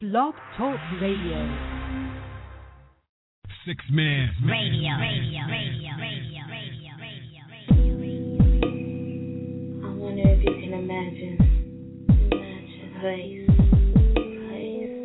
Blog 0.00 0.32
Talk 0.56 0.80
Radio. 0.98 1.44
Six 3.66 3.84
Man 3.92 4.30
Radio. 4.48 4.96
Radio. 4.96 5.44
Radio. 5.44 5.92
Radio. 6.00 6.40
Radio. 6.48 6.96
Radio. 6.96 7.42
I 9.84 9.92
wonder 10.00 10.24
if 10.24 10.40
you 10.40 10.54
can 10.56 10.72
imagine. 10.72 11.36
Imagine 12.08 12.80
a 12.80 13.00
place. 13.00 13.44
Place 14.48 15.04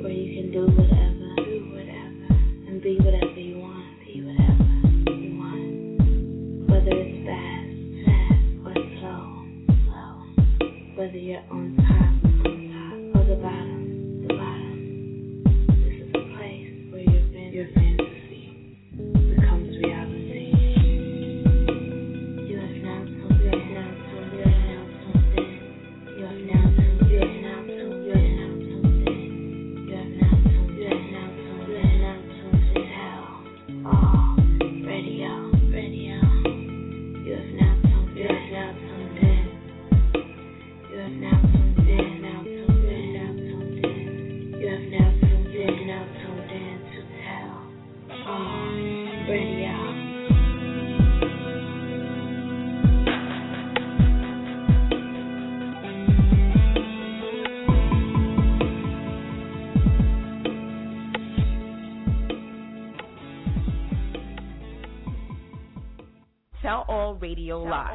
where 0.00 0.16
you 0.16 0.28
can 0.32 0.48
do 0.50 0.64
whatever, 0.72 1.36
do 1.44 1.60
whatever, 1.76 2.32
and 2.68 2.80
be 2.80 2.96
whatever 3.04 3.36
you 3.38 3.58
want, 3.58 4.00
be 4.00 4.24
whatever 4.24 4.64
you 5.12 5.36
want. 5.36 5.68
Whether 6.70 6.96
it's 6.96 7.20
fast, 7.28 7.68
fast, 8.08 8.64
or 8.64 8.72
slow, 8.96 9.44
slow. 9.84 10.16
Whether 10.96 11.18
you're 11.18 11.44
on 11.50 11.81
Radio 67.42 67.64
Live. 67.64 67.91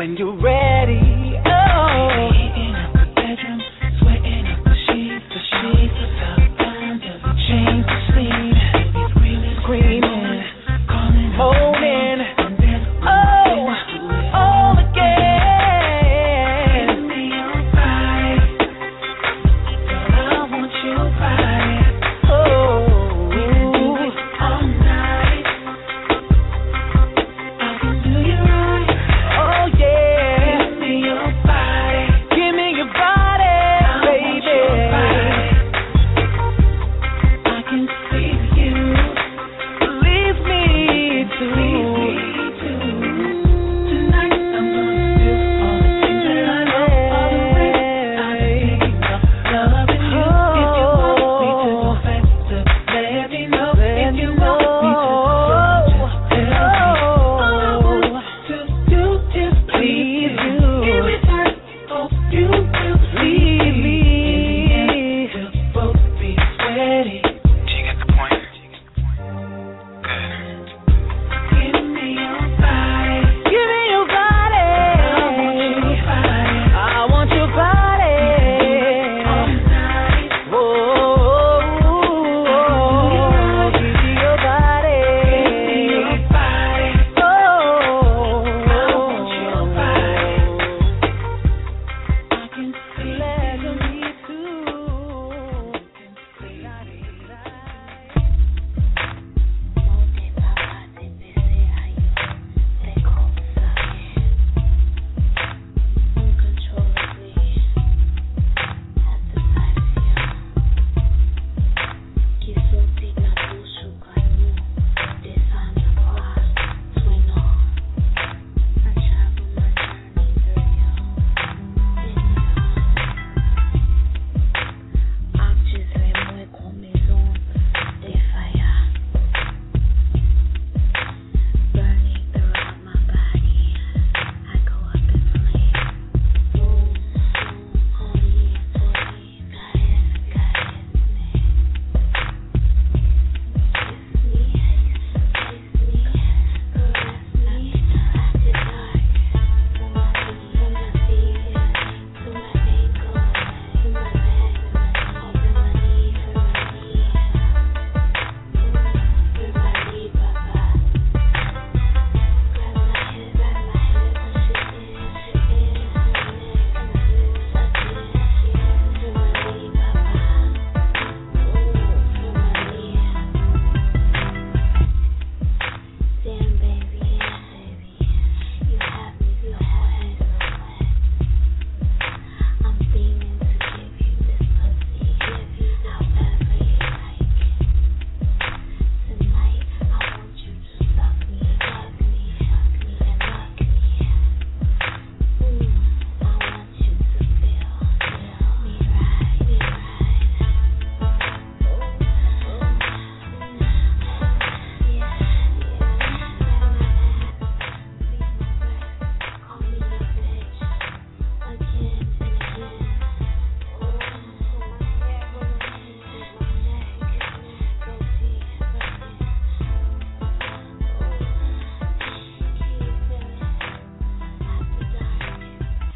When 0.00 0.16
you're 0.16 0.34
ready. 0.34 0.69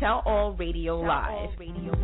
Tell 0.05 0.23
All 0.27 0.53
Radio 0.59 1.01
Live. 1.01 1.29
Tell 1.29 1.35
all 1.35 1.53
radio. 1.59 2.04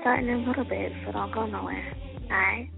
starting 0.00 0.28
in 0.28 0.34
a 0.34 0.48
little 0.48 0.64
bit, 0.64 0.92
so 1.04 1.12
don't 1.12 1.32
go 1.34 1.46
nowhere. 1.46 1.84
Alright? 2.24 2.70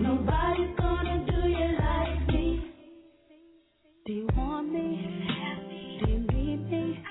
Nobody's 0.00 0.76
gonna 0.78 1.26
do 1.30 1.48
you 1.48 1.78
like 1.78 2.28
me. 2.28 2.72
Do 4.06 4.12
you 4.12 4.28
want 4.36 4.72
me? 4.72 6.00
Do 6.04 6.10
you 6.10 6.18
need 6.18 6.70
me? 6.70 7.02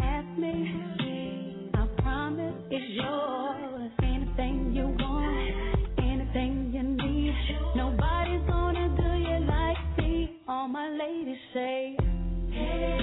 Ask 0.00 0.38
me. 0.38 1.70
I 1.74 1.86
promise 2.02 2.54
it's 2.70 2.90
yours. 2.90 3.71
all 10.62 10.68
my 10.68 10.88
ladies 10.90 11.38
say, 11.52 11.96
hey, 12.52 13.02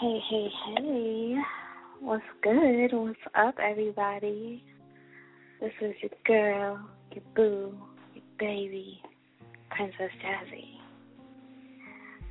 Hey, 0.00 0.20
hey, 0.30 0.48
hey. 0.76 1.34
What's 1.98 2.22
good? 2.40 2.90
What's 2.92 3.18
up, 3.34 3.56
everybody? 3.58 4.62
This 5.60 5.72
is 5.80 5.92
your 6.00 6.12
girl, 6.24 6.78
your 7.12 7.24
boo, 7.34 7.74
your 8.14 8.24
baby, 8.38 9.02
Princess 9.70 10.12
Jazzy. 10.24 10.68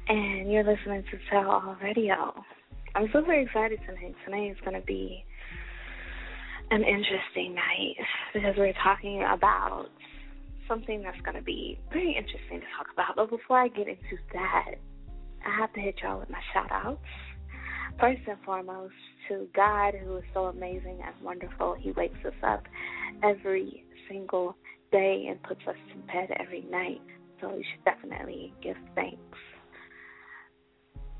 And 0.07 0.49
you're 0.49 0.63
listening 0.63 1.03
to 1.11 1.17
Tell 1.29 1.51
All 1.51 1.75
Radio. 1.83 2.33
I'm 2.95 3.09
super 3.11 3.33
excited 3.33 3.81
tonight. 3.85 4.15
Tonight 4.23 4.51
is 4.51 4.57
going 4.63 4.79
to 4.79 4.85
be 4.85 5.25
an 6.71 6.83
interesting 6.83 7.53
night 7.53 7.97
because 8.33 8.55
we're 8.57 8.71
talking 8.81 9.23
about 9.23 9.87
something 10.69 11.01
that's 11.03 11.19
going 11.25 11.35
to 11.35 11.43
be 11.43 11.77
very 11.91 12.15
interesting 12.15 12.61
to 12.61 12.67
talk 12.77 12.87
about. 12.93 13.17
But 13.17 13.29
before 13.29 13.59
I 13.59 13.67
get 13.67 13.89
into 13.89 14.15
that, 14.31 14.75
I 15.45 15.59
have 15.59 15.73
to 15.73 15.81
hit 15.81 15.95
y'all 16.01 16.21
with 16.21 16.29
my 16.29 16.39
shout 16.53 16.71
outs. 16.71 17.01
First 17.99 18.21
and 18.27 18.37
foremost, 18.45 18.93
to 19.27 19.47
God, 19.55 19.93
who 19.95 20.17
is 20.17 20.23
so 20.33 20.45
amazing 20.45 20.99
and 21.03 21.15
wonderful. 21.23 21.75
He 21.79 21.91
wakes 21.91 22.19
us 22.25 22.33
up 22.43 22.63
every 23.23 23.83
single 24.07 24.55
day 24.91 25.25
and 25.29 25.41
puts 25.43 25.61
us 25.67 25.75
to 25.91 25.97
bed 26.13 26.29
every 26.39 26.61
night. 26.69 27.01
So 27.41 27.49
we 27.49 27.65
should 27.71 27.83
definitely 27.85 28.53
give 28.63 28.77
thanks. 28.95 29.17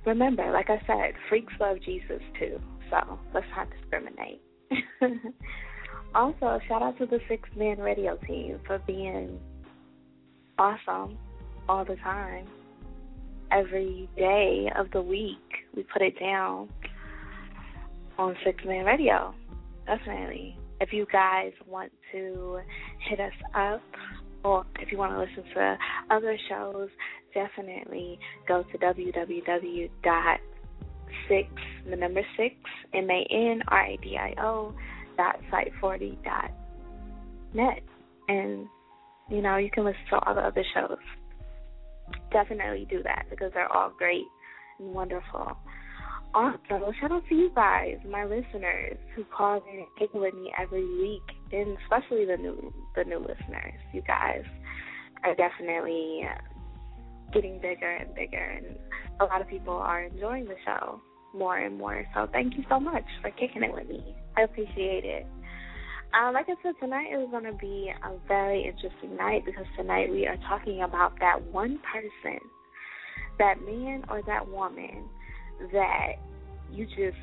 Remember, 0.06 0.52
like 0.52 0.70
I 0.70 0.82
said, 0.88 1.14
freaks 1.30 1.54
love 1.60 1.78
Jesus 1.84 2.22
too. 2.40 2.60
So 2.90 3.20
let's 3.34 3.46
not 3.56 3.68
discriminate. 3.70 4.42
also, 6.16 6.60
shout 6.68 6.82
out 6.82 6.98
to 7.00 7.06
the 7.06 7.20
Six 7.28 7.50
Man 7.56 7.78
Radio 7.80 8.18
team 8.26 8.60
for 8.66 8.80
being 8.80 9.40
awesome 10.58 11.18
all 11.68 11.84
the 11.84 11.98
time 11.98 12.48
every 13.52 14.10
day 14.16 14.72
of 14.78 14.90
the 14.92 15.02
week. 15.02 15.38
We 15.78 15.84
put 15.84 16.02
it 16.02 16.20
down 16.20 16.70
on 18.18 18.36
Six 18.44 18.66
Man 18.66 18.84
Radio. 18.84 19.36
Definitely. 19.86 20.58
If 20.82 20.92
you 20.92 21.06
guys 21.12 21.52
want 21.68 21.92
to 22.12 22.60
hit 23.08 23.20
us 23.20 23.32
up 23.54 23.84
or 24.44 24.66
if 24.80 24.92
you 24.92 24.98
want 24.98 25.14
to 25.14 25.20
listen 25.20 25.44
to 25.54 25.78
other 26.10 26.36
shows, 26.50 26.90
definitely 27.36 28.18
go 28.48 28.64
to 28.64 28.78
www 28.80 29.90
six 31.30 31.48
the 31.90 31.96
number 31.96 32.22
six 32.36 32.56
M 32.94 33.10
A 33.10 33.28
N 33.30 33.62
R 33.68 33.86
A 33.86 33.98
D 34.02 34.18
I 34.18 34.34
O 34.42 34.74
dot 35.16 35.40
site 35.52 35.72
forty 35.80 36.18
dot 36.24 36.52
net 37.54 37.84
and 38.28 38.68
you 39.30 39.42
know, 39.42 39.58
you 39.58 39.70
can 39.70 39.84
listen 39.84 40.02
to 40.10 40.20
all 40.26 40.34
the 40.34 40.42
other 40.42 40.64
shows 40.74 40.98
definitely 42.32 42.88
do 42.90 43.04
that 43.04 43.26
because 43.30 43.52
they're 43.54 43.72
all 43.72 43.92
great 43.98 44.26
and 44.80 44.94
wonderful. 44.94 45.58
Also, 46.34 46.92
shout 47.00 47.12
out 47.12 47.24
to 47.30 47.36
you 47.36 47.52
guys, 47.56 47.98
my 48.10 48.24
listeners 48.26 48.98
who 49.16 49.24
call 49.26 49.64
in 49.72 49.80
and 49.80 49.88
kick 49.98 50.14
with 50.14 50.34
me 50.34 50.52
every 50.60 50.86
week, 51.00 51.24
and 51.52 51.78
especially 51.84 52.26
the 52.26 52.38
new 52.38 52.74
the 52.96 53.04
new 53.04 53.20
listeners. 53.20 53.74
You 53.94 54.02
guys 54.02 54.44
are 55.24 55.36
definitely 55.36 56.28
getting 57.34 57.60
bigger 57.60 57.90
and 57.90 58.14
bigger, 58.14 58.38
and 58.38 58.78
a 59.20 59.26
lot 59.26 59.42
of 59.42 59.48
people 59.48 59.74
are 59.74 60.04
enjoying 60.04 60.46
the 60.46 60.56
show 60.66 61.02
more 61.34 61.58
and 61.58 61.78
more. 61.78 62.06
So 62.14 62.28
thank 62.32 62.56
you 62.56 62.64
so 62.70 62.80
much 62.80 63.06
for 63.22 63.32
kicking 63.32 63.64
it 63.64 63.74
with 63.74 63.88
me. 63.88 64.16
I 64.36 64.42
appreciate 64.42 65.06
it. 65.06 65.26
Uh, 66.14 66.32
like 66.32 66.48
I 66.48 66.56
said, 66.64 66.74
tonight 66.80 67.12
is 67.12 67.30
going 67.32 67.44
to 67.44 67.54
be 67.54 67.92
a 67.92 68.28
very 68.28 68.64
interesting 68.64 69.18
night 69.18 69.44
because 69.46 69.66
tonight 69.76 70.10
we 70.10 70.26
are 70.26 70.38
talking 70.48 70.82
about 70.82 71.20
that 71.20 71.42
one 71.52 71.80
person, 71.92 72.40
that 73.40 73.62
man 73.66 74.04
or 74.10 74.22
that 74.24 74.48
woman 74.50 75.06
that 75.72 76.14
you 76.72 76.86
just 76.86 77.18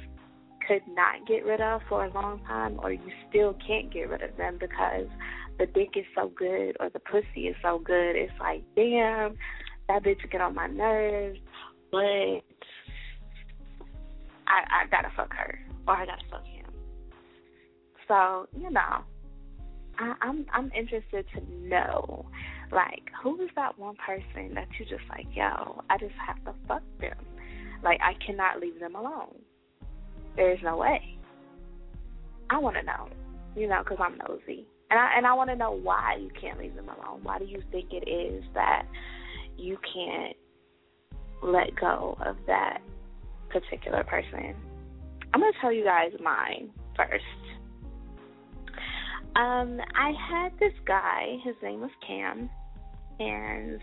could 0.66 0.82
not 0.88 1.26
get 1.26 1.44
rid 1.44 1.60
of 1.60 1.82
for 1.88 2.04
a 2.04 2.12
long 2.12 2.40
time 2.46 2.78
or 2.82 2.92
you 2.92 3.12
still 3.28 3.54
can't 3.66 3.92
get 3.92 4.08
rid 4.08 4.22
of 4.22 4.36
them 4.36 4.56
because 4.58 5.06
the 5.58 5.66
dick 5.66 5.90
is 5.96 6.04
so 6.14 6.28
good 6.36 6.76
or 6.80 6.90
the 6.90 7.00
pussy 7.00 7.48
is 7.48 7.56
so 7.62 7.78
good. 7.78 8.16
It's 8.16 8.32
like, 8.40 8.62
damn, 8.74 9.36
that 9.88 10.02
bitch 10.02 10.28
get 10.30 10.40
on 10.40 10.54
my 10.54 10.66
nerves, 10.66 11.38
but 11.90 12.42
I, 14.46 14.64
I 14.70 14.86
gotta 14.90 15.10
fuck 15.16 15.32
her 15.34 15.58
or 15.86 15.94
I 15.94 16.06
gotta 16.06 16.24
fuck 16.30 16.44
him. 16.46 16.64
So, 18.08 18.48
you 18.56 18.70
know, 18.70 19.04
I, 19.98 20.14
I'm 20.20 20.46
I'm 20.52 20.70
interested 20.76 21.26
to 21.34 21.40
know, 21.68 22.26
Like, 22.74 23.04
who 23.22 23.40
is 23.40 23.50
that 23.54 23.78
one 23.78 23.94
person 24.04 24.54
that 24.54 24.66
you 24.78 24.84
just 24.84 25.08
like, 25.08 25.26
yo, 25.32 25.82
I 25.88 25.96
just 25.98 26.14
have 26.26 26.44
to 26.44 26.54
fuck 26.66 26.82
them. 27.00 27.16
Like, 27.84 28.00
I 28.02 28.14
cannot 28.24 28.58
leave 28.60 28.80
them 28.80 28.96
alone. 28.96 29.36
There's 30.34 30.58
no 30.62 30.76
way. 30.76 31.18
I 32.50 32.58
want 32.58 32.76
to 32.76 32.82
know, 32.82 33.08
you 33.56 33.68
know, 33.68 33.82
because 33.84 33.98
I'm 34.00 34.18
nosy, 34.18 34.66
and 34.90 34.98
I 34.98 35.16
and 35.16 35.26
I 35.26 35.34
want 35.34 35.50
to 35.50 35.56
know 35.56 35.70
why 35.70 36.18
you 36.20 36.30
can't 36.40 36.58
leave 36.58 36.74
them 36.74 36.88
alone. 36.88 37.20
Why 37.22 37.38
do 37.38 37.44
you 37.44 37.62
think 37.70 37.92
it 37.92 38.08
is 38.08 38.44
that 38.54 38.82
you 39.56 39.78
can't 39.94 40.36
let 41.42 41.74
go 41.80 42.18
of 42.24 42.36
that 42.46 42.78
particular 43.50 44.04
person? 44.04 44.54
I'm 45.32 45.40
gonna 45.40 45.52
tell 45.60 45.72
you 45.72 45.84
guys 45.84 46.12
mine 46.22 46.70
first. 46.96 47.24
Um, 49.36 49.80
I 49.96 50.12
had 50.30 50.52
this 50.60 50.74
guy. 50.86 51.38
His 51.44 51.54
name 51.62 51.80
was 51.80 51.90
Cam, 52.06 52.50
and 53.18 53.80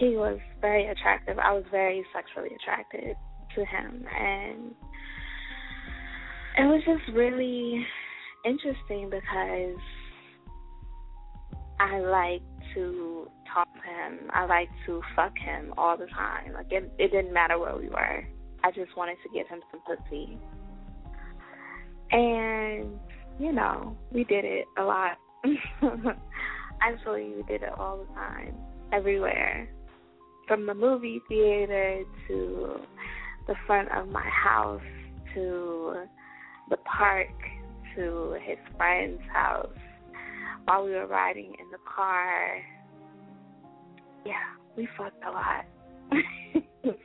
he 0.00 0.16
was 0.16 0.38
very 0.60 0.86
attractive. 0.86 1.38
I 1.38 1.52
was 1.52 1.64
very 1.70 2.04
sexually 2.14 2.54
attracted 2.54 3.16
to 3.54 3.64
him, 3.64 4.04
and 4.16 4.74
it 6.58 6.66
was 6.66 6.82
just 6.84 7.16
really 7.16 7.84
interesting 8.44 9.10
because 9.10 9.80
I 11.80 11.98
like 12.00 12.42
to 12.74 13.28
talk 13.52 13.68
to 13.74 13.80
him. 13.80 14.30
I 14.32 14.46
like 14.46 14.68
to 14.86 15.02
fuck 15.14 15.36
him 15.38 15.74
all 15.76 15.96
the 15.96 16.06
time. 16.06 16.52
Like 16.52 16.70
it, 16.70 16.92
it 16.98 17.12
didn't 17.12 17.32
matter 17.32 17.58
where 17.58 17.76
we 17.76 17.88
were. 17.88 18.24
I 18.62 18.70
just 18.70 18.96
wanted 18.96 19.16
to 19.22 19.28
give 19.32 19.46
him 19.48 19.60
some 19.70 19.80
pussy. 19.86 20.38
And 22.10 22.98
you 23.38 23.52
know, 23.52 23.96
we 24.12 24.24
did 24.24 24.44
it 24.44 24.66
a 24.78 24.82
lot. 24.82 25.18
Actually, 26.84 27.32
we 27.34 27.42
did 27.44 27.62
it 27.62 27.72
all 27.78 27.96
the 27.96 28.14
time, 28.14 28.54
everywhere. 28.92 29.66
From 30.46 30.66
the 30.66 30.74
movie 30.74 31.22
theater 31.28 32.02
to 32.28 32.76
the 33.46 33.54
front 33.66 33.90
of 33.90 34.08
my 34.08 34.28
house 34.28 34.82
to 35.32 36.04
the 36.68 36.76
park 36.78 37.28
to 37.96 38.36
his 38.44 38.58
friend's 38.76 39.22
house 39.32 39.72
while 40.66 40.84
we 40.84 40.90
were 40.90 41.06
riding 41.06 41.54
in 41.58 41.70
the 41.70 41.78
car. 41.86 42.60
Yeah, 44.26 44.34
we 44.76 44.86
fucked 44.98 45.24
a 45.24 45.30
lot. 45.30 45.64
it 46.84 46.96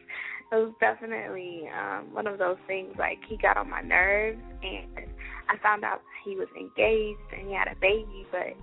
was 0.52 0.74
definitely 0.82 1.70
um 1.70 2.14
one 2.14 2.28
of 2.28 2.38
those 2.38 2.58
things 2.68 2.94
like 3.00 3.20
he 3.30 3.38
got 3.38 3.56
on 3.56 3.70
my 3.70 3.82
nerves 3.82 4.42
and 4.62 5.08
I 5.48 5.58
found 5.64 5.86
out 5.86 6.02
he 6.26 6.36
was 6.36 6.50
engaged 6.58 7.20
and 7.32 7.48
he 7.48 7.54
had 7.54 7.70
a 7.70 7.80
baby 7.80 8.26
but 8.30 8.58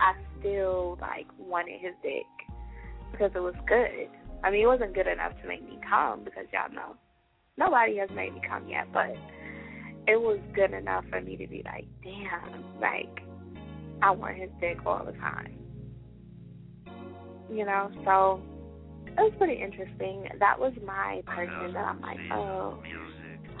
I 0.00 0.14
still 0.38 0.98
like 1.00 1.26
wanted 1.38 1.80
his 1.80 1.94
dick 2.02 2.26
because 3.12 3.30
it 3.34 3.40
was 3.40 3.54
good. 3.68 4.08
I 4.42 4.50
mean 4.50 4.62
it 4.62 4.66
wasn't 4.66 4.94
good 4.94 5.06
enough 5.06 5.32
to 5.42 5.48
make 5.48 5.62
me 5.62 5.78
come 5.88 6.24
because 6.24 6.46
y'all 6.52 6.72
know 6.72 6.96
nobody 7.58 7.98
has 7.98 8.08
made 8.14 8.34
me 8.34 8.40
come 8.48 8.68
yet, 8.68 8.86
but 8.92 9.10
it 10.08 10.20
was 10.20 10.38
good 10.54 10.72
enough 10.72 11.04
for 11.10 11.20
me 11.20 11.36
to 11.36 11.46
be 11.46 11.62
like, 11.64 11.86
damn, 12.02 12.80
like 12.80 13.20
I 14.02 14.10
want 14.10 14.36
his 14.36 14.50
dick 14.60 14.78
all 14.86 15.04
the 15.04 15.12
time. 15.12 15.54
You 17.52 17.66
know, 17.66 17.90
so 18.04 18.40
it 19.06 19.20
was 19.20 19.32
pretty 19.38 19.60
interesting. 19.60 20.24
That 20.38 20.58
was 20.58 20.72
my 20.84 21.22
person 21.26 21.74
that 21.74 21.84
I'm 21.84 22.00
like, 22.00 22.18
oh, 22.32 22.78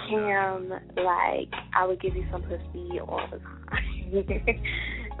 Cam, 0.08 0.70
like 0.70 1.52
I 1.74 1.86
would 1.86 2.00
give 2.00 2.16
you 2.16 2.24
some 2.30 2.42
pussy 2.42 3.00
all 3.00 3.28
the 3.30 3.38
time. 3.38 4.60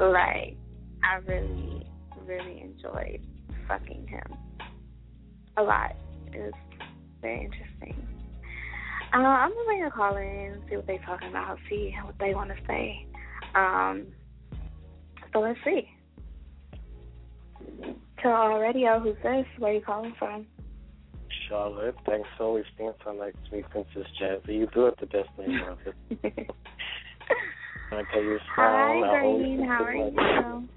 like 0.00 0.56
I 1.02 1.16
really, 1.26 1.86
really 2.26 2.60
enjoyed 2.60 3.20
fucking 3.66 4.06
him 4.08 4.38
a 5.56 5.62
lot. 5.62 5.96
It 6.32 6.38
was 6.38 6.52
very 7.20 7.44
interesting. 7.44 8.06
Uh, 9.12 9.18
I'm 9.18 9.50
gonna 9.50 9.64
bring 9.66 9.84
a 9.84 9.90
call 9.90 10.16
in, 10.16 10.62
see 10.68 10.76
what 10.76 10.86
they're 10.86 10.98
talking 11.04 11.28
about, 11.28 11.58
see 11.68 11.94
what 12.04 12.14
they 12.20 12.34
want 12.34 12.50
to 12.50 12.56
say. 12.66 13.06
Um, 13.56 14.06
so 15.32 15.40
let's 15.40 15.58
see. 15.64 15.88
To 18.22 18.28
our 18.28 18.60
radio, 18.60 19.00
who's 19.00 19.16
this? 19.22 19.46
Where 19.58 19.72
are 19.72 19.74
you 19.74 19.80
calling 19.80 20.14
from? 20.18 20.46
Charlotte, 21.48 21.96
thanks 22.06 22.28
for 22.36 22.44
always 22.44 22.64
being 22.78 22.92
so 23.04 23.12
nice 23.12 23.34
to 23.48 23.56
me, 23.56 23.64
Princess 23.70 24.06
Jazzy. 24.20 24.54
You 24.54 24.68
do 24.72 24.86
it 24.86 24.94
the 25.00 25.06
best 25.06 25.28
name 25.36 25.60
of 25.68 25.78
it. 25.84 25.96
I 27.92 28.02
tell 28.12 28.22
you, 28.22 28.38
Hi, 28.54 29.20
Green. 29.20 29.64
How 29.64 29.84
are 29.84 29.94
you? 29.94 30.68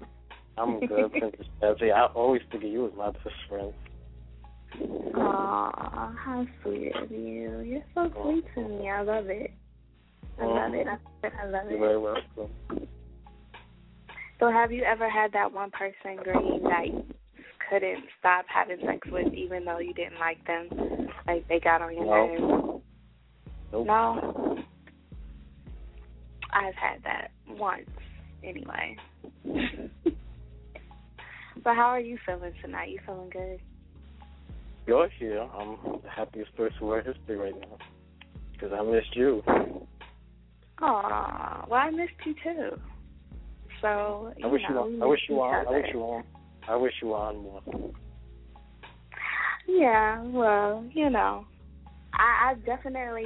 I'm 0.56 0.80
good, 0.80 1.10
Princess 1.12 1.46
Jazzy. 1.62 1.92
I 1.92 2.06
always 2.14 2.42
think 2.50 2.64
of 2.64 2.70
you 2.70 2.86
as 2.86 2.92
my 2.96 3.10
best 3.10 3.28
friend. 3.48 3.72
Aw, 5.16 6.12
how 6.16 6.46
sweet 6.62 6.92
of 6.96 7.10
you. 7.10 7.60
You're 7.60 7.82
so 7.94 8.10
sweet 8.22 8.44
to 8.54 8.68
me. 8.68 8.88
I 8.88 9.02
love 9.02 9.26
it. 9.28 9.52
I 10.40 10.44
love 10.44 10.74
it. 10.74 10.86
I 10.86 10.90
love 10.90 10.98
it. 11.22 11.32
I 11.40 11.46
love 11.46 11.70
You're 11.70 11.76
it. 11.76 11.80
very 11.80 11.98
welcome. 11.98 12.88
So, 14.40 14.50
have 14.50 14.72
you 14.72 14.82
ever 14.82 15.08
had 15.08 15.32
that 15.32 15.52
one 15.52 15.70
person, 15.70 16.16
Green, 16.22 16.62
that 16.64 16.88
you 16.88 17.04
couldn't 17.70 18.04
stop 18.18 18.46
having 18.52 18.78
sex 18.84 19.06
with, 19.10 19.32
even 19.32 19.64
though 19.64 19.78
you 19.78 19.94
didn't 19.94 20.18
like 20.18 20.44
them? 20.46 21.08
Like 21.26 21.46
they 21.48 21.60
got 21.60 21.82
on 21.82 21.94
your 21.94 22.04
No. 22.04 22.26
nerves? 22.26 22.82
Nope. 23.72 23.86
No. 23.86 24.58
I've 26.52 26.74
had 26.74 27.02
that 27.04 27.30
once, 27.48 27.88
anyway. 28.44 28.96
so, 31.62 31.74
how 31.74 31.88
are 31.88 32.00
you 32.00 32.18
feeling 32.26 32.52
tonight? 32.62 32.90
You 32.90 32.98
feeling 33.06 33.30
good? 33.30 33.60
You're 34.86 35.08
here. 35.18 35.40
I'm 35.40 35.76
the 36.02 36.10
happiest 36.10 36.54
person 36.56 36.76
in 36.80 36.86
world 36.86 37.06
history 37.06 37.36
right 37.36 37.54
now. 37.58 37.78
Because 38.52 38.72
I 38.72 38.82
missed 38.82 39.14
you. 39.14 39.42
Aw, 40.82 41.66
well, 41.68 41.80
I 41.80 41.90
missed 41.90 42.12
you 42.26 42.34
too. 42.42 42.80
So, 43.80 44.32
you 44.36 44.46
I 44.46 44.50
wish 44.50 44.62
you 44.68 44.74
know, 44.74 44.82
on. 44.82 44.92
we 44.94 45.02
I 45.02 45.06
wish 45.06 45.20
you 45.28 45.36
on. 45.36 45.66
I 45.66 45.70
wish 45.70 45.86
you 45.92 46.00
on. 46.00 46.24
I 46.68 46.76
wish 46.76 46.92
you 47.02 47.14
on 47.14 47.36
more. 47.38 47.62
Yeah, 49.66 50.22
well, 50.22 50.84
you 50.92 51.08
know, 51.10 51.46
I, 52.12 52.50
I 52.50 52.54
definitely 52.66 53.24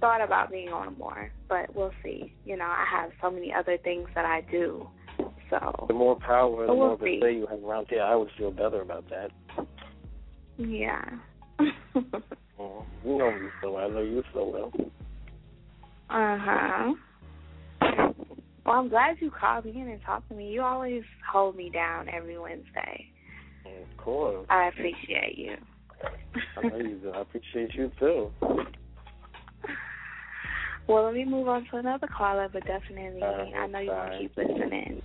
thought 0.00 0.22
about 0.22 0.50
being 0.50 0.68
on 0.68 0.96
more, 0.98 1.30
but 1.48 1.74
we'll 1.74 1.92
see. 2.02 2.32
You 2.44 2.56
know, 2.56 2.64
I 2.64 2.84
have 2.90 3.10
so 3.20 3.30
many 3.30 3.52
other 3.52 3.78
things 3.78 4.08
that 4.14 4.24
I 4.24 4.42
do, 4.50 4.88
so 5.50 5.84
The 5.88 5.94
more 5.94 6.18
power, 6.18 6.66
the 6.66 6.74
we'll 6.74 6.96
more 6.96 6.98
see. 7.02 7.20
you 7.22 7.46
have 7.50 7.62
around 7.62 7.86
here, 7.90 8.02
I 8.02 8.14
would 8.14 8.30
feel 8.38 8.50
better 8.50 8.80
about 8.82 9.04
that. 9.10 9.30
yeah. 10.58 11.04
Oh, 12.58 12.84
you 13.04 13.18
know 13.18 13.30
me 13.32 13.48
so 13.62 13.72
well. 13.72 13.84
I 13.84 13.88
know 13.88 14.00
you 14.00 14.22
so 14.32 14.46
well. 14.48 14.72
uh 16.08 16.38
huh. 16.40 16.92
Well, 18.64 18.74
I'm 18.74 18.88
glad 18.88 19.16
you 19.20 19.30
called 19.30 19.66
me 19.66 19.72
in 19.72 19.88
and 19.88 20.00
talked 20.04 20.28
to 20.30 20.34
me. 20.34 20.48
You 20.50 20.62
always 20.62 21.02
hold 21.30 21.54
me 21.54 21.68
down 21.70 22.08
every 22.08 22.38
Wednesday. 22.38 23.06
Of 23.66 23.96
course. 24.02 24.46
I 24.48 24.68
appreciate 24.68 25.36
you. 25.36 25.56
I 26.56 26.66
know 26.68 26.76
you 26.78 26.96
do. 26.96 27.10
I 27.10 27.20
appreciate 27.20 27.74
you 27.74 27.92
too. 28.00 28.30
Well, 30.88 31.04
let 31.04 31.14
me 31.14 31.24
move 31.24 31.48
on 31.48 31.66
to 31.70 31.76
another 31.78 32.08
caller, 32.16 32.48
but 32.52 32.64
definitely, 32.64 33.22
Uh, 33.22 33.58
I 33.58 33.66
know 33.66 33.80
you 33.80 33.90
want 33.90 34.12
to 34.12 34.18
keep 34.18 34.36
listening. 34.36 35.02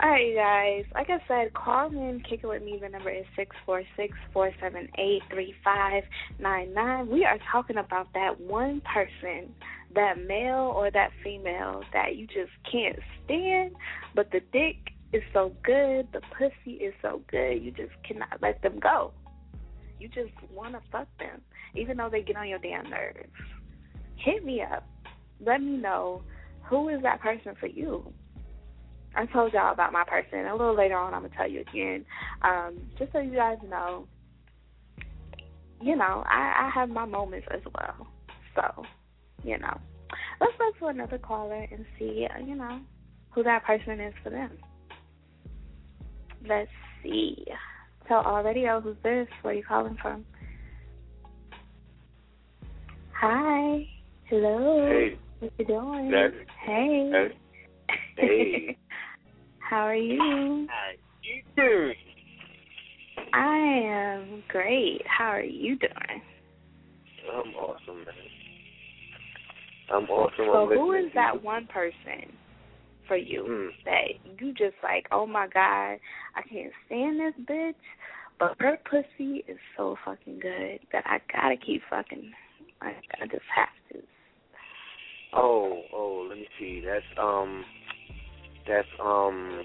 All 0.00 0.10
right, 0.10 0.28
you 0.28 0.36
guys. 0.36 0.84
Like 0.94 1.10
I 1.10 1.18
said, 1.26 1.54
call 1.54 1.90
in, 1.90 2.22
kick 2.28 2.40
it 2.44 2.46
with 2.46 2.62
me. 2.62 2.78
The 2.80 2.88
number 2.88 3.10
is 3.10 3.24
six 3.34 3.56
four 3.66 3.82
six 3.96 4.16
four 4.32 4.52
seven 4.60 4.88
eight 4.96 5.22
three 5.28 5.54
five 5.64 6.04
nine 6.38 6.72
nine. 6.72 7.08
We 7.08 7.24
are 7.24 7.38
talking 7.50 7.78
about 7.78 8.06
that 8.14 8.40
one 8.40 8.80
person, 8.82 9.52
that 9.96 10.24
male 10.24 10.72
or 10.76 10.92
that 10.92 11.10
female 11.24 11.82
that 11.92 12.14
you 12.14 12.28
just 12.28 12.52
can't 12.70 12.98
stand, 13.24 13.74
but 14.14 14.30
the 14.30 14.38
dick 14.52 14.76
is 15.12 15.22
so 15.32 15.52
good, 15.64 16.06
the 16.12 16.20
pussy 16.38 16.76
is 16.76 16.94
so 17.02 17.20
good, 17.28 17.54
you 17.60 17.72
just 17.72 17.92
cannot 18.06 18.40
let 18.40 18.62
them 18.62 18.78
go. 18.78 19.12
You 19.98 20.06
just 20.06 20.30
want 20.54 20.74
to 20.74 20.80
fuck 20.92 21.08
them, 21.18 21.40
even 21.74 21.96
though 21.96 22.08
they 22.08 22.22
get 22.22 22.36
on 22.36 22.48
your 22.48 22.60
damn 22.60 22.88
nerves. 22.88 23.28
Hit 24.16 24.44
me 24.44 24.62
up. 24.62 24.86
Let 25.44 25.60
me 25.60 25.76
know 25.76 26.22
who 26.62 26.88
is 26.88 27.02
that 27.02 27.20
person 27.20 27.56
for 27.58 27.66
you. 27.66 28.12
I 29.14 29.26
told 29.26 29.52
y'all 29.52 29.72
about 29.72 29.92
my 29.92 30.04
person. 30.04 30.46
A 30.46 30.54
little 30.54 30.76
later 30.76 30.96
on, 30.96 31.14
I'm 31.14 31.22
gonna 31.22 31.34
tell 31.36 31.50
you 31.50 31.60
again, 31.60 32.04
um, 32.42 32.78
just 32.98 33.12
so 33.12 33.18
you 33.18 33.34
guys 33.34 33.58
know. 33.68 34.06
You 35.80 35.96
know, 35.96 36.24
I, 36.26 36.66
I 36.66 36.70
have 36.74 36.88
my 36.88 37.04
moments 37.04 37.46
as 37.52 37.60
well. 37.72 38.06
So, 38.56 38.84
you 39.44 39.58
know, 39.58 39.78
let's 40.40 40.52
go 40.58 40.72
to 40.80 40.86
another 40.86 41.18
caller 41.18 41.66
and 41.70 41.84
see, 41.98 42.26
you 42.44 42.56
know, 42.56 42.80
who 43.30 43.44
that 43.44 43.64
person 43.64 44.00
is 44.00 44.14
for 44.24 44.30
them. 44.30 44.58
Let's 46.46 46.70
see. 47.02 47.46
Tell 48.08 48.20
all 48.20 48.42
radio 48.42 48.80
who's 48.80 48.96
this? 49.04 49.28
Where 49.42 49.52
are 49.52 49.56
you 49.56 49.62
calling 49.62 49.96
from? 50.00 50.24
Hi. 53.12 53.86
Hello. 54.24 54.86
Hey, 54.88 55.18
What 55.40 55.52
you 55.58 55.64
doing? 55.64 56.10
Jazzy. 56.10 56.44
Hey. 56.64 57.30
Hey. 58.16 58.16
Hey. 58.16 58.78
How 59.68 59.82
are 59.82 59.94
you? 59.94 60.66
How 60.70 60.90
you 61.22 61.42
doing? 61.54 61.94
I 63.34 63.58
am 63.84 64.42
great. 64.48 65.02
How 65.06 65.26
are 65.26 65.42
you 65.42 65.76
doing? 65.76 66.22
I'm 67.30 67.54
awesome, 67.54 67.98
man. 67.98 68.14
I'm 69.90 70.04
awesome. 70.04 70.32
So 70.38 70.62
I'm 70.62 70.68
who 70.70 70.92
is 70.92 71.12
that 71.14 71.42
one 71.44 71.66
person 71.66 72.32
for 73.06 73.16
you 73.16 73.44
Hmm. 73.44 73.68
that 73.84 74.40
you 74.40 74.54
just 74.54 74.76
like, 74.82 75.06
oh 75.12 75.26
my 75.26 75.46
god, 75.48 75.98
I 76.34 76.42
can't 76.50 76.72
stand 76.86 77.20
this 77.20 77.34
bitch, 77.44 77.74
but 78.38 78.56
her 78.60 78.78
pussy 78.88 79.44
is 79.46 79.58
so 79.76 79.96
fucking 80.02 80.40
good 80.40 80.80
that 80.92 81.04
I 81.06 81.20
gotta 81.30 81.58
keep 81.58 81.82
fucking. 81.90 82.32
I, 82.80 82.94
I 83.20 83.26
just 83.26 83.44
have 83.54 83.68
to. 83.92 83.98
Oh, 85.34 85.82
oh, 85.92 86.26
let 86.26 86.38
me 86.38 86.48
see. 86.58 86.82
That's 86.86 87.04
um, 87.20 87.64
that's 88.68 88.88
um, 89.02 89.64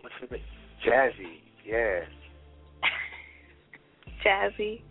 what's 0.00 0.14
her 0.20 0.28
name? 0.30 0.44
Jazzy. 0.86 1.40
Yeah. 1.66 2.00
Jazzy. 4.24 4.82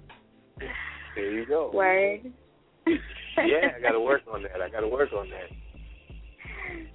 There 1.16 1.32
you 1.32 1.46
go. 1.46 1.72
Word. 1.74 2.32
Yeah, 2.86 3.72
I 3.78 3.82
got 3.82 3.92
to 3.94 4.00
work 4.00 4.22
on 4.32 4.44
that. 4.44 4.62
I 4.62 4.70
got 4.70 4.82
to 4.82 4.88
work 4.88 5.12
on 5.14 5.30
that. 5.30 5.50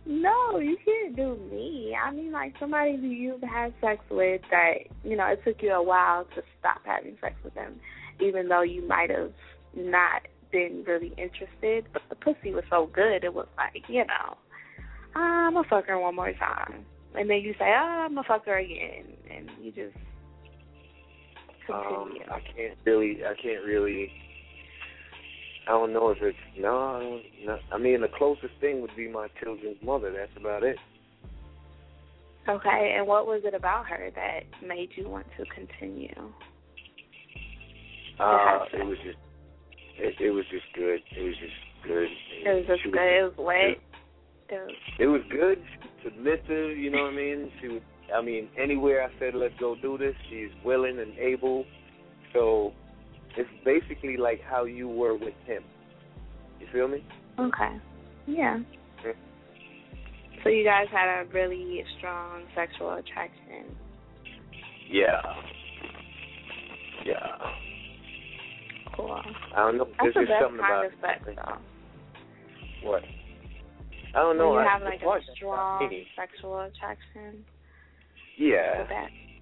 No, 0.07 0.59
you 0.59 0.77
can't 0.85 1.15
do 1.17 1.37
me. 1.51 1.95
I 1.95 2.11
mean, 2.11 2.33
like 2.33 2.55
somebody 2.59 2.97
who 2.97 3.09
you've 3.09 3.43
had 3.43 3.75
sex 3.81 4.01
with 4.11 4.41
that 4.51 4.75
you 5.05 5.17
know 5.17 5.27
it 5.27 5.41
took 5.45 5.63
you 5.63 5.73
a 5.73 5.83
while 5.83 6.25
to 6.35 6.43
stop 6.59 6.81
having 6.85 7.17
sex 7.21 7.35
with 7.45 7.55
them, 7.55 7.75
even 8.21 8.49
though 8.49 8.63
you 8.63 8.87
might 8.87 9.11
have 9.11 9.33
not 9.77 10.23
been 10.51 10.83
really 10.87 11.13
interested, 11.19 11.85
but 11.93 12.03
the 12.09 12.17
pussy 12.17 12.55
was 12.55 12.65
so 12.71 12.89
good 12.93 13.23
it 13.23 13.35
was 13.35 13.47
like 13.57 13.85
you 13.89 14.05
know, 14.07 14.37
I'm 15.15 15.55
gonna 15.55 15.69
fuck 15.69 15.87
her 15.87 15.99
one 15.99 16.15
more 16.15 16.33
time, 16.33 16.85
and 17.15 17.29
then 17.29 17.39
you 17.39 17.53
say, 17.59 17.67
oh, 17.67 18.05
I'm 18.05 18.15
gonna 18.15 18.27
fuck 18.27 18.47
her 18.47 18.59
again, 18.59 19.05
and 19.31 19.51
you 19.61 19.73
just 19.73 19.97
Um, 21.73 22.11
continue. 22.13 22.23
I 22.31 22.41
can't 22.41 22.79
really. 22.85 23.25
I 23.25 23.35
can't 23.41 23.65
really. 23.65 24.11
I 25.67 25.73
don't 25.73 25.93
know 25.93 26.11
if 26.11 26.19
it's 26.23 26.39
no. 26.59 26.79
I. 26.79 27.23
No, 27.45 27.59
I 27.73 27.79
mean, 27.79 28.01
the 28.01 28.09
closest 28.09 28.55
thing 28.61 28.81
would 28.81 28.95
be 28.97 29.09
my 29.09 29.29
children's 29.43 29.83
mother. 29.83 30.11
That's 30.13 30.35
about 30.37 30.63
it. 30.63 30.77
Okay, 32.49 32.95
and 32.97 33.07
what 33.07 33.27
was 33.27 33.43
it 33.45 33.53
about 33.53 33.87
her 33.87 34.11
that 34.15 34.45
made 34.67 34.89
you 34.95 35.07
want 35.09 35.27
to 35.37 35.45
continue? 35.55 36.33
Uh, 38.19 38.65
it 38.73 38.87
was 38.87 38.97
just. 39.05 39.19
It, 39.99 40.15
it 40.21 40.31
was 40.31 40.45
just 40.51 40.65
good. 40.75 41.01
It 41.15 41.23
was 41.23 41.35
just 41.37 41.87
good. 41.87 42.09
It 42.47 42.55
was 42.55 42.65
just 42.67 42.83
She 42.85 42.91
good. 42.91 43.01
It 43.03 43.23
was 43.25 43.35
wet. 43.37 43.71
It 43.71 43.81
was 44.57 44.75
It 44.99 45.07
was 45.07 45.21
good. 45.31 45.63
Submissive. 46.05 46.77
You 46.77 46.91
know 46.91 47.05
what 47.05 47.13
I 47.13 47.17
mean? 47.17 47.51
She 47.61 47.69
was. 47.69 47.83
I 48.17 48.23
mean, 48.23 48.49
anywhere 48.59 49.03
I 49.03 49.09
said 49.19 49.35
let's 49.35 49.55
go 49.61 49.77
do 49.81 49.99
this, 49.99 50.15
she's 50.31 50.49
willing 50.65 50.99
and 50.99 51.17
able. 51.19 51.67
So 52.33 52.73
it's 53.37 53.51
basically 53.65 54.17
like 54.17 54.41
how 54.49 54.65
you 54.65 54.89
were 54.89 55.15
with 55.15 55.35
him. 55.45 55.63
You 56.61 56.67
feel 56.73 56.89
me? 56.89 57.05
Okay. 57.39 57.77
Yeah. 58.27 58.59
Yeah. 59.05 59.13
So 60.43 60.51
you 60.51 60.65
guys 60.65 60.87
had 60.91 61.23
a 61.23 61.27
really 61.33 61.85
strong 61.99 62.45
sexual 62.55 62.95
attraction. 62.95 63.77
Yeah. 64.91 65.21
Yeah. 67.05 67.37
Cool. 68.97 69.21
I 69.55 69.61
don't 69.61 69.79
know. 69.79 69.85
That's 69.85 70.15
There's 70.15 70.15
the 70.15 70.21
just 70.21 70.31
best 70.31 70.43
something 70.43 70.59
about 70.59 70.91
sex, 71.01 71.37
though. 72.85 72.89
what? 72.89 73.03
I 74.19 74.23
don't 74.23 74.37
know. 74.37 74.51
when 74.51 74.55
you 74.65 74.69
I- 74.69 74.73
have 74.73 74.83
like 74.83 75.01
a 75.03 75.21
strong 75.37 76.05
sexual 76.17 76.59
attraction. 76.61 77.45
Yeah. 78.37 78.85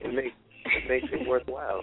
It 0.00 0.12
makes 0.14 0.36
it 0.66 0.88
makes 0.88 1.06
it 1.12 1.26
worthwhile. 1.26 1.80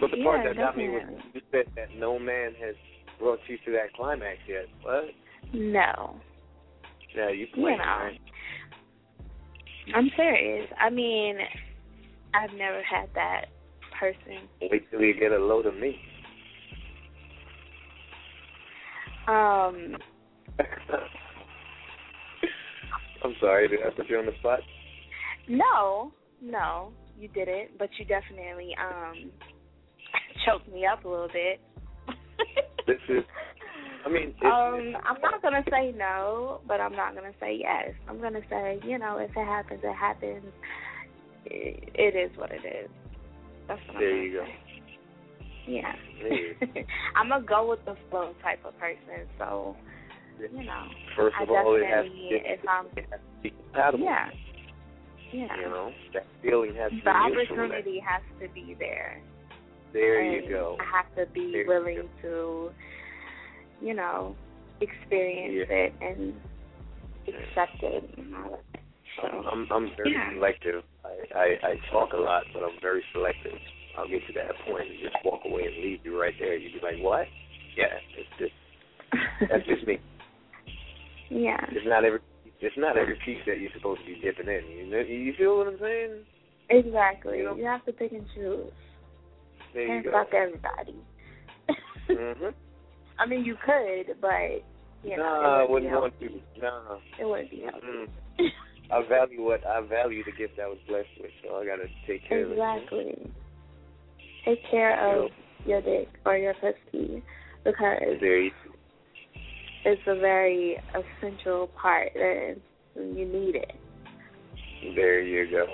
But 0.00 0.10
the 0.10 0.16
Yeah, 0.18 0.24
part 0.24 0.44
that 0.44 0.56
got 0.56 0.76
me 0.76 0.88
was 0.88 1.02
you 1.34 1.40
said 1.52 1.66
that 1.76 1.94
no 1.96 2.18
man 2.18 2.52
has 2.60 2.74
brought 3.20 3.38
you 3.46 3.58
to 3.64 3.70
that 3.72 3.92
climax 3.94 4.38
yet. 4.48 4.66
What? 4.82 5.04
No. 5.52 6.16
Yeah, 7.14 7.28
you 7.30 7.46
You 7.46 7.46
playing, 7.54 7.78
know. 7.78 7.84
right? 7.84 8.20
I'm 9.94 10.10
serious. 10.16 10.68
I 10.80 10.90
mean, 10.90 11.38
I've 12.34 12.52
never 12.54 12.82
had 12.82 13.08
that 13.14 13.44
person. 14.00 14.48
Wait 14.62 14.90
till 14.90 15.00
you 15.00 15.14
get 15.14 15.30
a 15.30 15.38
load 15.38 15.66
of 15.66 15.76
me. 15.76 16.00
Um, 19.28 19.96
I'm 23.24 23.34
sorry, 23.40 23.68
did 23.68 23.80
I 23.86 23.90
put 23.90 24.08
you 24.08 24.18
on 24.18 24.26
the 24.26 24.32
spot? 24.38 24.60
no, 25.48 26.12
no, 26.40 26.92
you 27.18 27.28
didn't, 27.28 27.78
but 27.78 27.88
you 27.98 28.04
definitely 28.04 28.74
um 28.80 29.30
choked 30.46 30.68
me 30.72 30.86
up 30.86 31.04
a 31.04 31.08
little 31.08 31.28
bit. 31.28 31.60
This 32.86 33.00
is, 33.08 33.24
I 34.04 34.10
mean, 34.10 34.34
um, 34.44 34.94
I'm 35.06 35.18
not 35.22 35.40
gonna 35.40 35.64
say 35.70 35.94
no, 35.96 36.60
but 36.68 36.80
I'm 36.80 36.92
not 36.92 37.14
gonna 37.14 37.32
say 37.40 37.56
yes. 37.58 37.94
I'm 38.06 38.20
gonna 38.20 38.42
say, 38.50 38.78
you 38.84 38.98
know, 38.98 39.16
if 39.16 39.30
it 39.30 39.46
happens, 39.46 39.80
it 39.82 39.96
happens. 39.96 40.44
It, 41.46 41.88
it 41.94 42.14
is 42.14 42.36
what 42.36 42.50
it 42.50 42.60
is. 42.66 42.90
That's 43.66 43.80
what 43.88 44.00
There 44.00 44.14
I'm 44.14 44.22
you 44.22 44.32
go. 44.34 44.44
say. 44.44 44.74
Yeah. 45.66 45.92
Yeah. 46.30 46.82
I'm 47.16 47.32
a 47.32 47.40
go 47.42 47.70
with 47.70 47.82
the 47.86 47.96
flow 48.10 48.34
type 48.42 48.62
of 48.66 48.78
person, 48.78 49.26
so 49.38 49.74
you 50.38 50.64
know. 50.64 50.84
First 51.16 51.36
I 51.38 51.42
of 51.44 51.50
all, 51.50 51.74
it 51.76 51.86
has 51.86 52.04
to 52.06 52.36
if 52.36 52.60
I'm, 52.68 52.86
it 52.96 53.06
has 53.10 53.20
to 53.20 53.42
be 53.42 53.50
compatible. 53.50 54.04
yeah, 54.04 54.30
yeah. 55.32 55.56
You 55.56 55.68
know, 55.68 55.92
that 56.12 56.26
feeling 56.42 56.74
has 56.76 56.90
to 56.90 56.96
the 56.96 57.02
be 57.02 57.34
mutual. 57.34 57.56
opportunity 57.58 58.00
has 58.06 58.22
to 58.40 58.48
be 58.54 58.76
there. 58.78 59.20
There 59.92 60.20
and 60.22 60.44
you 60.44 60.50
go. 60.50 60.76
I 60.80 60.96
have 60.96 61.14
to 61.16 61.32
be 61.32 61.52
There 61.52 61.62
you 61.62 61.68
willing 61.68 62.08
to, 62.22 62.70
you 63.80 63.94
know, 63.94 64.34
experience 64.80 65.66
Yeah. 65.70 65.76
it 65.76 65.94
and 66.00 66.34
accept 67.28 67.82
it. 67.82 68.14
And 68.18 68.34
all 68.34 68.50
that. 68.50 68.80
So, 69.22 69.28
I'm, 69.28 69.46
I'm 69.46 69.72
I'm 69.72 69.90
very 69.96 70.12
Yeah. 70.12 70.32
selective. 70.34 70.82
I, 71.04 71.38
I 71.38 71.46
I 71.68 71.76
talk 71.92 72.12
a 72.12 72.16
lot, 72.16 72.42
but 72.52 72.64
I'm 72.64 72.78
very 72.80 73.04
selective. 73.12 73.54
I'll 73.96 74.08
get 74.08 74.26
to 74.26 74.32
that 74.32 74.58
point 74.66 74.90
and 74.90 74.98
just 75.00 75.14
walk 75.24 75.42
away 75.44 75.66
and 75.66 75.76
leave 75.84 76.00
you 76.04 76.20
right 76.20 76.34
there. 76.40 76.56
You'd 76.56 76.72
be 76.72 76.80
like, 76.82 76.98
"What?" 76.98 77.28
Yeah, 77.76 77.94
it's 78.18 78.28
just 78.38 78.52
that's 79.48 79.64
just 79.66 79.86
me. 79.86 79.98
yeah. 81.34 81.66
It's 81.70 81.86
not 81.86 82.04
every 82.04 82.20
it's 82.60 82.76
not 82.78 82.96
every 82.96 83.18
piece 83.24 83.42
that 83.46 83.60
you're 83.60 83.72
supposed 83.76 84.00
to 84.00 84.06
be 84.06 84.20
dipping 84.22 84.48
in. 84.48 84.64
You 84.70 84.90
know, 84.90 85.00
you 85.00 85.34
feel 85.36 85.58
what 85.58 85.66
I'm 85.66 85.78
saying? 85.78 86.24
Exactly. 86.70 87.38
You 87.38 87.44
know? 87.44 87.56
You 87.56 87.66
have 87.66 87.84
to 87.84 87.92
pick 87.92 88.12
and 88.12 88.24
choose. 88.34 88.72
There 89.74 89.82
you 89.82 90.02
Can't 90.02 90.14
fuck 90.14 90.32
everybody. 90.32 90.96
Mhm. 92.08 92.54
I 93.18 93.26
mean, 93.26 93.44
you 93.44 93.56
could, 93.64 94.16
but 94.20 94.64
you 95.02 95.16
know, 95.16 95.22
nah, 95.22 95.60
I 95.60 95.62
it 95.64 95.70
wouldn't 95.70 95.92
want 95.92 96.18
to. 96.20 96.28
Nah. 96.60 96.98
It 97.20 97.24
wouldn't 97.24 97.50
be 97.50 97.60
healthy. 97.60 97.86
Mm. 97.86 98.48
I 98.90 99.08
value 99.08 99.42
what 99.42 99.66
I 99.66 99.80
value 99.80 100.22
the 100.24 100.32
gift 100.32 100.58
I 100.62 100.68
was 100.68 100.78
blessed 100.88 101.08
with, 101.20 101.30
so 101.42 101.56
I 101.56 101.66
gotta 101.66 101.88
take 102.06 102.26
care 102.28 102.44
of 102.44 102.52
it. 102.52 102.54
Exactly. 102.54 103.30
Take 104.44 104.70
care 104.70 105.22
of 105.24 105.30
your 105.66 105.80
dick 105.82 106.08
or 106.24 106.36
your 106.36 106.54
pussy 106.54 107.22
because 107.64 108.20
There 108.20 108.40
you 108.40 108.50
it's 109.84 110.02
a 110.06 110.14
very 110.14 110.78
essential 110.90 111.68
part 111.80 112.14
and 112.14 112.60
you 112.96 113.26
need 113.26 113.56
it. 113.56 113.72
there 114.94 115.20
you 115.20 115.50
go. 115.50 115.66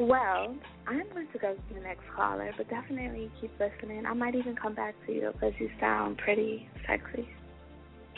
Well, 0.00 0.54
I'm 0.86 1.08
going 1.12 1.26
to 1.32 1.38
go 1.38 1.54
to 1.54 1.74
the 1.74 1.80
next 1.80 2.04
caller, 2.14 2.52
but 2.56 2.70
definitely 2.70 3.32
keep 3.40 3.50
listening. 3.58 4.06
I 4.06 4.14
might 4.14 4.36
even 4.36 4.54
come 4.54 4.74
back 4.74 4.94
to 5.06 5.12
you 5.12 5.32
because 5.32 5.54
you 5.58 5.68
sound 5.80 6.18
pretty 6.18 6.68
sexy. 6.86 7.28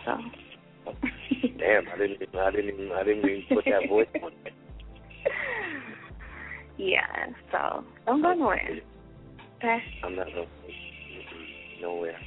So. 0.04 0.18
Damn, 1.58 1.88
I 1.88 1.98
didn't 1.98 2.22
even 2.22 2.38
I 2.38 2.50
didn't 2.50 2.74
even 2.74 2.92
I 2.92 3.04
didn't 3.04 3.24
even 3.24 3.42
put 3.48 3.64
that 3.66 3.88
voice 3.88 4.08
on. 4.22 4.32
yeah, 6.78 7.26
so 7.52 7.84
don't 8.06 8.22
go 8.22 8.34
nowhere. 8.34 8.80
Okay? 9.58 9.78
I'm 10.04 10.16
not 10.16 10.26
going 10.26 10.48
nowhere. 11.80 12.18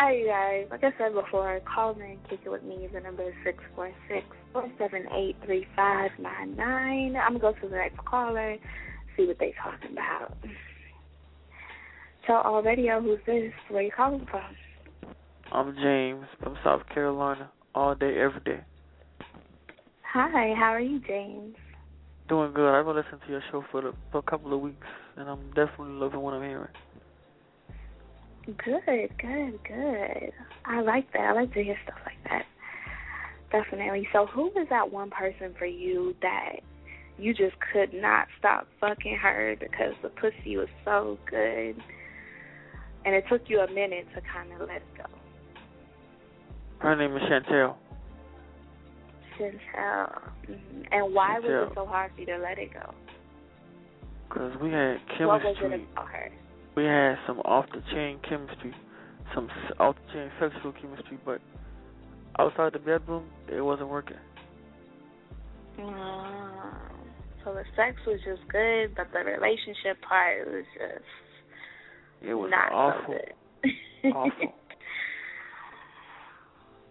Right, 0.00 0.18
you 0.20 0.26
guys. 0.26 0.66
Like 0.70 0.84
I 0.84 0.96
said 0.96 1.12
before, 1.12 1.60
call 1.74 1.94
in 1.94 2.02
and 2.02 2.28
kick 2.30 2.40
it 2.44 2.48
with 2.48 2.62
me. 2.62 2.88
The 2.92 3.00
number 3.00 3.24
is 3.24 3.34
six 3.44 3.58
four 3.74 3.90
six 4.08 4.24
four 4.52 4.70
seven 4.78 5.06
eight 5.12 5.36
three 5.44 5.66
five 5.74 6.10
nine 6.20 6.56
nine. 6.56 7.16
I'm 7.16 7.38
gonna 7.38 7.54
go 7.54 7.60
to 7.60 7.68
the 7.68 7.76
next 7.76 7.98
caller, 8.04 8.56
see 9.16 9.26
what 9.26 9.38
they 9.40 9.52
talking 9.62 9.92
about. 9.92 10.36
So, 12.28 12.34
all 12.34 12.62
radio, 12.62 13.00
who's 13.00 13.18
this? 13.26 13.52
Where 13.70 13.82
you 13.82 13.90
calling 13.90 14.26
from? 14.30 14.54
I'm 15.50 15.74
James 15.76 16.26
from 16.42 16.56
South 16.62 16.82
Carolina, 16.92 17.50
all 17.74 17.94
day, 17.94 18.18
every 18.18 18.40
day. 18.44 18.60
Hi, 20.12 20.54
how 20.56 20.70
are 20.74 20.80
you, 20.80 21.00
James? 21.00 21.56
Doing 22.28 22.52
good. 22.52 22.68
I've 22.68 22.84
been 22.84 22.96
listening 22.96 23.20
to 23.26 23.32
your 23.32 23.42
show 23.50 23.64
for, 23.72 23.80
the, 23.80 23.94
for 24.12 24.18
a 24.18 24.22
couple 24.22 24.52
of 24.52 24.60
weeks, 24.60 24.86
and 25.16 25.28
I'm 25.28 25.48
definitely 25.48 25.94
loving 25.94 26.20
what 26.20 26.34
I'm 26.34 26.42
hearing. 26.42 26.68
Good, 28.56 29.10
good, 29.20 29.58
good. 29.68 30.32
I 30.64 30.80
like 30.80 31.12
that. 31.12 31.20
I 31.20 31.32
like 31.32 31.52
to 31.52 31.62
hear 31.62 31.76
stuff 31.84 31.98
like 32.06 32.16
that. 32.30 32.46
Definitely. 33.52 34.08
So, 34.10 34.24
who 34.24 34.50
was 34.54 34.66
that 34.70 34.90
one 34.90 35.10
person 35.10 35.54
for 35.58 35.66
you 35.66 36.14
that 36.22 36.60
you 37.18 37.34
just 37.34 37.56
could 37.72 37.92
not 37.92 38.26
stop 38.38 38.66
fucking 38.80 39.18
her 39.20 39.54
because 39.60 39.92
the 40.02 40.08
pussy 40.08 40.56
was 40.56 40.68
so 40.84 41.18
good, 41.30 41.76
and 43.04 43.14
it 43.14 43.24
took 43.30 43.42
you 43.48 43.60
a 43.60 43.70
minute 43.70 44.06
to 44.14 44.22
kind 44.32 44.50
of 44.52 44.60
let 44.60 44.76
it 44.76 44.82
go? 44.96 45.04
Her 46.78 46.96
name 46.96 47.14
is 47.16 47.22
Chantel. 47.24 47.74
Chantel. 49.38 50.22
Mm-hmm. 50.48 50.82
And 50.90 51.14
why 51.14 51.38
was 51.38 51.68
it 51.68 51.74
so 51.74 51.84
hard 51.84 52.12
for 52.14 52.20
you 52.20 52.26
to 52.26 52.38
let 52.38 52.58
it 52.58 52.72
go? 52.72 52.94
Cause 54.30 54.52
we 54.62 54.70
had 54.70 54.96
chemistry. 55.08 55.26
What 55.26 55.42
was 55.42 55.56
it 55.60 55.80
about 55.92 56.08
her? 56.08 56.30
We 56.78 56.84
had 56.84 57.16
some 57.26 57.40
off 57.40 57.66
the 57.74 57.82
chain 57.92 58.20
chemistry, 58.28 58.72
some 59.34 59.48
off 59.80 59.96
the 60.06 60.12
chain 60.12 60.30
sexual 60.38 60.72
chemistry, 60.80 61.18
but 61.24 61.40
outside 62.38 62.72
the 62.72 62.78
bedroom, 62.78 63.24
it 63.52 63.60
wasn't 63.60 63.88
working. 63.88 64.16
Mm, 65.76 66.80
so 67.44 67.52
the 67.52 67.64
sex 67.74 67.96
was 68.06 68.20
just 68.24 68.48
good, 68.48 68.94
but 68.94 69.08
the 69.12 69.18
relationship 69.18 70.00
part 70.08 70.46
was 70.46 70.64
just 70.74 71.04
It 72.22 72.34
was 72.34 72.48
not 72.48 72.72
awful. 72.72 73.14
so 73.16 73.68
good. 74.04 74.12
Awful. 74.14 74.54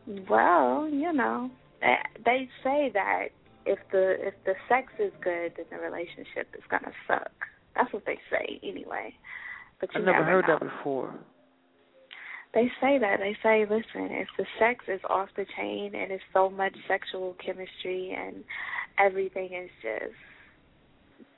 well, 0.30 0.90
you 0.90 1.14
know, 1.14 1.50
they, 1.80 1.96
they 2.26 2.50
say 2.62 2.92
that 2.94 3.28
if 3.66 3.80
the 3.94 4.16
if 4.20 4.34
the 4.46 4.56
sex 4.68 4.92
is 5.00 5.14
good, 5.24 5.54
then 5.56 5.66
the 5.72 5.78
relationship 5.78 6.54
is 6.58 6.64
gonna 6.70 6.92
suck. 7.08 7.32
That's 7.74 7.94
what 7.94 8.06
they 8.06 8.20
say 8.30 8.60
anyway. 8.64 9.14
But 9.80 9.90
you 9.94 10.02
never 10.04 10.24
heard 10.24 10.48
know. 10.48 10.58
that 10.60 10.66
before. 10.78 11.14
They 12.54 12.72
say 12.82 12.98
that. 12.98 13.18
They 13.20 13.36
say, 13.44 13.62
listen, 13.70 14.10
if 14.12 14.28
the 14.38 14.46
sex 14.58 14.86
is 14.88 15.02
off 15.10 15.30
the 15.36 15.46
chain 15.58 15.94
and 15.94 16.12
it's 16.12 16.24
so 16.34 16.50
much 16.50 16.74
sexual 16.88 17.36
chemistry 17.44 18.16
and 18.18 18.44
everything 18.98 19.46
is 19.54 19.70
just 19.82 20.16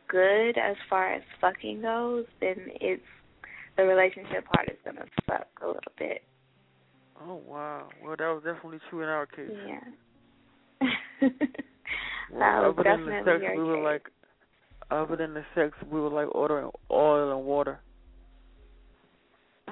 good 0.08 0.58
as 0.58 0.76
far 0.90 1.14
as 1.14 1.22
fucking 1.42 1.82
goes, 1.82 2.26
then 2.40 2.56
it's 2.80 3.02
the 3.76 3.84
relationship 3.84 4.46
part 4.54 4.70
is 4.70 4.78
gonna 4.86 5.06
suck 5.26 5.48
a 5.62 5.68
little 5.68 5.82
bit. 5.98 6.22
Oh 7.22 7.42
wow. 7.46 7.90
Well, 8.04 8.16
that 8.18 8.28
was 8.28 8.44
definitely 8.46 8.80
true 8.90 9.04
in 9.04 9.10
our 9.10 9.26
case. 9.26 9.50
Yeah. 9.68 10.90
Well, 12.32 12.40
That 12.40 12.60
was 12.62 12.76
other 12.78 12.84
than 12.98 13.06
the 13.08 13.22
sex, 13.26 13.54
we 13.58 13.64
were 13.64 13.76
case. 13.78 13.84
like, 13.84 14.04
other 14.92 15.16
than 15.16 15.34
the 15.34 15.44
sex, 15.56 15.76
we 15.92 16.00
were 16.00 16.10
like 16.10 16.28
ordering 16.36 16.70
oil 16.92 17.36
and 17.36 17.46
water. 17.46 17.80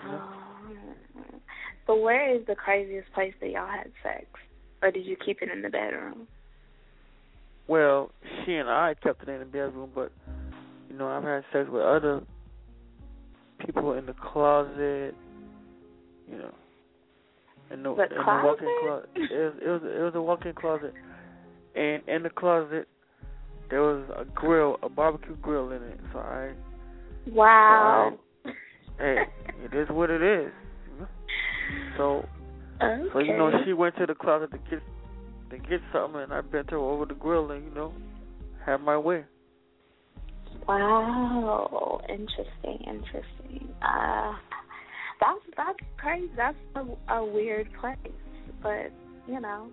Um, 0.05 1.41
but 1.85 1.97
where 1.97 2.35
is 2.35 2.45
the 2.47 2.55
craziest 2.55 3.11
place 3.13 3.33
that 3.41 3.49
y'all 3.49 3.67
had 3.67 3.91
sex? 4.03 4.25
Or 4.81 4.91
did 4.91 5.05
you 5.05 5.15
keep 5.23 5.41
it 5.41 5.49
in 5.49 5.61
the 5.61 5.69
bedroom? 5.69 6.27
Well, 7.67 8.11
she 8.45 8.55
and 8.55 8.69
I 8.69 8.95
kept 9.01 9.23
it 9.23 9.29
in 9.29 9.39
the 9.39 9.45
bedroom, 9.45 9.89
but 9.93 10.11
you 10.89 10.97
know, 10.97 11.07
I've 11.07 11.23
had 11.23 11.43
sex 11.51 11.69
with 11.69 11.81
other 11.81 12.21
people 13.65 13.93
in 13.93 14.05
the 14.05 14.13
closet. 14.13 15.15
You 16.29 16.37
know, 16.37 16.53
in 17.71 17.83
the, 17.83 17.95
The 17.95 18.03
in 18.03 18.25
the 18.25 18.41
walk-in 18.43 18.67
closet? 18.81 19.09
It 19.15 19.31
was, 19.31 19.53
it 19.61 19.67
was 19.69 19.81
it 19.83 20.01
was 20.01 20.13
a 20.15 20.21
walk-in 20.21 20.53
closet, 20.53 20.93
and 21.75 22.01
in 22.07 22.23
the 22.23 22.29
closet 22.29 22.87
there 23.69 23.81
was 23.81 24.03
a 24.17 24.23
grill, 24.23 24.77
a 24.83 24.89
barbecue 24.89 25.35
grill 25.37 25.71
in 25.71 25.83
it. 25.83 25.99
So 26.13 26.19
I, 26.19 26.51
Wow. 27.29 28.19
hey, 28.97 29.25
it 29.63 29.73
is 29.73 29.87
what 29.89 30.09
it 30.09 30.21
is. 30.21 30.51
So 31.97 32.25
okay. 32.81 33.03
So 33.13 33.19
you 33.19 33.37
know, 33.37 33.51
she 33.65 33.73
went 33.73 33.95
to 33.97 34.05
the 34.05 34.15
closet 34.15 34.51
to 34.51 34.57
get 34.69 34.81
to 35.51 35.57
get 35.57 35.81
something, 35.93 36.21
and 36.21 36.33
I 36.33 36.41
bent 36.41 36.69
her 36.71 36.77
over 36.77 37.05
the 37.05 37.13
grill, 37.13 37.51
and 37.51 37.63
you 37.63 37.71
know, 37.73 37.93
had 38.65 38.77
my 38.77 38.97
way. 38.97 39.23
Wow, 40.67 42.01
interesting, 42.09 42.85
interesting. 42.85 43.69
Uh, 43.81 44.33
that's 45.19 45.39
that's 45.55 45.79
crazy. 45.97 46.29
That's 46.35 46.57
a, 46.75 47.13
a 47.13 47.25
weird 47.25 47.69
place, 47.79 47.97
but 48.61 48.91
you 49.27 49.39
know, 49.39 49.69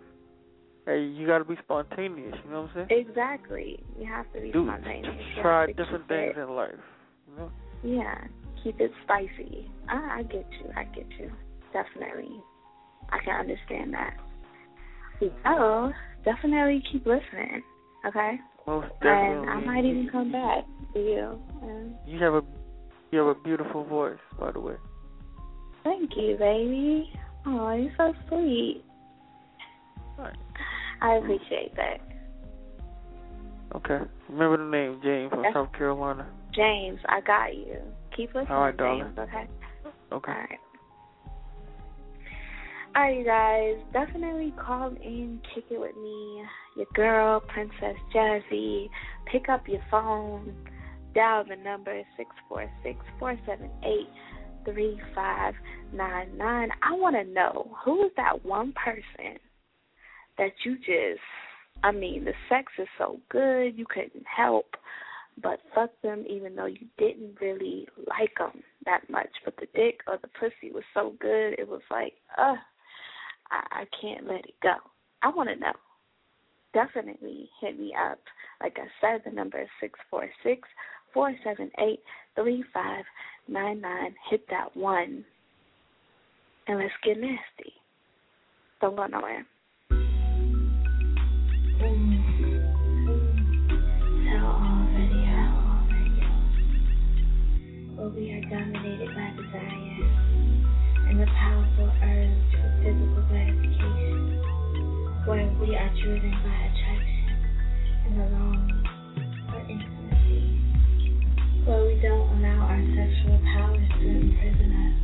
Hey, 0.86 1.02
you 1.02 1.26
got 1.26 1.38
to 1.38 1.44
be 1.44 1.56
spontaneous. 1.64 2.34
You 2.44 2.50
know 2.50 2.62
what 2.62 2.70
I'm 2.76 2.86
saying? 2.88 3.06
exactly. 3.06 3.82
You 3.98 4.06
have 4.06 4.30
to 4.34 4.40
be 4.40 4.52
Do 4.52 4.66
spontaneous. 4.66 5.14
You 5.36 5.42
try 5.42 5.66
different 5.68 6.06
things 6.08 6.34
It, 6.36 6.40
in 6.40 6.50
life. 6.50 6.70
You 7.28 7.36
know? 7.38 7.50
yeah, 7.82 8.24
keep 8.64 8.80
it 8.80 8.90
spicy. 9.04 9.70
I, 9.88 10.18
I 10.18 10.22
get 10.22 10.46
you. 10.60 10.70
I 10.76 10.84
get 10.84 11.06
you. 11.20 11.30
Definitely, 11.72 12.40
I 13.10 13.18
can 13.24 13.38
understand 13.40 13.94
that. 13.94 14.14
So 15.44 15.92
definitely 16.24 16.82
keep 16.90 17.06
listening. 17.06 17.62
Okay, 18.06 18.40
Most 18.66 18.88
definitely. 19.02 19.48
and. 19.48 19.50
I 19.50 19.60
might 19.60 19.84
even 19.84 20.08
come 20.10 20.32
back 20.32 20.64
to 20.94 20.98
you. 20.98 21.38
And 21.62 21.94
You 22.06 22.18
have 22.22 22.34
a 22.34 22.42
you 23.12 23.18
have 23.20 23.28
a 23.36 23.40
beautiful 23.40 23.84
voice, 23.84 24.18
by 24.40 24.50
the 24.52 24.60
way. 24.60 24.74
Thank 25.84 26.10
you, 26.16 26.36
baby. 26.38 27.10
Oh, 27.46 27.72
you're 27.74 27.92
so 27.96 28.12
sweet. 28.28 28.82
Right. 30.18 30.34
I 31.02 31.14
appreciate 31.16 31.74
that. 31.76 31.98
Okay. 33.76 33.98
Remember 34.30 34.56
the 34.56 34.70
name, 34.70 35.00
James 35.02 35.30
from. 35.32 35.52
South 35.52 35.72
Carolina. 35.72 36.26
James, 36.54 36.98
I 37.08 37.20
got 37.20 37.54
you. 37.54 37.78
Keep 38.16 38.28
listening, 38.34 38.46
oh, 38.50 38.54
All 38.54 38.60
right, 38.62 38.76
darling. 38.76 39.12
Okay? 39.18 39.46
Okay. 40.12 40.32
All 40.32 40.38
right. 40.38 40.58
All 42.96 43.02
right, 43.02 43.18
you 43.18 43.24
guys. 43.24 43.74
Definitely 43.92 44.54
call 44.64 44.90
in, 44.90 45.40
kick 45.52 45.64
it 45.70 45.80
with 45.80 45.96
me. 45.96 46.44
Your 46.76 46.86
girl, 46.94 47.40
Princess 47.40 47.96
Jazzy. 48.14 48.88
Pick 49.32 49.48
up 49.48 49.66
your 49.66 49.82
phone. 49.90 50.54
Dial 51.12 51.44
the 51.48 51.56
number 51.56 52.00
six 52.16 52.30
four 52.48 52.70
six 52.84 52.98
four 53.18 53.36
seven 53.46 53.70
eight 53.82 54.08
three 54.64 55.00
five 55.12 55.54
nine 55.92 56.36
nine. 56.38 56.68
I 56.82 56.94
want 56.94 57.16
to 57.16 57.24
know 57.24 57.76
who 57.84 58.06
is 58.06 58.12
that 58.16 58.44
one 58.44 58.72
person 58.72 59.38
that 60.38 60.52
you 60.64 60.76
just. 60.76 61.20
I 61.82 61.90
mean, 61.90 62.24
the 62.24 62.32
sex 62.48 62.72
is 62.78 62.88
so 62.96 63.18
good 63.28 63.76
you 63.76 63.86
couldn't 63.92 64.24
help 64.24 64.66
but 65.42 65.60
fuck 65.74 65.90
them 66.02 66.24
even 66.28 66.54
though 66.54 66.66
you 66.66 66.86
didn't 66.98 67.40
really 67.40 67.88
like 68.08 68.32
them 68.38 68.62
that 68.84 69.08
much. 69.10 69.30
But 69.44 69.56
the 69.56 69.66
dick 69.74 70.00
or 70.06 70.18
the 70.20 70.28
pussy 70.28 70.72
was 70.72 70.84
so 70.92 71.14
good, 71.20 71.54
it 71.58 71.68
was 71.68 71.82
like, 71.90 72.14
uh, 72.38 72.54
I, 73.50 73.82
I 73.82 73.84
can't 74.00 74.26
let 74.26 74.44
it 74.44 74.54
go. 74.62 74.74
I 75.22 75.28
want 75.28 75.48
to 75.48 75.56
know. 75.56 75.72
Definitely 76.72 77.48
hit 77.60 77.78
me 77.78 77.94
up. 78.10 78.18
Like 78.60 78.76
I 78.78 78.86
said, 79.00 79.22
the 79.24 79.34
number 79.34 79.60
is 79.60 79.68
six 79.80 79.98
four 80.10 80.28
six 80.42 80.68
four 81.12 81.32
seven 81.44 81.70
eight 81.78 82.00
three 82.34 82.64
five 82.72 83.04
nine 83.48 83.80
nine. 83.80 84.14
Hit 84.30 84.44
that 84.50 84.76
one, 84.76 85.24
and 86.66 86.78
let's 86.78 86.92
get 87.04 87.16
nasty. 87.18 87.72
Don't 88.80 88.96
go 88.96 89.06
nowhere. 89.06 89.46
Where 98.04 98.12
we 98.20 98.28
are 98.32 98.44
dominated 98.50 99.08
by 99.16 99.32
desire 99.32 100.04
and 101.08 101.16
the 101.20 101.24
powerful 101.24 101.88
urge 102.04 102.52
for 102.52 102.68
physical 102.84 103.24
gratification, 103.32 104.44
where 105.24 105.48
we 105.56 105.72
are 105.74 105.88
driven 106.04 106.36
by 106.44 106.52
attraction 106.68 107.32
and 108.04 108.20
the 108.20 108.26
longing 108.36 108.84
for 109.48 109.60
intimacy, 109.72 110.44
where 111.64 111.80
we 111.86 111.96
don't 112.02 112.28
allow 112.36 112.68
our 112.68 112.84
sexual 112.92 113.40
powers 113.56 113.88
to 113.96 114.04
imprison 114.04 114.70
us, 114.84 115.00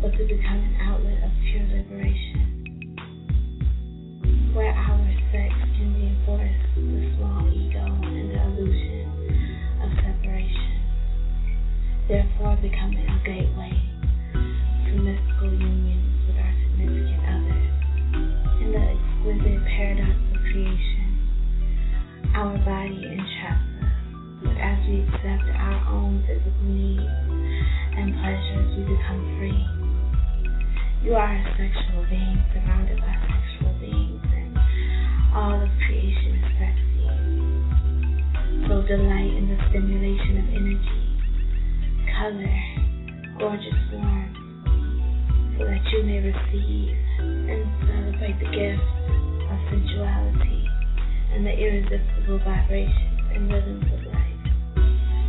but 0.00 0.12
to 0.16 0.22
become 0.30 0.62
an 0.62 0.76
outlet 0.86 1.18
of 1.26 1.32
pure 1.42 1.66
liberation, 1.74 2.94
where 4.54 4.70
our 4.70 5.15
therefore 12.08 12.54
becoming 12.62 13.02
a 13.02 13.18
gateway 13.26 13.74
to 14.86 14.92
mystical 15.02 15.50
unions 15.50 16.14
with 16.26 16.38
our 16.38 16.54
significant 16.62 17.22
others. 17.26 17.66
In 18.62 18.70
the 18.70 18.78
exquisite 18.78 19.62
paradox 19.66 20.14
of 20.30 20.38
creation, 20.46 21.10
our 22.34 22.54
body 22.62 23.02
entraps 23.10 23.82
us, 23.82 23.98
but 24.38 24.54
as 24.54 24.78
we 24.86 25.02
accept 25.02 25.50
our 25.50 25.82
own 25.90 26.22
physical 26.30 26.66
needs 26.70 27.10
and 27.98 28.14
pleasures, 28.22 28.70
we 28.78 28.82
become 28.86 29.22
free. 29.42 29.66
You 31.02 31.18
are 31.18 31.34
a 31.34 31.42
sexual 31.58 32.06
being 32.06 32.38
surrounded 32.54 33.02
by 33.02 33.14
sexual 33.18 33.74
beings, 33.82 34.22
and 34.30 34.54
all 35.34 35.58
of 35.58 35.70
creation 35.82 36.38
is 36.38 36.50
sexy. 36.54 37.02
So 38.70 38.82
delight 38.86 39.34
in 39.34 39.50
the 39.50 39.58
stimulation 39.70 40.38
of 40.38 40.46
energy, 40.54 41.05
gorgeous 43.38 43.76
forms, 43.92 44.36
so 45.58 45.64
that 45.68 45.84
you 45.92 46.00
may 46.02 46.24
receive 46.24 46.96
and 47.20 47.60
celebrate 47.84 48.40
the 48.40 48.48
gift 48.56 48.80
of 49.52 49.58
sensuality 49.68 50.64
and 51.36 51.44
the 51.44 51.52
irresistible 51.52 52.40
vibrations 52.40 53.20
and 53.36 53.52
rhythms 53.52 53.84
of 53.92 54.00
life. 54.08 54.42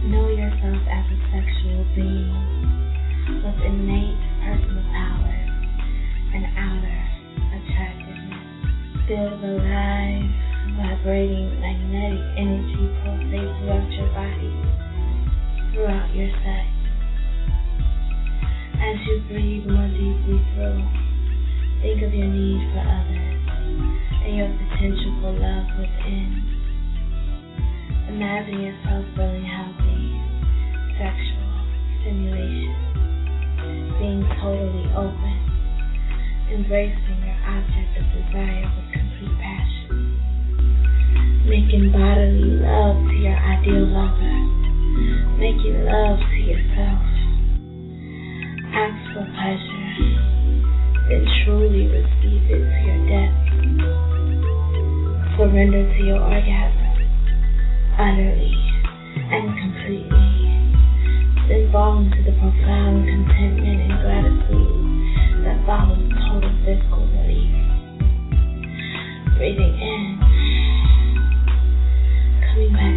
Know 0.08 0.32
yourself 0.32 0.80
as 0.88 1.06
a 1.12 1.20
sexual 1.28 1.84
being 1.92 2.32
with 3.44 3.60
innate 3.68 4.24
personal 4.48 4.88
power 4.96 5.36
and 6.40 6.44
outer 6.56 7.00
attractiveness. 7.52 8.48
Feel 9.12 9.36
the 9.44 9.60
live, 9.60 10.24
vibrating 10.80 11.52
magnetic 11.60 12.24
energy 12.40 12.88
pulsate 13.04 13.52
throughout 13.60 13.92
your 13.92 14.08
body, 14.16 14.56
throughout 15.76 16.16
your 16.16 16.32
sex. 16.48 16.77
As 18.78 18.96
you 19.10 19.22
breathe 19.28 19.66
more 19.66 19.90
deeply 19.90 20.38
through, 20.54 20.86
think 21.82 22.02
of 22.06 22.14
your 22.14 22.30
need 22.30 22.62
for 22.72 22.86
others. 22.86 23.42
And 24.22 24.38
your 24.38 24.54
potential 24.54 25.18
for 25.22 25.34
love 25.34 25.66
within. 25.82 26.46
Imagine 28.10 28.62
yourself 28.62 29.04
feeling 29.18 29.44
healthy, 29.44 30.14
sexual 30.96 31.52
stimulation, 32.00 32.78
being 33.98 34.24
totally 34.40 34.88
open, 34.94 35.38
embracing 36.54 37.20
your 37.26 37.40
object 37.50 37.98
of 37.98 38.06
desire 38.14 38.70
with 38.78 38.94
complete 38.94 39.36
passion, 39.42 40.16
making 41.50 41.92
bodily 41.92 42.62
love 42.62 42.96
to 43.10 43.16
your 43.18 43.36
ideal 43.36 43.90
lover, 43.90 44.38
making 45.42 45.84
love 45.84 46.20
to 46.22 46.38
yourself. 46.38 47.17
Ask 48.74 49.00
for 49.14 49.24
pleasure, 49.24 49.88
then 51.08 51.24
truly 51.46 51.88
receive 51.88 52.44
it 52.52 52.64
to 52.68 52.80
your 52.84 53.00
depth. 53.08 53.48
Surrender 55.38 55.84
to 55.88 56.02
your 56.04 56.20
orgasm, 56.20 56.98
utterly 57.96 58.52
and 59.32 59.48
completely. 59.56 60.28
Then 61.48 61.72
fall 61.72 62.00
into 62.04 62.20
the 62.28 62.36
profound 62.36 63.08
contentment 63.08 63.88
and 63.88 63.96
gratitude 64.04 65.46
that 65.46 65.64
follows 65.66 66.04
total 66.28 66.52
physical 66.66 67.08
relief. 67.08 67.56
Breathing 69.38 69.80
in, 69.80 70.20
coming 72.52 72.74
back 72.74 72.97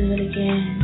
Do 0.00 0.12
it 0.14 0.20
again. 0.20 0.79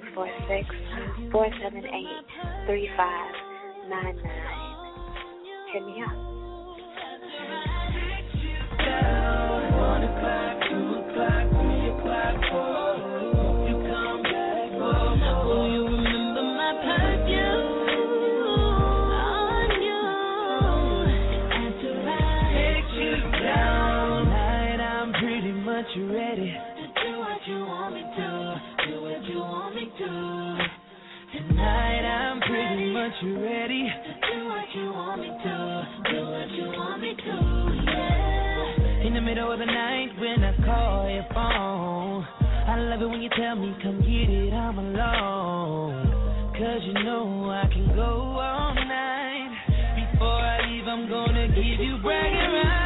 646 0.00 0.64
478 1.30 1.92
3599. 2.64 4.16
Hit 5.72 5.84
me 5.84 6.00
up. 6.00 6.16
One 9.76 10.02
o'clock, 10.08 10.56
two 10.68 11.04
o'clock, 11.04 11.44
three 11.52 11.92
o'clock, 11.92 12.40
four. 12.48 12.96
You 13.68 13.76
come 13.92 14.24
back 14.24 14.72
you 14.72 15.68
you? 15.68 16.00
After 25.90 26.69
what 33.00 33.12
you're 33.22 33.40
ready. 33.40 33.88
Do 34.30 34.44
what 34.44 34.68
you 34.74 34.92
want 34.92 35.20
me 35.22 35.28
to. 35.28 35.88
Do 36.12 36.20
what 36.20 36.50
you 36.50 36.66
want 36.66 37.00
me 37.00 37.14
to. 37.16 37.36
Yeah. 37.90 39.06
In 39.06 39.14
the 39.14 39.22
middle 39.22 39.50
of 39.50 39.58
the 39.58 39.64
night 39.64 40.10
when 40.20 40.44
I 40.44 40.54
call 40.66 41.08
your 41.08 41.24
phone. 41.32 42.26
I 42.68 42.76
love 42.78 43.00
it 43.00 43.08
when 43.08 43.22
you 43.22 43.30
tell 43.30 43.56
me, 43.56 43.74
come 43.82 44.00
get 44.00 44.28
it, 44.28 44.52
I'm 44.52 44.78
alone. 44.78 46.52
Cause 46.52 46.82
you 46.84 46.92
know 47.04 47.48
I 47.48 47.66
can 47.72 47.96
go 47.96 48.36
all 48.38 48.74
night. 48.74 50.12
Before 50.12 50.28
I 50.28 50.68
leave, 50.68 50.86
I'm 50.86 51.08
gonna 51.08 51.48
give 51.48 51.56
you 51.56 51.96
bragging 52.02 52.52
rights. 52.52 52.79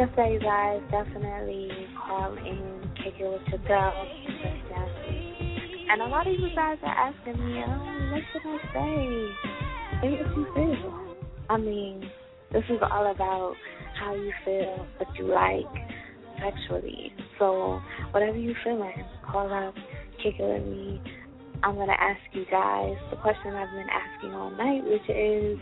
I 0.00 0.16
say, 0.16 0.32
you 0.32 0.40
guys, 0.40 0.80
definitely 0.90 1.68
call 2.06 2.32
in, 2.32 2.90
kick 2.96 3.14
it 3.20 3.28
with 3.28 3.42
your 3.48 3.58
girl, 3.68 3.92
And 5.90 6.00
a 6.00 6.06
lot 6.06 6.26
of 6.26 6.32
you 6.32 6.48
guys 6.54 6.78
are 6.82 7.12
asking 7.12 7.44
me, 7.44 7.62
oh, 7.66 8.10
what 8.10 8.22
should 8.32 8.42
I 8.46 8.58
say? 8.72 9.28
Say 10.00 10.22
what 10.22 10.36
you 10.38 10.46
feel. 10.54 11.16
I 11.50 11.58
mean, 11.58 12.10
this 12.50 12.62
is 12.70 12.78
all 12.80 13.10
about 13.10 13.56
how 13.98 14.14
you 14.14 14.32
feel, 14.42 14.86
what 14.96 15.14
you 15.18 15.26
like 15.26 15.66
sexually. 16.40 17.12
So 17.38 17.82
whatever 18.12 18.38
you 18.38 18.54
feeling, 18.64 19.04
call 19.30 19.52
up, 19.52 19.74
kick 20.22 20.36
it 20.38 20.42
with 20.42 20.64
me. 20.64 21.02
I'm 21.62 21.74
gonna 21.74 21.92
ask 21.92 22.20
you 22.32 22.46
guys 22.50 22.96
the 23.10 23.16
question 23.16 23.52
I've 23.54 23.70
been 23.70 23.90
asking 23.90 24.32
all 24.32 24.50
night, 24.50 24.82
which 24.82 25.10
is 25.14 25.58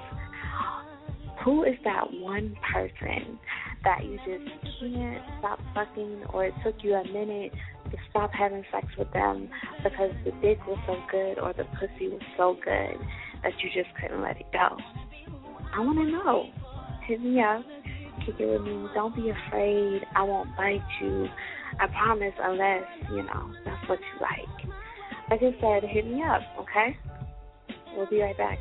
who 1.44 1.64
is 1.64 1.74
that 1.84 2.12
one 2.12 2.54
person 2.72 3.40
that 3.84 4.04
you 4.04 4.18
just 4.18 4.50
can't 4.80 5.22
stop 5.38 5.60
fucking 5.74 6.22
or 6.32 6.46
it 6.46 6.54
took 6.64 6.76
you 6.82 6.94
a 6.94 7.04
minute 7.04 7.52
to 7.90 7.96
stop 8.10 8.30
having 8.32 8.64
sex 8.72 8.86
with 8.98 9.10
them 9.12 9.48
because 9.82 10.10
the 10.24 10.32
dick 10.42 10.58
was 10.66 10.78
so 10.86 10.96
good 11.10 11.38
or 11.38 11.52
the 11.52 11.64
pussy 11.78 12.08
was 12.08 12.22
so 12.36 12.56
good 12.64 12.96
that 13.42 13.52
you 13.62 13.70
just 13.74 13.94
couldn't 14.00 14.20
let 14.20 14.36
it 14.38 14.46
go? 14.52 14.76
I 15.74 15.80
want 15.80 15.98
to 15.98 16.10
know. 16.10 16.50
Hit 17.06 17.22
me 17.22 17.40
up. 17.40 17.62
Kick 18.26 18.34
it 18.40 18.46
with 18.46 18.62
me. 18.62 18.88
Don't 18.94 19.14
be 19.14 19.30
afraid. 19.30 20.02
I 20.14 20.22
won't 20.22 20.54
bite 20.56 20.82
you. 21.00 21.28
I 21.80 21.86
promise, 21.86 22.34
unless, 22.42 22.82
you 23.10 23.22
know, 23.22 23.52
that's 23.64 23.88
what 23.88 23.98
you 24.00 24.20
like. 24.20 24.68
Like 25.30 25.40
I 25.42 25.60
said, 25.60 25.88
hit 25.88 26.06
me 26.06 26.22
up, 26.22 26.40
okay? 26.60 26.96
We'll 27.94 28.06
be 28.06 28.20
right 28.20 28.36
back. 28.36 28.58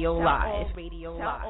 Radio 0.00 0.18
Live. 0.18 0.76
Radio 0.76 1.14
Live. 1.14 1.40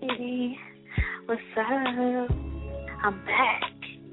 Hey, 0.00 0.56
what's 1.26 1.40
up? 1.58 1.66
I'm 3.04 3.22
back. 3.26 3.62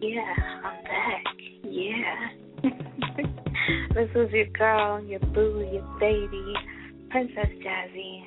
Yeah, 0.02 0.20
I'm 0.66 0.84
back. 0.84 1.24
Yeah. 1.64 2.28
this 3.94 4.10
is 4.14 4.30
your 4.34 4.46
girl, 4.48 5.02
your 5.06 5.22
boo, 5.22 5.66
your 5.72 5.88
baby, 6.02 6.54
Princess 7.10 7.48
Jazzy. 7.66 8.24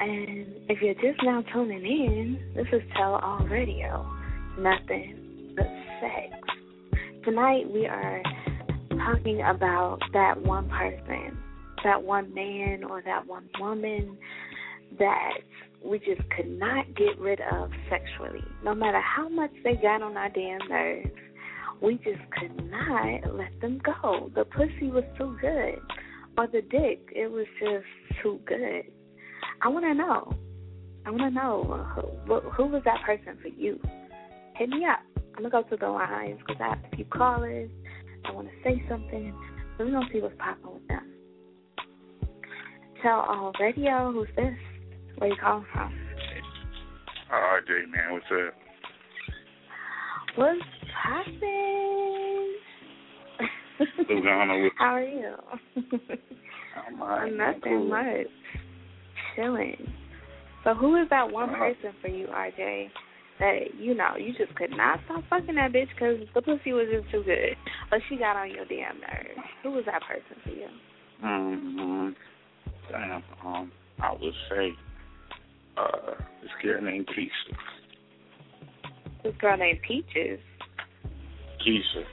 And 0.00 0.46
if 0.68 0.82
you're 0.82 0.94
just 0.94 1.22
now 1.22 1.44
tuning 1.52 1.84
in, 1.84 2.40
this 2.56 2.66
is 2.72 2.82
Tell 2.96 3.14
All 3.14 3.46
Radio. 3.46 4.04
Nothing 4.58 5.20
but 5.20 5.29
sex. 6.00 6.34
Tonight 7.24 7.70
we 7.72 7.86
are 7.86 8.22
talking 8.90 9.42
about 9.42 9.98
that 10.12 10.40
one 10.42 10.68
person, 10.68 11.38
that 11.84 12.02
one 12.02 12.32
man 12.34 12.84
or 12.84 13.02
that 13.02 13.26
one 13.26 13.48
woman 13.58 14.16
that 14.98 15.32
we 15.84 15.98
just 15.98 16.22
could 16.36 16.48
not 16.58 16.86
get 16.94 17.18
rid 17.18 17.40
of 17.52 17.70
sexually. 17.88 18.44
No 18.64 18.74
matter 18.74 19.00
how 19.00 19.28
much 19.28 19.52
they 19.64 19.74
got 19.74 20.02
on 20.02 20.16
our 20.16 20.30
damn 20.30 20.66
nerves, 20.68 21.10
we 21.82 21.94
just 21.96 22.20
could 22.38 22.70
not 22.70 23.34
let 23.34 23.60
them 23.60 23.80
go. 23.84 24.30
The 24.34 24.44
pussy 24.44 24.90
was 24.90 25.04
too 25.16 25.36
good. 25.40 25.78
Or 26.38 26.46
the 26.46 26.62
dick, 26.62 27.08
it 27.14 27.30
was 27.30 27.46
just 27.58 28.22
too 28.22 28.40
good. 28.46 28.84
I 29.62 29.68
want 29.68 29.84
to 29.84 29.94
know 29.94 30.34
I 31.06 31.10
want 31.10 31.22
to 31.22 31.30
know 31.30 31.86
who, 32.26 32.40
who 32.50 32.66
was 32.66 32.82
that 32.84 33.02
person 33.04 33.38
for 33.40 33.48
you. 33.48 33.80
Hit 34.56 34.68
me 34.68 34.84
up. 34.84 35.00
I'm 35.42 35.48
gonna 35.50 35.64
go 35.64 35.70
to 35.70 35.76
the 35.80 35.88
lines 35.88 36.38
because 36.46 36.60
I 36.60 36.68
have 36.68 36.78
a 36.92 36.96
few 36.96 37.06
callers. 37.06 37.70
I 38.26 38.32
want 38.32 38.48
to 38.48 38.52
say 38.62 38.82
something. 38.90 39.32
So 39.78 39.86
we're 39.86 39.90
gonna 39.90 40.06
see 40.12 40.20
what's 40.20 40.34
popping 40.38 40.74
with 40.74 40.86
them. 40.86 41.10
Tell 43.02 43.20
all 43.20 43.50
radio, 43.58 44.12
who's 44.12 44.28
this? 44.36 44.52
Where 45.16 45.30
you 45.30 45.36
calling 45.40 45.64
from? 45.72 45.94
RJ, 47.32 47.90
man, 47.90 48.12
what's 48.12 48.26
up? 48.30 48.54
What's 50.36 50.60
poppin'? 51.02 52.54
What's 53.78 54.08
going 54.08 54.26
on 54.26 54.62
with 54.62 54.72
How 54.78 54.94
are 54.96 55.02
you? 55.02 55.34
I'm 56.86 57.00
right, 57.02 57.32
Nothing 57.32 57.60
cool. 57.62 57.88
much. 57.88 58.26
Chilling. 59.36 59.90
So 60.64 60.74
who 60.74 61.00
is 61.02 61.08
that 61.08 61.30
one 61.32 61.48
Uh, 61.48 61.56
person 61.56 61.94
for 62.02 62.08
you, 62.08 62.26
RJ, 62.26 62.90
that 63.40 63.74
you 63.78 63.94
know 63.94 64.16
you 64.16 64.32
just 64.34 64.54
could 64.54 64.70
not 64.70 65.00
stop 65.06 65.24
fucking 65.28 65.56
that 65.56 65.72
bitch 65.72 65.88
because 65.88 66.18
the 66.34 66.42
pussy 66.42 66.72
was 66.72 66.86
just 66.92 67.10
too 67.10 67.24
good, 67.24 67.56
but 67.90 68.00
she 68.08 68.16
got 68.16 68.36
on 68.36 68.50
your 68.50 68.64
damn 68.66 69.00
nerves? 69.00 69.40
Who 69.62 69.72
was 69.72 69.84
that 69.86 70.02
person 70.02 70.36
for 70.44 70.50
you? 70.50 70.68
Mm-hmm. 71.24 72.10
Damn, 72.90 73.22
um, 73.44 73.72
I 74.00 74.12
would 74.12 74.34
say 74.48 74.70
uh, 75.76 76.14
this 76.42 76.50
girl 76.62 76.82
named 76.82 77.08
Keisha. 77.08 77.56
This 79.24 79.34
girl 79.40 79.56
named 79.56 79.80
Peaches. 79.86 80.40
Keisha. 81.66 82.04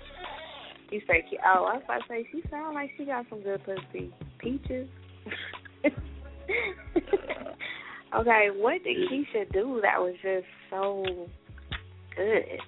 You 0.92 1.02
say, 1.08 1.26
oh, 1.46 1.66
I 1.66 1.76
was 1.76 1.82
about 1.84 1.98
to 1.98 2.04
say 2.08 2.28
she 2.32 2.42
sound 2.50 2.76
like 2.76 2.92
she 2.98 3.06
got 3.06 3.26
some 3.30 3.42
good 3.42 3.62
pussy. 3.66 4.12
Peaches. 4.40 4.88
okay, 8.16 8.48
what 8.56 8.84
did 8.84 8.98
Keisha 9.10 9.52
do 9.52 9.80
that 9.82 10.00
was 10.00 10.16
just 10.22 10.46
so 10.70 11.06
good? 12.16 12.60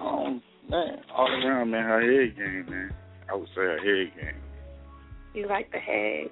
Um, 0.00 0.42
man, 0.68 0.98
all 1.14 1.26
around, 1.26 1.70
man, 1.70 1.82
her 1.84 2.00
head 2.00 2.36
game, 2.36 2.66
man. 2.70 2.94
I 3.30 3.34
would 3.34 3.48
say 3.48 3.62
her 3.62 3.78
head 3.78 4.12
game. 4.16 4.40
You 5.34 5.46
like 5.46 5.70
the 5.70 5.78
head? 5.78 6.28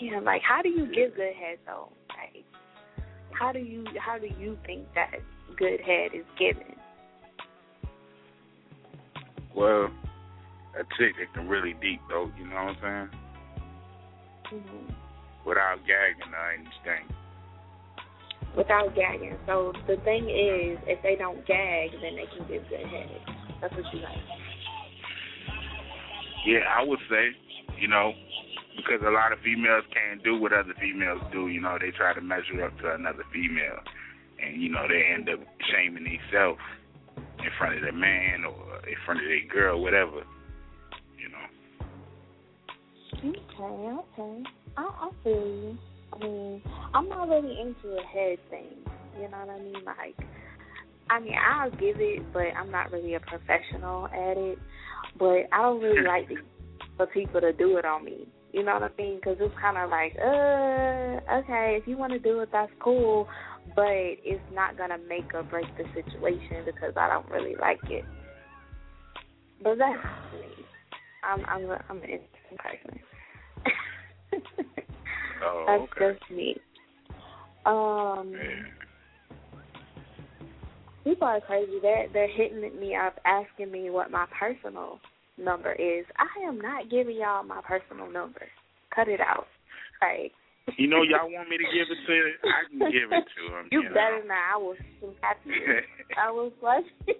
Yeah, 0.00 0.20
like 0.20 0.42
how 0.42 0.62
do 0.62 0.68
you 0.68 0.86
give 0.86 1.14
good 1.14 1.34
head 1.34 1.58
though? 1.66 1.90
Like 2.08 2.44
how 3.38 3.52
do 3.52 3.58
you 3.58 3.84
how 3.98 4.18
do 4.18 4.26
you 4.26 4.58
think 4.66 4.86
that 4.94 5.10
good 5.56 5.80
head 5.80 6.10
is 6.14 6.24
given? 6.38 6.74
Well, 9.54 9.90
a 10.74 10.82
chick 10.98 11.14
that 11.18 11.32
can 11.34 11.48
really 11.48 11.74
deep 11.74 12.00
though, 12.08 12.30
you 12.38 12.48
know 12.48 12.54
what 12.54 12.84
I'm 12.84 13.08
saying? 14.50 14.60
hmm 14.62 15.01
Without 15.46 15.78
gagging 15.86 16.32
or 16.32 16.52
anything. 16.52 17.04
Without 18.56 18.94
gagging. 18.94 19.36
So 19.46 19.72
the 19.88 19.96
thing 20.04 20.24
is, 20.28 20.78
if 20.86 21.02
they 21.02 21.16
don't 21.16 21.44
gag, 21.46 21.90
then 22.02 22.16
they 22.16 22.28
can 22.36 22.46
give 22.46 22.68
good 22.68 22.86
head. 22.86 23.10
That's 23.60 23.74
what 23.74 23.84
you 23.92 24.00
like. 24.00 24.18
Yeah, 26.46 26.66
I 26.68 26.82
would 26.84 26.98
say, 27.08 27.30
you 27.78 27.88
know, 27.88 28.12
because 28.76 29.00
a 29.06 29.10
lot 29.10 29.32
of 29.32 29.38
females 29.44 29.84
can't 29.92 30.22
do 30.24 30.40
what 30.40 30.52
other 30.52 30.74
females 30.80 31.22
do, 31.32 31.48
you 31.48 31.60
know, 31.60 31.78
they 31.80 31.90
try 31.90 32.14
to 32.14 32.20
measure 32.20 32.64
up 32.64 32.76
to 32.80 32.94
another 32.94 33.24
female. 33.32 33.78
And, 34.42 34.60
you 34.60 34.68
know, 34.68 34.86
they 34.88 35.02
end 35.14 35.28
up 35.28 35.38
shaming 35.70 36.04
themselves 36.04 36.60
in 37.16 37.50
front 37.58 37.76
of 37.76 37.82
their 37.82 37.92
man 37.92 38.44
or 38.44 38.78
in 38.88 38.96
front 39.06 39.20
of 39.20 39.26
their 39.26 39.46
girl, 39.52 39.80
whatever. 39.80 40.24
You 41.18 41.28
know. 41.30 41.46
Okay, 43.18 44.20
okay. 44.20 44.42
I, 44.76 44.82
I 44.82 45.10
feel 45.22 45.32
you. 45.34 45.78
I 46.12 46.18
mean, 46.18 46.62
I'm 46.94 47.08
not 47.08 47.28
really 47.28 47.60
into 47.60 47.96
a 47.96 48.02
head 48.02 48.38
thing. 48.50 48.76
You 49.20 49.28
know 49.28 49.38
what 49.38 49.50
I 49.50 49.58
mean? 49.58 49.84
Like, 49.84 50.16
I 51.10 51.20
mean, 51.20 51.34
I'll 51.34 51.70
give 51.70 51.96
it, 52.00 52.32
but 52.32 52.46
I'm 52.56 52.70
not 52.70 52.92
really 52.92 53.14
a 53.14 53.20
professional 53.20 54.06
at 54.06 54.36
it. 54.36 54.58
But 55.18 55.48
I 55.52 55.62
don't 55.62 55.80
really 55.80 56.06
like 56.06 56.28
to, 56.28 56.36
for 56.96 57.06
people 57.06 57.40
to 57.40 57.52
do 57.52 57.76
it 57.76 57.84
on 57.84 58.04
me. 58.04 58.26
You 58.52 58.62
know 58.62 58.74
what 58.74 58.82
I 58.82 58.90
mean? 58.98 59.16
Because 59.16 59.36
it's 59.40 59.54
kind 59.60 59.78
of 59.78 59.90
like, 59.90 60.14
uh, 60.18 61.40
okay, 61.40 61.78
if 61.80 61.86
you 61.86 61.96
want 61.96 62.12
to 62.12 62.18
do 62.18 62.40
it, 62.40 62.50
that's 62.52 62.72
cool. 62.80 63.26
But 63.74 63.86
it's 63.88 64.42
not 64.52 64.76
gonna 64.76 64.98
make 65.08 65.32
or 65.34 65.42
break 65.42 65.66
the 65.78 65.84
situation 65.94 66.64
because 66.66 66.92
I 66.96 67.08
don't 67.08 67.28
really 67.30 67.54
like 67.56 67.80
it. 67.88 68.04
But 69.62 69.78
that's 69.78 69.98
me. 70.34 70.64
I'm 71.22 71.44
I'm 71.46 71.70
a, 71.70 71.84
I'm 71.88 71.96
an 71.98 72.02
interesting 72.02 72.58
person. 72.58 73.00
Oh, 75.44 75.64
That's 75.66 76.04
okay. 76.04 76.18
just 76.20 76.30
me. 76.30 76.56
Um, 77.66 78.32
people 81.02 81.26
are 81.26 81.40
crazy. 81.40 81.72
They're 81.82 82.06
they're 82.12 82.30
hitting 82.30 82.60
me 82.78 82.94
up, 82.94 83.18
asking 83.24 83.72
me 83.72 83.90
what 83.90 84.10
my 84.12 84.26
personal 84.38 85.00
number 85.36 85.72
is. 85.72 86.04
I 86.16 86.46
am 86.46 86.60
not 86.60 86.90
giving 86.90 87.16
y'all 87.16 87.42
my 87.42 87.60
personal 87.66 88.08
number. 88.10 88.42
Cut 88.94 89.08
it 89.08 89.20
out. 89.20 89.46
Right. 90.00 90.30
You 90.78 90.86
know, 90.86 91.02
y'all 91.02 91.28
want 91.32 91.48
me 91.48 91.56
to 91.58 91.64
give 91.64 91.88
it 91.90 92.06
to 92.06 92.12
you? 92.12 92.32
I 92.44 92.68
can 92.70 92.78
give 92.78 93.10
it 93.10 93.24
to 93.34 93.52
them. 93.52 93.68
You, 93.72 93.82
You, 93.82 93.88
know? 93.88 93.94
better 93.94 94.22
not. 94.24 94.54
I 94.54 94.58
will 94.58 94.76
slap 95.00 95.38
you. 95.44 95.54
I 96.24 96.30
will 96.30 96.52
slap 96.60 96.84
you. 97.08 97.14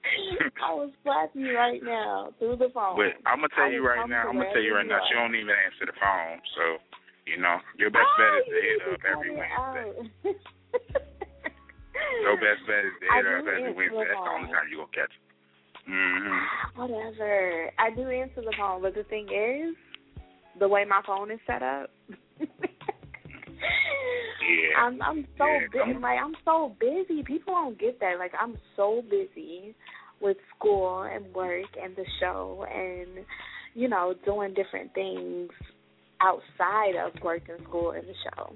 I 0.64 0.74
will 0.74 0.92
slap 1.02 1.30
you 1.34 1.54
right 1.54 1.82
now 1.82 2.32
through 2.38 2.56
the 2.56 2.68
phone. 2.72 2.96
But 2.96 3.20
I'm 3.28 3.38
gonna 3.38 3.52
tell 3.54 3.70
you 3.70 3.84
right 3.86 4.08
now. 4.08 4.28
I'm 4.28 4.36
gonna 4.36 4.52
tell 4.52 4.62
you 4.62 4.74
right 4.74 4.86
now. 4.86 4.98
She 5.08 5.14
don't 5.14 5.34
even 5.34 5.52
answer 5.52 5.86
the 5.86 5.96
phone. 6.00 6.40
So, 6.56 6.62
you 7.26 7.38
know, 7.40 7.60
your 7.78 7.90
best 7.90 8.08
bet 8.16 8.32
is 8.40 8.46
to 8.48 8.58
hit 8.60 8.80
up 8.94 9.00
every 9.04 9.30
Wednesday. 9.36 10.08
Your 12.22 12.36
best 12.36 12.64
bet 12.66 12.84
is 12.84 12.96
to 12.96 13.06
hit 13.12 13.26
up 13.28 13.44
every 13.44 13.72
Wednesday. 13.76 14.08
That's 14.08 14.24
the 14.24 14.32
only 14.32 14.48
time 14.48 14.66
you 14.72 14.80
gonna 14.80 14.96
catch. 14.96 15.12
Mm-hmm. 15.88 16.80
Whatever. 16.80 17.70
I 17.78 17.90
do 17.90 18.08
answer 18.08 18.40
the 18.42 18.54
phone, 18.56 18.82
but 18.82 18.94
the 18.94 19.04
thing 19.04 19.28
is, 19.28 19.76
the 20.58 20.68
way 20.68 20.84
my 20.84 21.02
phone 21.06 21.30
is 21.30 21.40
set 21.46 21.62
up. 21.62 21.90
Yeah. 24.40 24.80
I'm 24.82 25.02
I'm 25.02 25.26
so 25.38 25.44
Yeah, 25.46 25.66
busy. 25.72 25.98
Like 26.00 26.18
I'm 26.22 26.34
so 26.44 26.74
busy. 26.80 27.22
People 27.22 27.54
don't 27.54 27.78
get 27.78 28.00
that. 28.00 28.18
Like 28.18 28.32
I'm 28.40 28.56
so 28.76 29.02
busy 29.10 29.74
with 30.20 30.36
school 30.56 31.02
and 31.02 31.32
work 31.34 31.66
and 31.82 31.94
the 31.96 32.04
show 32.20 32.66
and 32.72 33.24
you 33.74 33.88
know 33.88 34.14
doing 34.24 34.54
different 34.54 34.92
things 34.94 35.50
outside 36.20 36.96
of 36.96 37.12
work 37.22 37.42
and 37.48 37.60
school 37.66 37.92
and 37.92 38.06
the 38.06 38.14
show. 38.24 38.52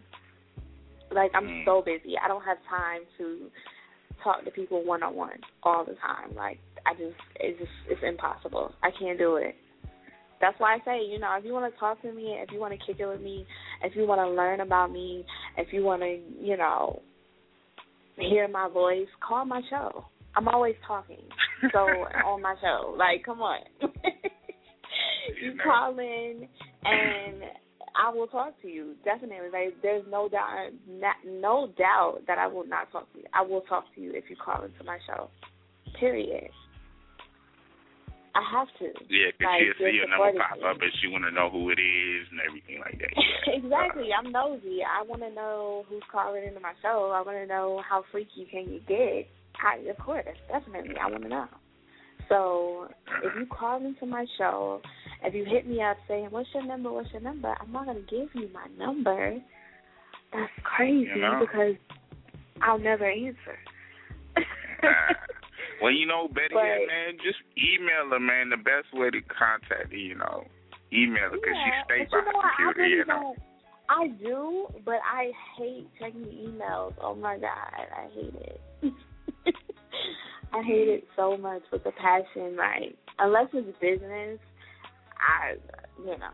Like 1.10 1.30
I'm 1.34 1.46
Mm. 1.46 1.64
so 1.64 1.82
busy. 1.82 2.16
I 2.18 2.28
don't 2.28 2.44
have 2.44 2.58
time 2.68 3.02
to 3.18 3.50
talk 4.22 4.44
to 4.44 4.50
people 4.50 4.84
one 4.84 5.02
on 5.02 5.14
one 5.14 5.38
all 5.62 5.84
the 5.84 5.94
time. 5.94 6.34
Like 6.34 6.58
I 6.86 6.94
just 6.94 7.16
it's 7.40 7.58
just 7.58 7.70
it's 7.88 8.02
impossible. 8.02 8.72
I 8.82 8.90
can't 8.90 9.18
do 9.18 9.36
it. 9.36 9.54
That's 10.44 10.60
why 10.60 10.74
I 10.74 10.78
say, 10.84 11.00
you 11.10 11.18
know, 11.18 11.34
if 11.38 11.44
you 11.46 11.54
want 11.54 11.72
to 11.72 11.80
talk 11.80 12.02
to 12.02 12.12
me, 12.12 12.36
if 12.38 12.52
you 12.52 12.60
want 12.60 12.78
to 12.78 12.86
kick 12.86 13.00
it 13.00 13.06
with 13.06 13.22
me, 13.22 13.46
if 13.82 13.96
you 13.96 14.06
want 14.06 14.20
to 14.20 14.28
learn 14.28 14.60
about 14.60 14.92
me, 14.92 15.24
if 15.56 15.68
you 15.72 15.82
want 15.82 16.02
to, 16.02 16.18
you 16.38 16.58
know, 16.58 17.00
hear 18.18 18.46
my 18.46 18.68
voice, 18.68 19.06
call 19.26 19.46
my 19.46 19.62
show. 19.70 20.04
I'm 20.36 20.46
always 20.48 20.74
talking. 20.86 21.22
So 21.72 21.78
on 22.26 22.42
my 22.42 22.56
show, 22.60 22.94
like, 22.98 23.24
come 23.24 23.40
on. 23.40 23.60
you 25.42 25.54
call 25.64 25.98
in 25.98 26.46
and 26.84 27.42
I 27.96 28.14
will 28.14 28.26
talk 28.26 28.60
to 28.60 28.68
you 28.68 28.96
definitely. 29.02 29.48
Like, 29.50 29.80
there's 29.80 30.04
no 30.10 30.28
doubt, 30.28 30.72
not, 30.86 31.16
no 31.26 31.72
doubt 31.78 32.18
that 32.26 32.36
I 32.36 32.48
will 32.48 32.66
not 32.66 32.92
talk 32.92 33.10
to 33.14 33.20
you. 33.20 33.24
I 33.32 33.40
will 33.40 33.62
talk 33.62 33.84
to 33.94 34.00
you 34.02 34.12
if 34.12 34.24
you 34.28 34.36
call 34.36 34.62
into 34.62 34.84
my 34.84 34.98
show. 35.06 35.30
Period. 35.98 36.50
I 38.34 38.42
have 38.50 38.68
to. 38.78 38.90
Yeah, 39.08 39.30
'cause 39.38 39.46
Like, 39.46 39.62
she'll 39.62 39.86
see 39.86 39.96
your 39.96 40.08
number 40.08 40.38
pop 40.38 40.58
up 40.62 40.82
and 40.82 40.92
she 41.00 41.06
want 41.06 41.24
to 41.24 41.30
know 41.30 41.50
who 41.50 41.70
it 41.70 41.78
is 41.78 42.26
and 42.30 42.40
everything 42.40 42.80
like 42.80 42.98
that. 42.98 43.14
Yeah. 43.46 43.60
exactly. 43.60 44.08
I'm 44.12 44.32
nosy. 44.32 44.82
I 44.82 45.02
want 45.02 45.22
to 45.22 45.30
know 45.30 45.84
who's 45.88 46.02
calling 46.10 46.42
into 46.44 46.60
my 46.60 46.72
show. 46.82 47.12
I 47.14 47.20
want 47.20 47.38
to 47.38 47.46
know 47.46 47.82
how 47.88 48.04
freaky 48.10 48.46
can 48.50 48.72
you 48.72 48.80
get. 48.88 49.28
I, 49.62 49.78
of 49.88 49.98
course, 49.98 50.24
definitely, 50.48 50.96
I 50.98 51.08
want 51.08 51.22
to 51.22 51.28
know. 51.28 51.46
So 52.28 52.88
if 53.22 53.32
you 53.38 53.46
call 53.46 53.84
into 53.84 54.06
my 54.06 54.26
show, 54.38 54.80
if 55.22 55.34
you 55.34 55.44
hit 55.44 55.66
me 55.66 55.82
up 55.82 55.98
saying, 56.08 56.28
"What's 56.30 56.48
your 56.54 56.64
number? 56.64 56.90
What's 56.90 57.12
your 57.12 57.20
number?" 57.20 57.54
I'm 57.60 57.70
not 57.70 57.86
gonna 57.86 58.00
give 58.00 58.34
you 58.34 58.48
my 58.52 58.66
number. 58.78 59.40
That's 60.32 60.52
crazy 60.64 61.10
You 61.14 61.20
know? 61.20 61.38
because 61.40 61.76
I'll 62.62 62.78
never 62.78 63.04
answer. 63.04 63.58
Well, 65.84 65.92
you 65.92 66.06
know, 66.06 66.28
better 66.28 66.48
But- 66.54 66.64
yet, 66.64 66.86
man, 66.88 67.18
just 67.22 67.40
email 67.60 68.08
her, 68.08 68.18
man. 68.18 68.48
The 68.48 68.56
best 68.56 68.90
way 68.94 69.10
to 69.10 69.20
contact 69.20 69.92
her, 69.92 69.96
you 69.96 70.14
know, 70.14 70.46
email 70.90 71.24
her 71.24 71.36
because 71.36 71.52
Yeah, 71.54 71.82
she 71.82 71.84
stay 71.84 72.08
but 72.10 72.10
by 72.10 72.16
you 72.16 72.24
know 72.24 72.24
her 72.24 72.32
what? 72.32 72.44
I 72.44 72.48
computer, 72.56 72.80
really 72.80 72.96
you 72.96 73.04
know. 73.04 73.36
I 73.90 74.06
do, 74.08 74.68
but 74.86 75.00
I 75.04 75.30
hate 75.58 75.86
checking 75.98 76.24
emails. 76.24 76.94
Oh 77.02 77.14
my 77.14 77.36
god, 77.36 77.86
I 77.94 78.08
hate 78.14 78.34
it. 78.34 78.60
I 80.54 80.62
hate 80.62 80.88
it 80.88 81.04
so 81.16 81.36
much 81.36 81.60
with 81.70 81.84
a 81.84 81.92
passion. 81.92 82.56
Like 82.56 82.96
unless 83.18 83.48
it's 83.52 83.78
business, 83.78 84.40
I 85.20 85.56
you 85.98 86.16
know, 86.16 86.32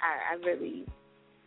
I, 0.00 0.30
I 0.30 0.46
really 0.46 0.86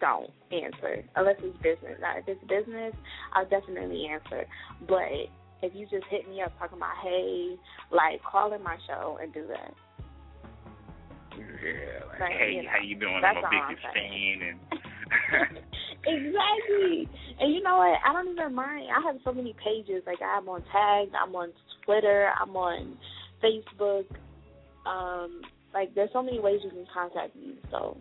don't 0.01 0.29
answer 0.51 1.05
unless 1.15 1.37
it's 1.41 1.55
business. 1.59 1.97
Now, 2.01 2.17
if 2.17 2.27
it's 2.27 2.43
business, 2.49 2.93
I'll 3.31 3.47
definitely 3.47 4.07
answer. 4.07 4.45
But 4.89 5.29
if 5.63 5.73
you 5.73 5.85
just 5.87 6.05
hit 6.09 6.29
me 6.29 6.41
up 6.41 6.51
talking 6.59 6.77
about 6.77 6.97
hey, 7.01 7.55
like 7.91 8.21
call 8.23 8.53
in 8.53 8.61
my 8.61 8.77
show 8.87 9.17
and 9.21 9.33
do 9.33 9.47
that. 9.47 9.73
Yeah, 11.33 12.05
like, 12.09 12.19
Like, 12.19 12.31
hey, 12.37 12.51
you 12.53 12.63
know, 12.63 12.69
how 12.69 12.83
you 12.83 12.95
doing? 12.95 13.21
I'm 13.23 13.37
a 13.37 13.39
all 13.39 13.67
big 13.69 13.77
fan, 13.79 14.37
and 14.43 14.59
exactly. 16.05 17.09
And 17.39 17.53
you 17.53 17.63
know 17.63 17.77
what? 17.77 17.97
I 18.05 18.13
don't 18.13 18.29
even 18.29 18.53
mind. 18.53 18.87
I 18.91 19.01
have 19.07 19.19
so 19.23 19.33
many 19.33 19.55
pages. 19.63 20.03
Like 20.05 20.21
I'm 20.21 20.47
on 20.49 20.63
Tagged, 20.71 21.15
I'm 21.15 21.35
on 21.35 21.51
Twitter, 21.85 22.29
I'm 22.39 22.55
on 22.55 22.97
Facebook. 23.43 24.05
Um, 24.85 25.41
like 25.73 25.95
there's 25.95 26.09
so 26.13 26.21
many 26.21 26.39
ways 26.39 26.59
you 26.63 26.69
can 26.69 26.85
contact 26.93 27.35
me. 27.35 27.55
So 27.71 27.97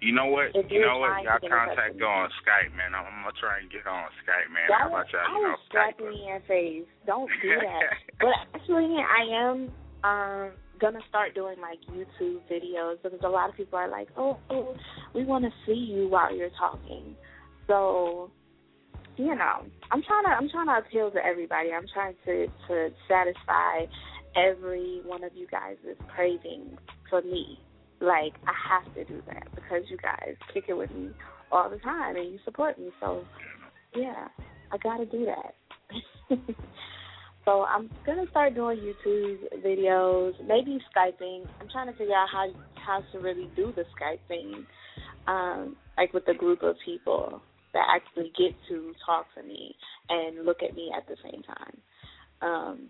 you 0.00 0.12
know 0.14 0.26
what? 0.26 0.54
If 0.54 0.70
You 0.70 0.82
know 0.82 0.98
what? 0.98 1.22
Y'all 1.22 1.38
get 1.42 1.44
in 1.44 1.50
touch 1.50 1.68
contact 1.74 1.98
her 1.98 2.06
on 2.06 2.30
Skype, 2.42 2.70
man. 2.76 2.94
I'm, 2.94 3.06
I'm 3.06 3.22
gonna 3.26 3.34
try 3.40 3.58
and 3.58 3.70
get 3.70 3.86
on 3.86 4.06
Skype, 4.22 4.48
man. 4.52 4.70
that 4.70 4.80
How 4.82 4.88
about 4.88 5.10
y'all? 5.10 5.26
You 5.34 5.42
know, 5.42 5.56
Skype. 5.66 5.98
me 5.98 6.30
in 6.30 6.40
face. 6.46 6.88
Don't 7.06 7.30
do 7.42 7.50
that. 7.58 7.98
but 8.20 8.34
actually, 8.54 8.94
I 8.94 9.22
am 9.34 9.70
um 10.04 10.52
gonna 10.78 11.02
start 11.08 11.34
doing 11.34 11.56
like 11.60 11.78
YouTube 11.90 12.40
videos 12.50 13.02
because 13.02 13.18
a 13.24 13.28
lot 13.28 13.50
of 13.50 13.56
people 13.56 13.78
are 13.78 13.88
like, 13.88 14.08
oh, 14.16 14.38
oh 14.50 14.76
we 15.14 15.24
want 15.24 15.44
to 15.44 15.50
see 15.66 15.78
you 15.78 16.08
while 16.08 16.34
you're 16.34 16.54
talking. 16.58 17.16
So 17.66 18.30
you 19.16 19.34
know, 19.34 19.66
I'm 19.90 20.02
trying 20.02 20.24
to 20.24 20.30
I'm 20.30 20.48
trying 20.48 20.66
to 20.66 20.86
appeal 20.86 21.10
to 21.10 21.24
everybody. 21.24 21.70
I'm 21.72 21.86
trying 21.92 22.14
to 22.24 22.46
to 22.68 22.90
satisfy 23.08 23.90
every 24.36 25.00
one 25.04 25.24
of 25.24 25.32
you 25.34 25.46
guys' 25.50 25.76
cravings 26.14 26.78
for 27.10 27.22
me. 27.22 27.58
Like 28.00 28.34
I 28.46 28.52
have 28.68 28.94
to 28.94 29.04
do 29.04 29.22
that 29.26 29.48
because 29.54 29.82
you 29.90 29.96
guys 29.96 30.34
kick 30.54 30.64
it 30.68 30.74
with 30.74 30.90
me 30.90 31.10
all 31.50 31.68
the 31.68 31.78
time 31.78 32.16
and 32.16 32.32
you 32.32 32.38
support 32.44 32.78
me. 32.78 32.90
So 33.00 33.24
yeah, 33.94 34.28
I 34.72 34.76
gotta 34.78 35.06
do 35.06 35.26
that. 35.26 36.36
so 37.44 37.64
I'm 37.64 37.90
gonna 38.06 38.26
start 38.30 38.54
doing 38.54 38.78
YouTube 38.78 39.64
videos, 39.64 40.32
maybe 40.46 40.78
Skyping. 40.94 41.46
I'm 41.60 41.68
trying 41.70 41.90
to 41.90 41.98
figure 41.98 42.14
out 42.14 42.28
how 42.30 42.46
how 42.74 43.02
to 43.12 43.18
really 43.18 43.50
do 43.56 43.72
the 43.74 43.82
Skype 43.82 44.20
thing, 44.28 44.64
um, 45.26 45.76
like 45.96 46.12
with 46.12 46.28
a 46.28 46.34
group 46.34 46.62
of 46.62 46.76
people 46.84 47.40
that 47.74 47.84
actually 47.94 48.32
get 48.38 48.54
to 48.68 48.92
talk 49.04 49.26
to 49.36 49.42
me 49.42 49.74
and 50.08 50.44
look 50.46 50.58
at 50.62 50.74
me 50.74 50.90
at 50.96 51.06
the 51.06 51.16
same 51.22 51.42
time. 51.42 51.76
Um, 52.40 52.88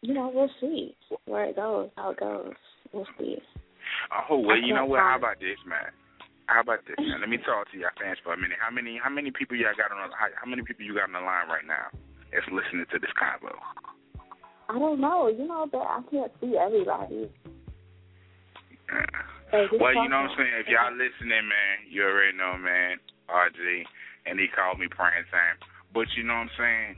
you 0.00 0.14
know, 0.14 0.30
we'll 0.32 0.50
see 0.60 0.94
where 1.26 1.44
it 1.44 1.56
goes, 1.56 1.90
how 1.96 2.10
it 2.10 2.20
goes. 2.20 2.52
We'll 2.92 3.06
see. 3.18 3.38
Oh 4.30 4.38
well, 4.38 4.60
you 4.60 4.74
know 4.74 4.86
what? 4.86 5.00
How 5.00 5.16
about 5.16 5.40
this, 5.40 5.58
man? 5.66 5.90
How 6.46 6.60
about 6.60 6.84
this? 6.84 6.96
Man? 6.98 7.20
Let 7.20 7.28
me 7.28 7.38
talk 7.40 7.70
to 7.72 7.76
y'all 7.78 7.94
fans 7.96 8.18
for 8.22 8.34
a 8.34 8.38
minute. 8.38 8.58
How 8.60 8.70
many 8.70 9.00
how 9.02 9.10
many 9.10 9.30
people 9.30 9.56
y'all 9.56 9.76
got 9.76 9.92
on 9.94 10.10
how, 10.12 10.28
how 10.34 10.48
many 10.48 10.62
people 10.62 10.84
you 10.84 10.94
got 10.94 11.08
on 11.08 11.16
the 11.16 11.24
line 11.24 11.48
right 11.48 11.66
now 11.66 11.88
that's 12.32 12.46
listening 12.52 12.86
to 12.92 12.98
this 12.98 13.12
convo? 13.16 13.54
I 14.68 14.78
don't 14.78 15.00
know. 15.00 15.28
You 15.28 15.46
know 15.46 15.68
that 15.70 15.84
I 15.84 16.00
can't 16.10 16.32
see 16.40 16.56
everybody. 16.56 17.28
Uh, 18.88 19.04
hey, 19.52 19.66
Well, 19.76 19.94
you 19.96 20.08
know 20.08 20.24
what 20.24 20.32
I'm 20.32 20.36
saying? 20.36 20.54
If 20.60 20.66
y'all 20.68 20.92
listening, 20.92 21.44
man, 21.48 21.88
you 21.88 22.04
already 22.04 22.36
know, 22.36 22.56
man, 22.56 22.96
RG, 23.28 23.84
and 24.26 24.40
he 24.40 24.48
called 24.48 24.80
me 24.80 24.88
praying 24.88 25.28
time. 25.30 25.60
But 25.92 26.08
you 26.16 26.24
know 26.24 26.34
what 26.34 26.48
I'm 26.48 26.56
saying? 26.58 26.90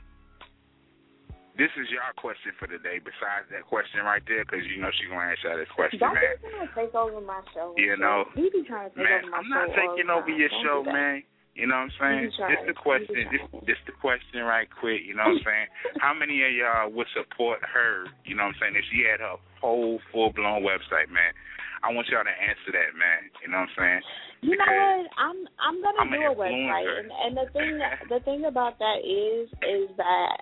This 1.57 1.73
is 1.73 1.89
your 1.89 2.05
question 2.21 2.53
for 2.61 2.69
the 2.69 2.77
day, 2.77 3.01
besides 3.01 3.49
that 3.49 3.65
question 3.65 4.05
right 4.05 4.21
there, 4.29 4.45
because 4.45 4.61
you 4.69 4.77
know 4.77 4.93
she's 4.93 5.09
going 5.09 5.25
to 5.25 5.33
answer 5.33 5.57
this 5.57 5.73
question, 5.73 5.97
Don't 5.97 6.13
man. 6.13 6.37
be 6.37 6.53
trying 6.53 6.69
to 6.69 6.73
take 6.77 6.93
over 6.93 7.17
my 7.17 7.41
show. 7.49 7.73
You 7.73 7.97
know, 7.97 8.29
he 8.37 8.53
be 8.53 8.61
trying 8.61 8.93
to 8.93 8.95
take 8.95 9.01
Man, 9.01 9.25
over 9.25 9.33
my 9.33 9.37
I'm 9.41 9.49
not 9.49 9.73
taking 9.73 10.09
over 10.13 10.29
your 10.29 10.53
Don't 10.53 10.61
show, 10.61 10.77
man. 10.85 11.25
You 11.57 11.65
know 11.65 11.81
what 11.81 11.89
I'm 11.89 11.97
saying? 11.97 12.21
You 12.21 12.29
be 12.29 12.37
trying. 12.37 12.53
This 12.53 12.61
the 12.69 12.77
question. 12.77 13.17
This 13.33 13.43
this 13.65 13.81
the 13.89 13.95
question 13.97 14.45
right 14.45 14.69
quick. 14.69 15.01
You 15.01 15.17
know 15.17 15.25
what 15.25 15.41
I'm 15.41 15.49
saying? 15.49 15.67
How 15.97 16.13
many 16.13 16.45
of 16.45 16.53
y'all 16.53 16.93
would 16.93 17.09
support 17.17 17.65
her? 17.65 18.05
You 18.21 18.37
know 18.37 18.45
what 18.45 18.61
I'm 18.61 18.61
saying? 18.61 18.77
If 18.77 18.85
she 18.93 19.01
had 19.09 19.25
her 19.25 19.41
whole 19.57 19.97
full 20.13 20.29
blown 20.37 20.61
website, 20.61 21.09
man. 21.09 21.33
I 21.81 21.93
want 21.93 22.09
y'all 22.09 22.25
to 22.25 22.37
answer 22.37 22.73
that, 22.73 22.93
man. 22.97 23.29
You 23.41 23.53
know 23.53 23.65
what 23.65 23.69
I'm 23.69 23.77
saying? 23.77 24.01
You 24.41 24.53
know 24.57 24.65
what? 24.65 25.05
I'm 25.17 25.37
I'm 25.57 25.77
gonna 25.81 26.01
I'm 26.05 26.09
do 26.13 26.21
a 26.21 26.37
website, 26.37 26.89
and, 27.01 27.09
and 27.09 27.33
the 27.37 27.47
thing 27.53 27.73
the 28.13 28.19
thing 28.21 28.45
about 28.45 28.77
that 28.77 29.01
is 29.01 29.49
is 29.65 29.89
that 29.97 30.37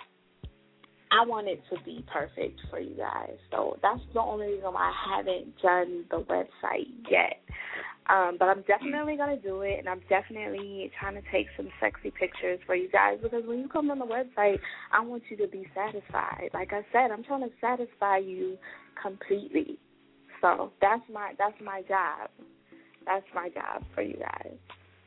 I 1.11 1.25
want 1.25 1.47
it 1.47 1.61
to 1.69 1.77
be 1.83 2.03
perfect 2.11 2.59
for 2.69 2.79
you 2.79 2.95
guys. 2.95 3.35
So 3.51 3.77
that's 3.81 4.01
the 4.13 4.21
only 4.21 4.47
reason 4.47 4.73
why 4.73 4.91
I 4.91 5.17
haven't 5.17 5.57
done 5.61 6.05
the 6.09 6.21
website 6.21 6.89
yet. 7.09 7.39
Um, 8.07 8.37
but 8.37 8.45
I'm 8.45 8.63
definitely 8.67 9.17
gonna 9.17 9.37
do 9.37 9.61
it, 9.61 9.79
and 9.79 9.89
I'm 9.89 10.01
definitely 10.09 10.91
trying 10.99 11.15
to 11.15 11.23
take 11.31 11.47
some 11.57 11.69
sexy 11.79 12.11
pictures 12.11 12.59
for 12.65 12.75
you 12.75 12.89
guys 12.91 13.17
because 13.21 13.43
when 13.47 13.59
you 13.59 13.67
come 13.67 13.89
on 13.89 13.97
the 13.97 14.05
website, 14.05 14.59
I 14.91 15.01
want 15.01 15.23
you 15.29 15.37
to 15.37 15.47
be 15.47 15.65
satisfied. 15.73 16.49
Like 16.53 16.71
I 16.71 16.85
said, 16.91 17.09
I'm 17.11 17.23
trying 17.23 17.41
to 17.41 17.49
satisfy 17.59 18.17
you 18.17 18.57
completely. 19.01 19.79
So 20.41 20.71
that's 20.81 21.01
my 21.11 21.33
that's 21.39 21.59
my 21.63 21.81
job. 21.87 22.29
That's 23.07 23.25
my 23.33 23.49
job 23.49 23.83
for 23.95 24.03
you 24.03 24.17
guys. 24.17 24.53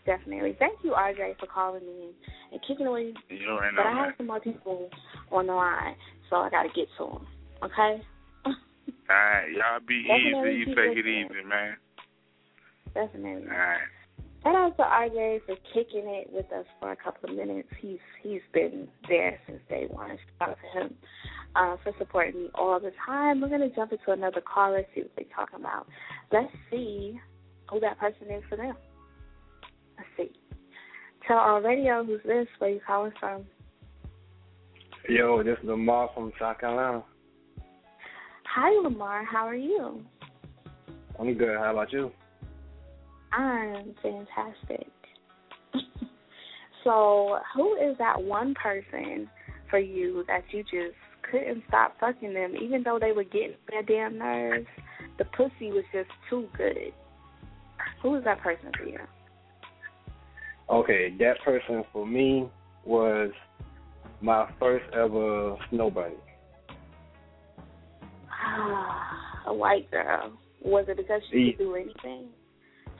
Definitely. 0.08 0.56
Thank 0.58 0.78
you, 0.82 0.92
RJ, 0.92 1.38
for 1.38 1.44
calling 1.46 1.84
me 1.84 2.12
and 2.50 2.60
kicking 2.66 2.86
away. 2.86 3.12
You 3.28 3.48
already 3.50 3.76
But 3.76 3.84
know, 3.84 3.90
I 3.90 4.04
have 4.06 4.14
some 4.16 4.28
more 4.28 4.40
people 4.40 4.88
on 5.30 5.46
the 5.48 5.52
line, 5.52 5.96
so 6.30 6.36
I 6.36 6.48
got 6.48 6.62
to 6.62 6.70
get 6.70 6.88
to 6.96 7.04
them. 7.12 7.26
Okay? 7.62 8.02
All 8.46 8.54
right, 9.10 9.48
y'all 9.52 9.80
be 9.86 10.08
Definitely 10.08 10.62
easy. 10.62 10.64
keep 10.64 10.76
Take 10.76 10.96
it 10.96 11.06
easy, 11.06 11.44
man. 11.46 11.76
Definitely. 12.94 13.50
All 13.50 13.58
right. 13.58 13.84
Shout 14.42 14.54
out 14.54 14.76
to 14.78 14.82
RJ 14.82 15.40
for 15.44 15.56
kicking 15.74 16.08
it 16.08 16.32
with 16.32 16.50
us 16.52 16.64
for 16.80 16.92
a 16.92 16.96
couple 16.96 17.28
of 17.28 17.36
minutes. 17.36 17.68
He's 17.78 17.98
he's 18.22 18.40
been 18.54 18.88
there 19.10 19.38
since 19.46 19.60
day 19.68 19.88
one. 19.90 20.16
Shout 20.38 20.50
out 20.50 20.56
to 20.56 20.80
him 20.80 20.94
uh, 21.54 21.76
for 21.82 21.92
supporting 21.98 22.44
me 22.44 22.50
all 22.54 22.80
the 22.80 22.92
time. 23.04 23.42
We're 23.42 23.50
gonna 23.50 23.68
jump 23.68 23.92
into 23.92 24.12
another 24.12 24.40
caller, 24.40 24.84
see 24.94 25.02
what 25.02 25.10
they're 25.16 25.26
talking 25.36 25.60
about. 25.60 25.86
Let's 26.32 26.52
see 26.70 27.20
who 27.70 27.80
that 27.80 27.98
person 27.98 28.30
is 28.30 28.42
for 28.48 28.56
them. 28.56 28.74
Tell 31.28 31.36
all 31.36 31.60
radio 31.60 32.02
who's 32.02 32.22
this, 32.24 32.46
where 32.56 32.70
you 32.70 32.80
calling 32.86 33.12
from. 33.20 33.44
Yo, 35.10 35.42
this 35.42 35.58
is 35.62 35.68
Lamar 35.68 36.08
from 36.14 36.32
South 36.40 36.58
Carolina. 36.58 37.04
Hi 38.54 38.70
Lamar, 38.82 39.26
how 39.26 39.46
are 39.46 39.54
you? 39.54 40.02
I'm 41.20 41.34
good. 41.34 41.54
How 41.58 41.72
about 41.72 41.92
you? 41.92 42.10
I'm 43.32 43.94
fantastic. 44.02 44.90
so, 46.84 47.38
who 47.54 47.76
is 47.76 47.98
that 47.98 48.22
one 48.22 48.54
person 48.54 49.28
for 49.68 49.78
you 49.78 50.24
that 50.28 50.44
you 50.50 50.62
just 50.62 50.96
couldn't 51.30 51.62
stop 51.68 51.94
fucking 52.00 52.32
them, 52.32 52.54
even 52.58 52.82
though 52.82 52.98
they 52.98 53.12
were 53.12 53.24
getting 53.24 53.56
their 53.68 53.82
damn 53.82 54.16
nerves? 54.16 54.66
The 55.18 55.26
pussy 55.26 55.72
was 55.72 55.84
just 55.92 56.08
too 56.30 56.48
good. 56.56 56.94
Who 58.02 58.14
is 58.14 58.24
that 58.24 58.40
person 58.40 58.70
for 58.78 58.86
you? 58.86 59.00
Okay, 60.70 61.14
that 61.18 61.40
person 61.44 61.82
for 61.92 62.06
me 62.06 62.48
was 62.84 63.30
my 64.20 64.48
first 64.58 64.84
ever 64.92 65.56
snow 65.70 65.90
bunny. 65.90 66.14
Ah, 68.30 69.42
a 69.46 69.54
white 69.54 69.90
girl. 69.90 70.32
Was 70.62 70.86
it 70.88 70.96
because 70.96 71.22
she 71.30 71.54
could 71.56 71.64
do 71.64 71.74
anything? 71.74 72.26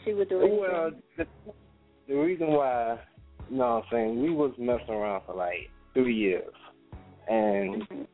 She 0.05 0.15
would 0.15 0.29
do 0.29 0.41
anything. 0.41 0.61
Well, 0.61 0.91
the, 1.17 1.27
the 2.07 2.15
reason 2.15 2.49
why, 2.49 2.99
you 3.51 3.59
know 3.59 3.75
what 3.77 3.85
I'm 3.85 3.91
saying, 3.91 4.23
we 4.23 4.31
was 4.31 4.53
messing 4.59 4.95
around 4.95 5.23
for 5.27 5.35
like 5.35 5.71
three 5.93 6.15
years. 6.15 6.55
And 7.29 8.07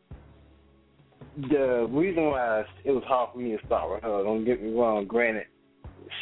the 1.51 1.87
reason 1.91 2.25
why 2.25 2.65
it 2.85 2.91
was 2.91 3.05
hard 3.07 3.31
for 3.33 3.39
me 3.39 3.57
to 3.57 3.67
start 3.67 3.91
with 3.91 4.03
her, 4.03 4.25
don't 4.25 4.45
get 4.45 4.63
me 4.63 4.73
wrong, 4.73 5.07
granted, 5.07 5.47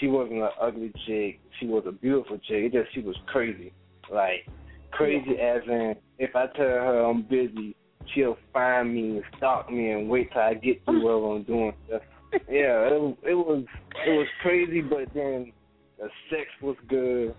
she 0.00 0.06
wasn't 0.08 0.42
an 0.42 0.48
ugly 0.60 0.92
chick. 1.06 1.40
She 1.58 1.66
was 1.66 1.84
a 1.86 1.92
beautiful 1.92 2.38
chick. 2.38 2.64
It 2.64 2.72
just 2.72 2.92
she 2.94 3.00
was 3.00 3.16
crazy. 3.26 3.72
Like 4.12 4.46
crazy 4.90 5.38
as 5.40 5.62
in 5.66 5.94
if 6.18 6.34
I 6.36 6.46
tell 6.48 6.66
her 6.66 7.00
I'm 7.04 7.22
busy, 7.22 7.74
she'll 8.14 8.36
find 8.52 8.94
me 8.94 9.16
and 9.16 9.24
stalk 9.36 9.70
me 9.70 9.90
and 9.90 10.08
wait 10.08 10.32
till 10.32 10.42
I 10.42 10.54
get 10.54 10.84
to 10.86 10.92
wherever 10.92 11.36
I'm 11.36 11.42
doing 11.44 11.72
stuff. 11.88 12.02
Yeah, 12.48 12.88
it, 12.88 12.98
was- 13.00 13.16
it 13.24 13.34
was 13.34 13.64
it 14.06 14.10
was 14.10 14.26
crazy, 14.40 14.80
but 14.80 15.12
then 15.14 15.52
the 15.98 16.08
sex 16.30 16.46
was 16.62 16.76
good. 16.88 17.34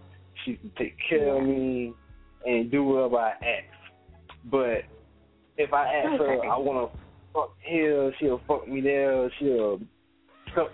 She 0.45 0.54
could 0.56 0.76
take 0.78 0.95
care 1.10 1.36
of 1.38 1.43
me 1.43 1.93
and 2.45 2.70
do 2.70 2.84
whatever 2.84 3.18
I 3.18 3.32
ask. 3.32 3.93
But 4.45 4.84
if 5.58 5.74
I 5.74 5.88
ask 5.95 6.20
her, 6.20 6.45
I 6.45 6.58
want 6.58 6.91
to 6.91 6.99
fuck 7.34 7.56
here, 7.62 8.14
she'll 8.20 8.41
fuck 8.47 8.68
me 8.68 8.82
there. 8.82 9.32
She'll 9.39 9.80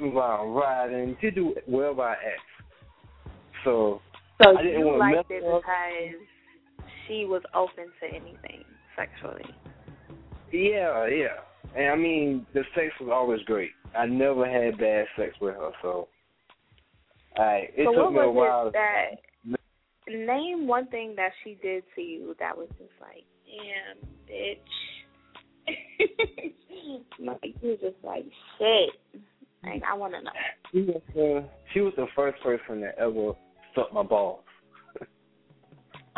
me 0.01 0.09
while 0.09 0.41
I'm 0.41 0.53
riding. 0.53 1.17
She'll 1.21 1.31
do 1.31 1.55
whatever 1.65 2.01
I 2.03 2.13
ask. 2.13 3.33
So 3.63 4.01
So 4.43 4.57
I 4.57 4.61
didn't 4.63 4.79
you 4.79 4.85
want 4.85 4.95
to 5.11 5.17
liked 5.17 5.31
it 5.31 5.43
up. 5.43 5.61
because 5.61 6.27
she 7.07 7.25
was 7.25 7.41
open 7.53 7.85
to 8.01 8.07
anything 8.07 8.63
sexually. 8.95 9.45
Yeah, 10.51 11.07
yeah. 11.07 11.39
And 11.75 11.89
I 11.91 11.95
mean, 11.95 12.45
the 12.53 12.63
sex 12.75 12.87
was 12.99 13.09
always 13.13 13.41
great. 13.43 13.71
I 13.97 14.05
never 14.05 14.49
had 14.49 14.77
bad 14.77 15.05
sex 15.17 15.33
with 15.41 15.55
her, 15.55 15.71
so 15.81 16.07
I 17.37 17.69
it 17.75 17.85
so 17.85 17.93
took 17.93 18.03
what 18.05 18.13
me 18.13 18.19
a 18.21 18.29
was 18.31 18.35
while. 18.35 18.67
it 18.67 18.73
that 18.73 19.15
name 20.07 20.67
one 20.67 20.87
thing 20.87 21.13
that 21.15 21.31
she 21.43 21.57
did 21.61 21.83
to 21.95 22.01
you 22.01 22.35
that 22.39 22.57
was 22.57 22.67
just 22.79 22.91
like, 22.99 23.23
damn, 23.45 23.97
bitch. 24.29 24.57
like 27.19 27.53
you're 27.61 27.77
just 27.77 28.03
like 28.03 28.25
shit. 28.57 28.89
Like 29.63 29.83
I 29.89 29.93
want 29.93 30.13
to 30.13 30.21
know. 30.21 30.31
She 30.71 30.81
was, 30.81 31.01
uh, 31.09 31.47
she 31.73 31.81
was 31.81 31.93
the 31.97 32.07
first 32.15 32.41
person 32.41 32.81
that 32.81 32.97
ever 32.97 33.33
sucked 33.75 33.93
my 33.93 34.03
balls. 34.03 34.43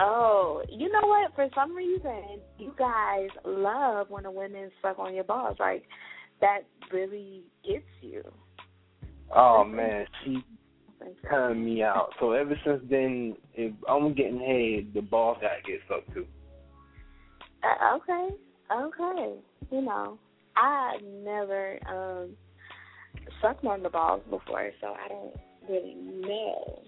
Oh, 0.03 0.63
you 0.67 0.91
know 0.91 1.07
what? 1.07 1.35
For 1.35 1.47
some 1.53 1.75
reason, 1.75 2.39
you 2.57 2.73
guys 2.79 3.27
love 3.45 4.09
when 4.09 4.25
a 4.25 4.31
woman 4.31 4.71
suck 4.81 4.97
on 4.97 5.13
your 5.13 5.25
balls. 5.25 5.57
Like 5.59 5.83
that 6.39 6.61
really 6.91 7.43
gets 7.63 7.83
you. 8.01 8.23
Oh 9.35 9.63
man, 9.63 10.05
she 10.23 10.43
turned 11.29 11.63
me 11.63 11.83
out. 11.83 12.09
So 12.19 12.31
ever 12.31 12.57
since 12.65 12.81
then, 12.89 13.35
if 13.53 13.73
I'm 13.87 14.13
getting 14.13 14.39
head, 14.39 14.93
the 14.93 15.01
balls 15.01 15.37
gotta 15.41 15.61
get 15.65 15.81
sucked 15.87 16.13
too. 16.13 16.25
Uh, 17.63 17.97
okay, 17.97 18.35
okay. 18.73 19.35
You 19.71 19.81
know, 19.81 20.17
I 20.55 20.97
never 21.03 21.77
um 21.87 22.29
sucked 23.41 23.65
on 23.65 23.83
the 23.83 23.89
balls 23.89 24.21
before, 24.29 24.71
so 24.79 24.87
I 24.87 25.07
don't 25.07 25.35
really 25.69 25.95
know. 25.95 26.81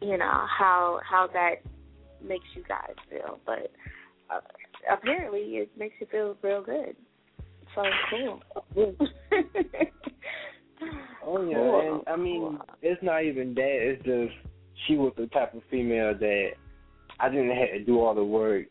You 0.00 0.18
know 0.18 0.44
how 0.58 1.00
how 1.08 1.28
that 1.32 1.56
makes 2.22 2.44
you 2.54 2.62
guys 2.68 2.94
feel, 3.10 3.38
but 3.46 3.70
uh, 4.30 4.40
apparently 4.92 5.40
it 5.40 5.70
makes 5.78 5.94
you 6.00 6.06
feel 6.10 6.36
real 6.42 6.62
good. 6.62 6.96
So 7.74 7.82
cool. 8.10 8.40
Oh 11.24 11.42
yeah, 11.48 11.56
Cool. 11.56 12.02
and 12.06 12.08
I 12.08 12.16
mean, 12.16 12.58
it's 12.82 13.02
not 13.02 13.24
even 13.24 13.54
that. 13.54 13.62
It's 13.64 14.04
just 14.04 14.32
she 14.86 14.96
was 14.96 15.12
the 15.16 15.26
type 15.28 15.54
of 15.54 15.62
female 15.70 16.14
that 16.16 16.50
I 17.18 17.28
didn't 17.28 17.56
have 17.56 17.70
to 17.72 17.84
do 17.84 18.00
all 18.00 18.14
the 18.14 18.22
work. 18.24 18.66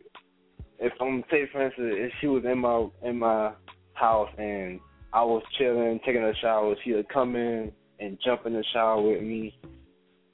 If 0.80 0.94
I'm 1.02 1.24
say 1.32 1.50
for 1.52 1.66
instance, 1.66 1.94
if 1.98 2.14
she 2.22 2.28
was 2.28 2.44
in 2.46 2.60
my 2.60 2.88
in 3.04 3.20
my 3.20 3.52
house 3.94 4.30
and 4.38 4.80
I 5.16 5.24
was 5.24 5.42
chilling, 5.58 6.00
taking 6.06 6.22
a 6.22 6.34
shower, 6.42 6.76
she 6.84 6.92
would 6.92 7.08
come 7.08 7.38
in 7.38 7.72
and 8.02 8.18
jump 8.24 8.46
in 8.46 8.52
the 8.52 8.66
shower 8.74 9.02
with 9.02 9.22
me 9.22 9.58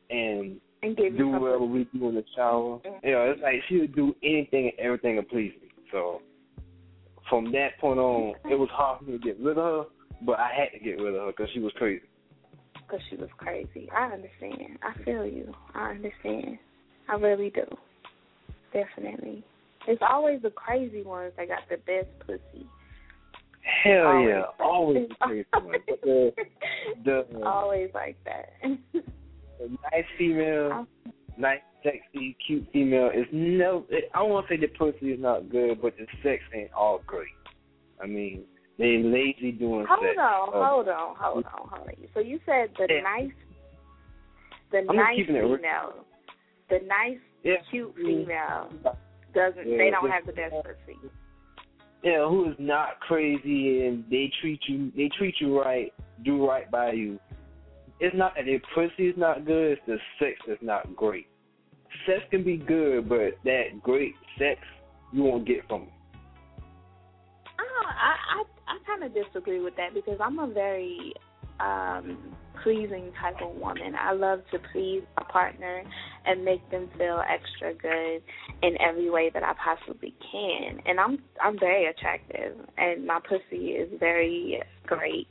and 0.09 0.59
and 0.81 0.97
do 0.97 1.27
whatever 1.29 1.63
we 1.65 1.87
do 1.93 2.09
in 2.09 2.15
the 2.15 2.23
shower. 2.35 2.79
Mm-hmm. 2.79 3.05
You 3.07 3.13
know, 3.13 3.31
it's 3.31 3.41
like 3.43 3.61
she 3.69 3.77
would 3.77 3.95
do 3.95 4.15
anything 4.23 4.71
and 4.75 4.79
everything 4.79 5.17
to 5.17 5.21
please 5.21 5.53
me. 5.61 5.69
So 5.91 6.21
from 7.29 7.51
that 7.51 7.77
point 7.79 7.99
on, 7.99 8.33
it 8.49 8.57
was 8.57 8.69
hard 8.71 8.99
for 8.99 9.05
me 9.05 9.19
to 9.19 9.23
get 9.23 9.39
rid 9.39 9.59
of 9.59 9.85
her, 9.85 9.91
but 10.25 10.39
I 10.39 10.49
had 10.57 10.75
to 10.75 10.83
get 10.83 10.99
rid 10.99 11.13
of 11.13 11.21
her 11.21 11.27
because 11.27 11.49
she 11.53 11.59
was 11.59 11.71
crazy. 11.77 12.01
because 12.91 13.05
she 13.09 13.15
was 13.15 13.29
crazy. 13.37 13.89
I 13.95 14.05
understand. 14.05 14.79
I 14.81 15.03
feel 15.03 15.25
you. 15.25 15.53
I 15.75 15.91
understand. 15.91 16.57
I 17.07 17.13
really 17.15 17.51
do. 17.51 17.65
Definitely. 18.73 19.43
It's 19.87 20.01
always 20.07 20.41
the 20.41 20.49
crazy 20.51 21.03
ones 21.03 21.33
that 21.37 21.47
got 21.47 21.69
the 21.69 21.77
best 21.77 22.09
pussy. 22.25 22.65
Hell 23.83 24.07
Always. 24.07 24.27
yeah, 24.29 24.65
always 24.65 25.07
the 25.09 25.45
one. 25.59 25.75
But 25.87 26.01
the 26.01 26.33
the, 27.05 27.45
Always 27.45 27.89
like 27.93 28.17
that. 28.25 28.53
the 28.93 29.77
nice 29.91 30.05
female, 30.17 30.87
nice, 31.37 31.59
sexy, 31.83 32.35
cute 32.45 32.67
female 32.73 33.09
is 33.13 33.25
no. 33.31 33.85
I 34.13 34.21
won't 34.23 34.47
say 34.49 34.57
the 34.57 34.67
pussy 34.67 35.11
is 35.11 35.19
not 35.19 35.49
good, 35.49 35.81
but 35.81 35.93
the 35.97 36.05
sex 36.23 36.41
ain't 36.55 36.73
all 36.73 37.01
great. 37.05 37.27
I 38.01 38.07
mean, 38.07 38.43
they 38.79 38.97
lazy 38.97 39.51
doing 39.51 39.85
hold 39.87 40.01
sex. 40.01 40.17
on, 40.19 40.49
hold 40.53 40.87
on, 40.87 41.15
hold 41.19 41.45
on, 41.45 41.51
hold 41.53 41.87
on. 41.87 41.95
So 42.15 42.19
you 42.19 42.39
said 42.45 42.71
the 42.77 42.87
Yeah. 42.89 43.01
nice, 43.01 43.31
the 44.71 44.79
I'm 44.89 44.95
nice 44.95 45.19
it 45.19 45.27
female, 45.27 45.57
the 46.69 46.79
nice, 46.87 47.19
Yeah. 47.43 47.57
cute 47.69 47.93
female 47.95 48.69
doesn't. 49.35 49.67
Yeah, 49.69 49.77
they 49.77 49.89
don't 49.91 50.09
have 50.09 50.25
the 50.25 50.33
best 50.33 50.55
pussy. 50.63 50.97
Yeah, 52.03 52.27
who 52.27 52.49
is 52.49 52.55
not 52.57 52.99
crazy 52.99 53.85
and 53.85 54.03
they 54.09 54.31
treat 54.41 54.59
you 54.67 54.91
they 54.95 55.09
treat 55.17 55.35
you 55.39 55.59
right, 55.59 55.93
do 56.23 56.47
right 56.47 56.69
by 56.71 56.93
you. 56.93 57.19
It's 57.99 58.15
not 58.15 58.33
that 58.35 58.45
their 58.45 58.61
pussy 58.73 59.09
is 59.09 59.17
not 59.17 59.45
good, 59.45 59.73
it's 59.73 59.81
the 59.85 59.97
sex 60.19 60.39
that's 60.47 60.63
not 60.63 60.95
great. 60.95 61.27
Sex 62.07 62.21
can 62.31 62.43
be 62.43 62.57
good, 62.57 63.07
but 63.07 63.37
that 63.43 63.83
great 63.83 64.15
sex 64.39 64.59
you 65.13 65.23
won't 65.23 65.45
get 65.45 65.67
from. 65.67 65.87
Oh, 67.59 67.85
I 67.85 68.15
I, 68.39 68.43
I 68.67 68.77
kind 68.87 69.03
of 69.03 69.13
disagree 69.13 69.61
with 69.61 69.75
that 69.75 69.93
because 69.93 70.17
I'm 70.19 70.39
a 70.39 70.47
very 70.47 71.13
um 71.61 72.17
pleasing 72.63 73.11
type 73.21 73.41
of 73.41 73.55
woman. 73.55 73.93
I 73.99 74.13
love 74.13 74.41
to 74.51 74.59
please 74.71 75.01
my 75.17 75.23
partner 75.31 75.83
and 76.25 76.45
make 76.45 76.69
them 76.69 76.89
feel 76.97 77.21
extra 77.27 77.73
good 77.73 78.21
in 78.61 78.79
every 78.79 79.09
way 79.09 79.31
that 79.33 79.43
I 79.43 79.53
possibly 79.63 80.13
can. 80.31 80.79
And 80.85 80.99
I'm 80.99 81.19
I'm 81.41 81.59
very 81.59 81.87
attractive 81.87 82.57
and 82.77 83.05
my 83.05 83.19
pussy 83.27 83.71
is 83.71 83.89
very 83.99 84.61
great. 84.85 85.27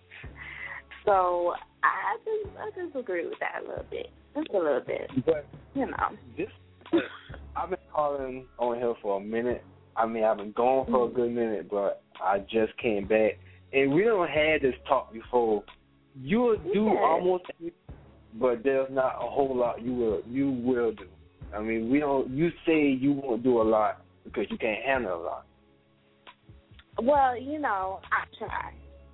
So 1.04 1.54
I 1.82 2.16
just 2.24 2.56
I 2.58 2.86
disagree 2.86 3.26
with 3.26 3.38
that 3.40 3.62
a 3.64 3.68
little 3.68 3.86
bit. 3.90 4.10
Just 4.36 4.48
a 4.50 4.58
little 4.58 4.82
bit. 4.86 5.10
But 5.24 5.46
You 5.74 5.86
know. 5.86 6.16
this 6.36 6.48
I've 7.56 7.70
been 7.70 7.78
calling 7.92 8.46
on 8.58 8.76
here 8.76 8.94
for 9.02 9.20
a 9.20 9.24
minute. 9.24 9.62
I 9.96 10.06
mean 10.06 10.24
I've 10.24 10.38
been 10.38 10.52
gone 10.52 10.86
for 10.90 11.06
a 11.06 11.10
good 11.10 11.30
minute, 11.30 11.70
but 11.70 12.02
I 12.20 12.38
just 12.38 12.76
came 12.78 13.06
back. 13.06 13.38
And 13.72 13.92
we 13.92 14.02
don't 14.02 14.28
had 14.28 14.62
this 14.62 14.74
talk 14.88 15.12
before. 15.12 15.62
You 16.22 16.40
will 16.40 16.56
do 16.72 16.84
Yeah. 16.84 17.00
almost 17.00 17.44
but 18.34 18.62
there's 18.62 18.90
not 18.90 19.16
a 19.16 19.28
whole 19.28 19.54
lot 19.56 19.82
you 19.82 19.94
will 19.94 20.22
you 20.28 20.50
will 20.50 20.92
do. 20.92 21.08
I 21.54 21.60
mean, 21.60 21.90
we 21.90 21.98
don't. 21.98 22.30
You 22.30 22.50
say 22.64 22.88
you 22.88 23.12
won't 23.12 23.42
do 23.42 23.60
a 23.60 23.64
lot 23.64 24.02
because 24.24 24.46
you 24.50 24.58
can't 24.58 24.82
handle 24.84 25.20
a 25.20 25.22
lot. 25.22 25.46
Well, 27.02 27.36
you 27.36 27.58
know, 27.58 28.00
I 28.12 28.24
try. 28.38 28.72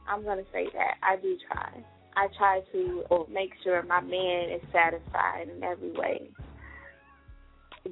I'm 0.09 0.25
gonna 0.25 0.45
say 0.53 0.67
that 0.75 0.97
I 1.03 1.17
do 1.17 1.37
try. 1.51 1.83
I 2.17 2.29
try 2.37 2.61
to 2.73 3.27
make 3.31 3.51
sure 3.63 3.83
my 3.83 4.01
man 4.01 4.51
is 4.51 4.63
satisfied 4.73 5.49
in 5.55 5.63
every 5.63 5.93
way. 5.93 6.31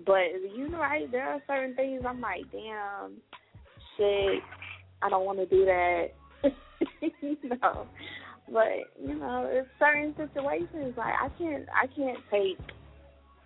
But 0.07 0.55
you 0.57 0.69
know, 0.69 0.79
right? 0.79 1.11
There 1.11 1.25
are 1.25 1.41
certain 1.47 1.75
things 1.75 2.03
I'm 2.07 2.21
like, 2.21 2.51
damn, 2.51 3.13
shit, 3.97 4.43
I 5.03 5.09
don't 5.09 5.25
want 5.25 5.39
to 5.39 5.47
do 5.47 5.65
that. 5.65 6.09
you 7.21 7.37
know, 7.63 7.87
but 8.53 8.93
you 9.01 9.15
know, 9.15 9.49
it's 9.51 9.69
certain 9.79 10.15
situations 10.17 10.95
like 10.97 11.15
I 11.21 11.29
can't, 11.39 11.67
I 11.75 11.87
can't 11.87 12.19
take, 12.31 12.59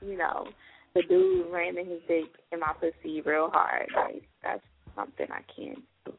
you 0.01 0.16
know, 0.18 0.49
the 0.94 1.03
dude 1.09 1.46
ramming 1.53 1.86
his 1.86 2.01
dick 2.09 2.30
in 2.53 2.61
my 2.61 2.72
pussy 2.80 3.20
real 3.22 3.51
hard. 3.53 3.88
Like 3.94 4.22
that's 4.42 4.62
something 4.96 5.26
I 5.30 5.42
can't 5.55 5.82
do. 6.05 6.12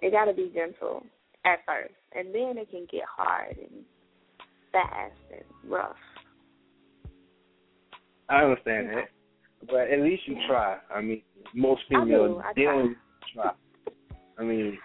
It 0.00 0.12
got 0.12 0.24
to 0.26 0.32
be 0.32 0.50
gentle 0.54 1.04
at 1.44 1.58
first, 1.66 1.94
and 2.14 2.34
then 2.34 2.58
it 2.58 2.70
can 2.70 2.86
get 2.90 3.04
hard 3.08 3.56
and 3.56 3.84
fast 4.72 5.12
and 5.32 5.70
rough. 5.70 5.96
I 8.28 8.42
understand 8.42 8.88
that, 8.90 9.08
but 9.66 9.90
at 9.90 10.00
least 10.00 10.22
you 10.26 10.36
try. 10.48 10.78
I 10.94 11.00
mean, 11.00 11.22
most 11.54 11.82
I 11.90 11.94
do, 11.94 12.00
females 12.04 12.42
I 12.44 12.52
they 12.54 12.62
try. 12.62 12.74
don't 12.76 12.96
try. 13.34 13.50
I 14.38 14.42
mean, 14.42 14.78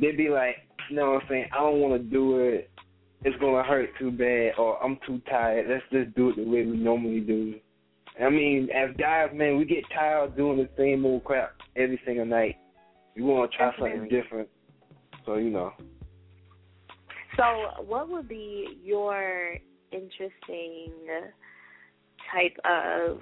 they'd 0.00 0.16
be 0.16 0.28
like, 0.28 0.56
you 0.90 0.96
know 0.96 1.12
what 1.12 1.22
I'm 1.22 1.28
saying? 1.28 1.46
I 1.52 1.58
don't 1.58 1.80
want 1.80 2.02
to 2.02 2.08
do 2.08 2.38
it. 2.38 2.70
It's 3.24 3.36
gonna 3.40 3.62
hurt 3.62 3.88
too 3.98 4.10
bad, 4.10 4.52
or 4.58 4.82
I'm 4.82 4.98
too 5.06 5.20
tired. 5.28 5.66
Let's 5.68 5.82
just 5.90 6.14
do 6.16 6.30
it 6.30 6.36
the 6.36 6.44
way 6.44 6.64
we 6.64 6.76
normally 6.76 7.20
do. 7.20 7.54
I 8.22 8.30
mean, 8.30 8.68
as 8.70 8.96
guys, 8.96 9.30
man, 9.34 9.58
we 9.58 9.64
get 9.64 9.84
tired 9.94 10.30
of 10.30 10.36
doing 10.36 10.58
the 10.58 10.68
same 10.76 11.04
old 11.04 11.24
crap 11.24 11.52
every 11.76 12.00
single 12.06 12.24
night. 12.24 12.56
We 13.14 13.22
want 13.22 13.50
to 13.50 13.56
try 13.56 13.72
something 13.78 14.08
different. 14.08 14.48
So 15.24 15.36
you 15.36 15.50
know. 15.50 15.72
So, 17.36 17.82
what 17.84 18.08
would 18.08 18.28
be 18.28 18.78
your 18.82 19.56
interesting 19.92 20.92
type 22.32 22.56
of 22.64 23.20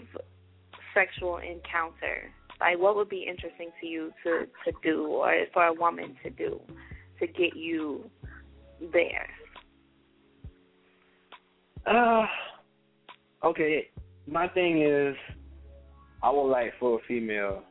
sexual 0.92 1.38
encounter? 1.38 2.30
Like, 2.60 2.78
what 2.78 2.94
would 2.94 3.08
be 3.08 3.26
interesting 3.28 3.70
to 3.80 3.86
you 3.86 4.12
to 4.22 4.46
to 4.64 4.72
do, 4.82 5.06
or 5.06 5.32
for 5.52 5.66
a 5.66 5.72
woman 5.72 6.16
to 6.22 6.30
do, 6.30 6.60
to 7.20 7.26
get 7.26 7.56
you 7.56 8.10
there? 8.92 9.28
Uh, 11.86 12.26
okay. 13.44 13.88
My 14.26 14.48
thing 14.48 14.82
is, 14.82 15.14
I 16.22 16.30
would 16.30 16.48
like 16.48 16.72
for 16.80 16.98
a 16.98 17.02
female. 17.06 17.62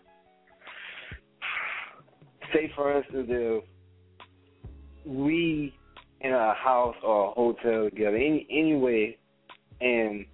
Say 2.53 2.71
for 2.75 2.95
instance, 2.95 3.27
if 3.29 3.63
we 5.05 5.73
in 6.21 6.31
a 6.31 6.53
house 6.53 6.95
or 7.03 7.29
a 7.29 7.31
hotel 7.31 7.89
together, 7.89 8.15
any 8.15 8.47
anyway, 8.49 9.17
and 9.81 10.25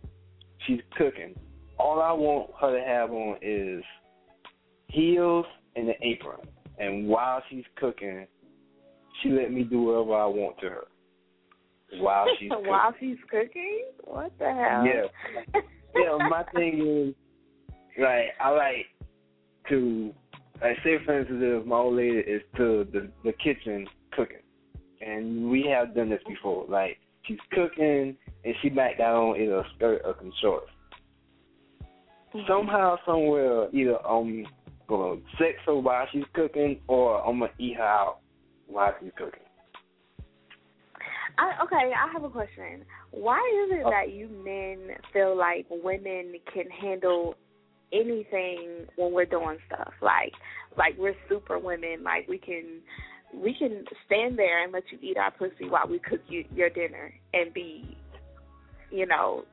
she's 0.65 0.81
cooking. 0.97 1.33
All 1.79 2.01
I 2.01 2.11
want 2.11 2.51
her 2.59 2.77
to 2.77 2.85
have 2.85 3.11
on 3.11 3.37
is 3.41 3.83
heels 4.87 5.45
and 5.75 5.87
an 5.87 5.95
apron. 6.01 6.39
And 6.77 7.07
while 7.07 7.41
she's 7.49 7.63
cooking, 7.77 8.27
she 9.21 9.29
let 9.29 9.51
me 9.51 9.63
do 9.63 9.81
whatever 9.81 10.15
I 10.15 10.25
want 10.25 10.59
to 10.59 10.69
her. 10.69 10.87
While 11.99 12.25
she's 12.39 12.49
cooking. 12.49 12.67
While 12.67 12.93
she's 12.99 13.17
cooking, 13.29 13.83
what 14.03 14.31
the 14.39 14.45
hell? 14.45 14.85
Yeah. 14.85 15.61
yeah, 15.95 16.29
my 16.29 16.43
thing 16.55 17.07
is 17.07 17.15
like 17.99 18.33
I 18.39 18.49
like 18.49 18.85
to 19.69 20.13
like 20.61 20.77
say 20.83 20.97
for 21.05 21.19
instance 21.19 21.39
if 21.41 21.65
my 21.65 21.77
old 21.77 21.95
lady 21.95 22.17
is 22.17 22.41
to 22.57 22.87
the 22.91 23.09
the 23.23 23.33
kitchen 23.33 23.87
cooking 24.11 24.37
and 25.01 25.49
we 25.49 25.65
have 25.69 25.95
done 25.95 26.09
this 26.09 26.21
before. 26.27 26.65
Like 26.67 26.97
she's 27.25 27.37
cooking 27.51 28.15
and 28.43 28.55
she 28.61 28.69
back 28.69 28.97
down 28.97 29.35
in 29.35 29.51
a 29.51 29.63
skirt 29.75 30.01
or 30.05 30.15
some 30.19 30.31
shorts. 30.41 30.67
Mm-hmm. 32.33 32.47
Somehow, 32.47 32.97
somewhere, 33.05 33.69
either 33.73 34.05
I'm 34.05 34.45
gonna 34.87 35.21
sex 35.37 35.57
her 35.65 35.75
while 35.75 36.05
she's 36.11 36.23
cooking 36.33 36.79
or 36.87 37.25
I'm 37.25 37.39
gonna 37.39 37.51
eat 37.57 37.77
her 37.77 37.83
out 37.83 38.19
while 38.69 38.93
you 39.01 39.11
cooking. 39.17 39.41
I, 41.37 41.63
okay, 41.63 41.91
I 41.95 42.11
have 42.11 42.23
a 42.23 42.29
question. 42.29 42.83
Why 43.11 43.37
is 43.65 43.77
it 43.79 43.83
oh. 43.85 43.89
that 43.89 44.11
you 44.13 44.27
men 44.43 44.95
feel 45.13 45.37
like 45.37 45.67
women 45.69 46.33
can 46.53 46.69
handle 46.69 47.35
anything 47.93 48.87
when 48.97 49.13
we're 49.13 49.25
doing 49.25 49.57
stuff? 49.67 49.93
Like, 50.01 50.33
like 50.77 50.95
we're 50.97 51.15
super 51.29 51.57
women. 51.57 52.03
Like 52.03 52.27
we 52.27 52.37
can, 52.37 52.81
we 53.33 53.55
can 53.57 53.85
stand 54.05 54.37
there 54.37 54.63
and 54.63 54.73
let 54.73 54.83
you 54.91 54.97
eat 55.01 55.17
our 55.17 55.31
pussy 55.31 55.69
while 55.69 55.87
we 55.89 55.99
cook 55.99 56.21
you 56.27 56.43
your 56.53 56.69
dinner 56.69 57.13
and 57.33 57.53
be, 57.53 57.97
you 58.91 59.05
know, 59.05 59.45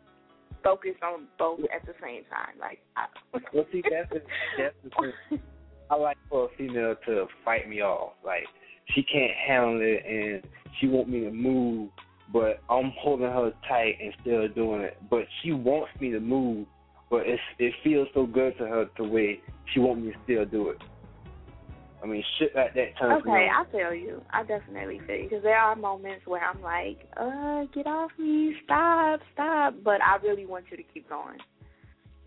focused 0.65 1.03
on 1.05 1.29
both 1.39 1.61
at 1.73 1.87
the 1.87 1.95
same 2.03 2.25
time. 2.25 2.59
Like, 2.59 2.81
I, 2.97 3.07
Well, 3.55 3.67
see, 3.71 3.83
that's 3.89 4.11
the, 4.11 4.23
that's 4.59 4.75
the 4.83 4.91
thing. 4.91 5.41
I 5.89 5.95
like 5.95 6.17
for 6.29 6.47
a 6.47 6.49
female 6.57 6.97
to 7.07 7.27
fight 7.45 7.69
me 7.69 7.81
off. 7.81 8.15
Like 8.25 8.47
she 8.95 9.03
can't 9.03 9.33
handle 9.33 9.81
it, 9.81 10.05
and 10.07 10.43
she 10.81 10.87
want 10.87 11.09
me 11.09 11.21
to 11.21 11.31
move, 11.31 11.91
but 12.33 12.63
I'm 12.69 12.93
holding 12.99 13.27
her 13.27 13.53
tight 13.69 13.97
and 14.03 14.13
still 14.21 14.49
doing 14.49 14.83
it. 14.83 14.99
But 15.11 15.27
she 15.43 15.53
wants 15.53 15.91
me 16.01 16.11
to 16.11 16.21
move, 16.21 16.67
but 17.11 17.27
it's 17.27 17.43
it 17.59 17.75
feels 17.83 18.09
so 18.15 18.27
good 18.27 18.57
to 18.59 18.67
her 18.67 18.87
to 18.97 19.05
where 19.05 19.37
she 19.73 19.81
want 19.81 20.03
me 20.03 20.13
to 20.13 20.19
still 20.25 20.45
do 20.45 20.71
it. 20.71 20.79
I 22.03 22.07
mean, 22.07 22.23
shit 22.39 22.55
like 22.55 22.75
that 22.75 22.97
turns 22.99 23.25
me 23.25 23.33
okay, 23.33 23.49
on. 23.49 23.67
I 23.67 23.71
feel 23.73 23.95
you. 23.95 24.23
I 24.31 24.43
definitely 24.45 25.01
feel 25.07 25.17
you 25.17 25.23
because 25.25 25.43
there 25.43 25.59
are 25.59 25.75
moments 25.75 26.27
where 26.27 26.45
I'm 26.45 26.63
like, 26.63 27.09
uh, 27.17 27.65
get 27.75 27.87
off 27.87 28.11
me, 28.19 28.55
stop, 28.65 29.21
stop. 29.33 29.75
But 29.83 30.01
I 30.03 30.17
really 30.23 30.47
want 30.47 30.67
you 30.71 30.77
to 30.77 30.83
keep 30.83 31.09
going. 31.09 31.39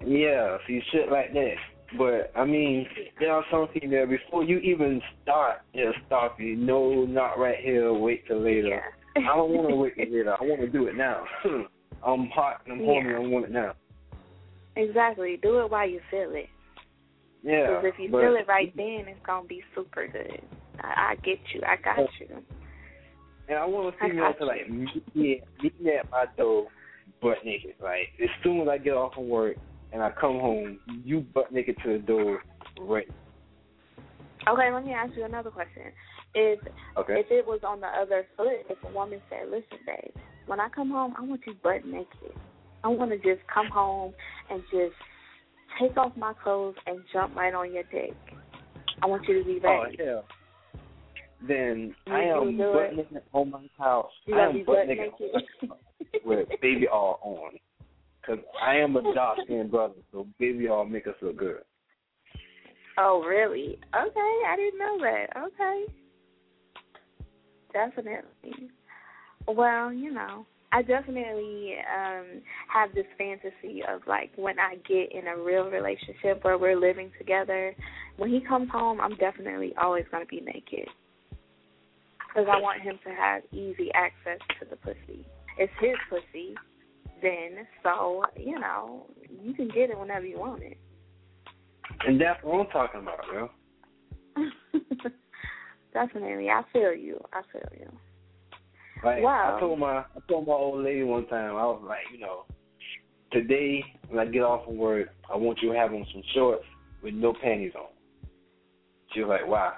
Yeah, 0.05 0.57
see 0.67 0.81
shit 0.91 1.11
like 1.11 1.33
that. 1.33 1.55
But 1.97 2.31
I 2.35 2.45
mean, 2.45 2.87
there 3.19 3.33
are 3.33 3.43
some 3.51 3.67
females 3.73 4.09
before 4.09 4.43
you 4.43 4.59
even 4.59 5.01
start, 5.23 5.61
it'll 5.73 5.93
stop 6.05 6.39
you. 6.39 6.55
No, 6.55 7.05
not 7.05 7.39
right 7.39 7.57
here. 7.61 7.91
Wait 7.93 8.27
till 8.27 8.41
later. 8.41 8.81
I 9.15 9.21
don't 9.21 9.51
want 9.51 9.69
to 9.69 9.75
wait 9.75 9.95
till 9.95 10.05
later. 10.05 10.35
I 10.39 10.43
want 10.43 10.61
to 10.61 10.67
do 10.67 10.87
it 10.87 10.95
now. 10.95 11.25
Hmm. 11.43 11.61
I'm 12.05 12.29
hot 12.29 12.61
and 12.65 12.73
I'm 12.73 12.85
horny. 12.85 13.09
Yeah. 13.09 13.15
I 13.17 13.19
want 13.19 13.45
it 13.45 13.51
now. 13.51 13.73
Exactly. 14.75 15.39
Do 15.41 15.59
it 15.59 15.71
while 15.71 15.89
you 15.89 15.99
feel 16.11 16.31
it. 16.33 16.47
Yeah. 17.43 17.67
Because 17.67 17.93
if 17.93 17.99
you 17.99 18.11
but, 18.11 18.21
feel 18.21 18.35
it 18.35 18.47
right 18.47 18.75
then, 18.75 19.05
it's 19.07 19.25
gonna 19.25 19.47
be 19.47 19.63
super 19.75 20.07
good. 20.07 20.41
I, 20.81 21.11
I 21.11 21.15
get 21.15 21.39
you. 21.53 21.61
I 21.65 21.75
got 21.81 21.99
oh. 21.99 22.07
you. 22.19 22.27
And 23.47 23.57
I 23.57 23.65
want 23.65 23.95
a 23.95 24.03
I 24.03 24.07
female 24.09 24.31
got 24.31 24.37
to 24.39 24.45
like 24.45 24.69
meet 24.69 25.15
me, 25.15 25.41
meet 25.61 25.81
me 25.81 25.91
at 25.99 26.09
my 26.11 26.25
door, 26.37 26.67
butt 27.21 27.37
naked. 27.43 27.73
Like 27.81 28.09
as 28.21 28.29
soon 28.43 28.61
as 28.61 28.67
I 28.67 28.77
get 28.77 28.93
off 28.93 29.15
from 29.15 29.27
work 29.27 29.57
and 29.91 30.01
I 30.03 30.11
come 30.11 30.39
home, 30.39 30.79
you 31.03 31.21
butt 31.21 31.51
naked 31.51 31.77
to 31.83 31.93
the 31.93 31.99
door, 31.99 32.43
right? 32.79 33.07
Okay, 34.47 34.71
let 34.71 34.85
me 34.85 34.93
ask 34.93 35.15
you 35.17 35.25
another 35.25 35.51
question. 35.51 35.83
If 36.33 36.59
Okay. 36.97 37.19
if 37.19 37.31
it 37.31 37.45
was 37.45 37.59
on 37.63 37.81
the 37.81 37.87
other 37.87 38.25
foot, 38.37 38.65
if 38.69 38.77
a 38.83 38.87
woman 38.93 39.21
said, 39.29 39.49
"Listen, 39.49 39.79
babe, 39.85 40.13
when 40.45 40.59
I 40.59 40.69
come 40.69 40.89
home, 40.91 41.13
I 41.17 41.21
want 41.23 41.41
you 41.45 41.53
butt 41.55 41.83
naked. 41.85 42.35
I 42.83 42.87
want 42.87 43.11
to 43.11 43.17
just 43.17 43.45
come 43.47 43.67
home 43.67 44.13
and 44.49 44.63
just 44.71 44.95
take 45.79 45.97
off 45.97 46.15
my 46.15 46.33
clothes 46.33 46.75
and 46.87 47.03
jump 47.11 47.35
right 47.35 47.53
on 47.53 47.73
your 47.73 47.83
dick. 47.91 48.15
I 49.01 49.07
want 49.07 49.27
you 49.27 49.39
to 49.39 49.45
be 49.45 49.59
Oh 49.65 49.83
ready." 49.83 49.97
hell. 49.97 50.25
Then 51.41 51.95
You- 52.05 52.13
I 52.13 52.23
am 52.23 52.57
butt 52.57 52.93
naked 52.95 53.23
on 53.33 53.49
my 53.51 53.67
couch. 53.77 54.11
You 54.25 54.39
I 54.39 54.45
am 54.45 54.57
butt 54.63 54.65
butt 54.65 54.87
naked, 54.87 55.13
naked. 55.19 55.71
with 56.23 56.49
baby 56.61 56.87
oil 56.87 57.19
on. 57.21 57.59
Cause 58.29 58.37
I 58.63 58.75
am 58.75 58.95
a 58.95 59.01
dark 59.15 59.39
skinned 59.43 59.71
brother, 59.71 59.95
so 60.11 60.27
baby 60.39 60.69
oil 60.69 60.85
make 60.85 61.07
us 61.07 61.15
look 61.19 61.37
good. 61.37 61.61
Oh, 62.95 63.23
really? 63.27 63.79
Okay, 63.95 64.33
I 64.47 64.55
didn't 64.55 64.77
know 64.77 64.99
that. 64.99 65.25
Okay. 65.35 65.85
Definitely. 67.73 68.69
Well, 69.47 69.91
you 69.91 70.13
know, 70.13 70.45
I 70.71 70.83
definitely 70.83 71.73
um 71.91 72.43
have 72.71 72.93
this 72.93 73.07
fantasy 73.17 73.81
of 73.91 74.01
like 74.05 74.29
when 74.35 74.59
I 74.59 74.75
get 74.87 75.11
in 75.11 75.25
a 75.25 75.35
real 75.35 75.63
relationship 75.71 76.43
where 76.43 76.59
we're 76.59 76.79
living 76.79 77.11
together, 77.17 77.73
when 78.17 78.29
he 78.29 78.41
comes 78.41 78.69
home, 78.71 79.01
I'm 79.01 79.15
definitely 79.15 79.73
always 79.81 80.05
going 80.11 80.23
to 80.23 80.29
be 80.29 80.41
naked. 80.41 80.87
Cuz 82.35 82.45
I 82.47 82.61
want 82.61 82.81
him 82.81 82.99
to 83.05 83.09
have 83.09 83.41
easy 83.51 83.91
access 83.95 84.37
to 84.59 84.65
the 84.69 84.75
pussy. 84.75 85.25
It's 85.57 85.73
his 85.81 85.97
pussy 86.11 86.55
then, 87.21 87.65
so, 87.83 88.23
you 88.35 88.59
know, 88.59 89.05
you 89.43 89.53
can 89.53 89.67
get 89.67 89.89
it 89.89 89.99
whenever 89.99 90.25
you 90.25 90.39
want 90.39 90.63
it. 90.63 90.77
And 92.05 92.19
that's 92.19 92.43
what 92.43 92.59
I'm 92.61 92.71
talking 92.71 93.01
about, 93.01 93.19
yo. 93.33 93.49
Definitely, 95.93 96.49
I 96.49 96.61
feel 96.71 96.93
you. 96.93 97.19
I 97.33 97.41
feel 97.51 97.67
you. 97.77 97.91
Like 99.03 99.23
Wow. 99.23 99.55
I 99.55 99.59
told 99.59 99.79
my 99.79 99.97
I 99.99 100.19
told 100.27 100.47
my 100.47 100.53
old 100.53 100.83
lady 100.83 101.03
one 101.03 101.25
time, 101.27 101.55
I 101.55 101.65
was 101.65 101.81
like, 101.87 102.03
you 102.13 102.19
know, 102.19 102.45
today 103.31 103.83
when 104.09 104.19
I 104.19 104.29
get 104.29 104.41
off 104.41 104.65
from 104.65 104.77
work, 104.77 105.09
I 105.31 105.37
want 105.37 105.59
you 105.61 105.71
to 105.71 105.77
have 105.77 105.93
on 105.93 106.05
some 106.11 106.23
shorts 106.33 106.65
with 107.01 107.13
no 107.13 107.33
panties 107.33 107.73
on. 107.75 107.87
She 109.13 109.21
was 109.21 109.29
like, 109.29 109.47
Why? 109.47 109.73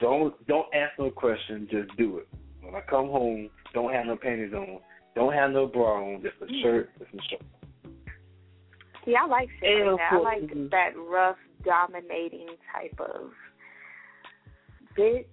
Don't 0.00 0.34
don't 0.46 0.66
ask 0.74 0.98
no 0.98 1.10
question, 1.10 1.68
just 1.70 1.96
do 1.96 2.18
it. 2.18 2.28
When 2.62 2.74
I 2.74 2.80
come 2.80 3.08
home, 3.08 3.50
don't 3.72 3.92
have 3.92 4.06
no 4.06 4.16
panties 4.16 4.52
on, 4.54 4.80
don't 5.14 5.32
have 5.32 5.50
no 5.52 5.66
bra 5.66 6.02
on, 6.02 6.22
just 6.22 6.34
a 6.42 6.62
shirt 6.62 6.90
with 6.98 7.08
some 7.10 7.20
shorts. 7.28 7.44
See, 9.04 9.14
I 9.14 9.26
like 9.26 9.48
shit 9.60 9.82
And 9.82 9.92
like 9.92 9.98
that. 9.98 10.12
I 10.12 10.16
course, 10.16 10.24
like 10.24 10.50
mhm. 10.50 10.70
that 10.70 10.90
rough, 10.96 11.36
dominating 11.64 12.48
type 12.72 12.98
of 13.00 13.30
bitch. 14.98 15.26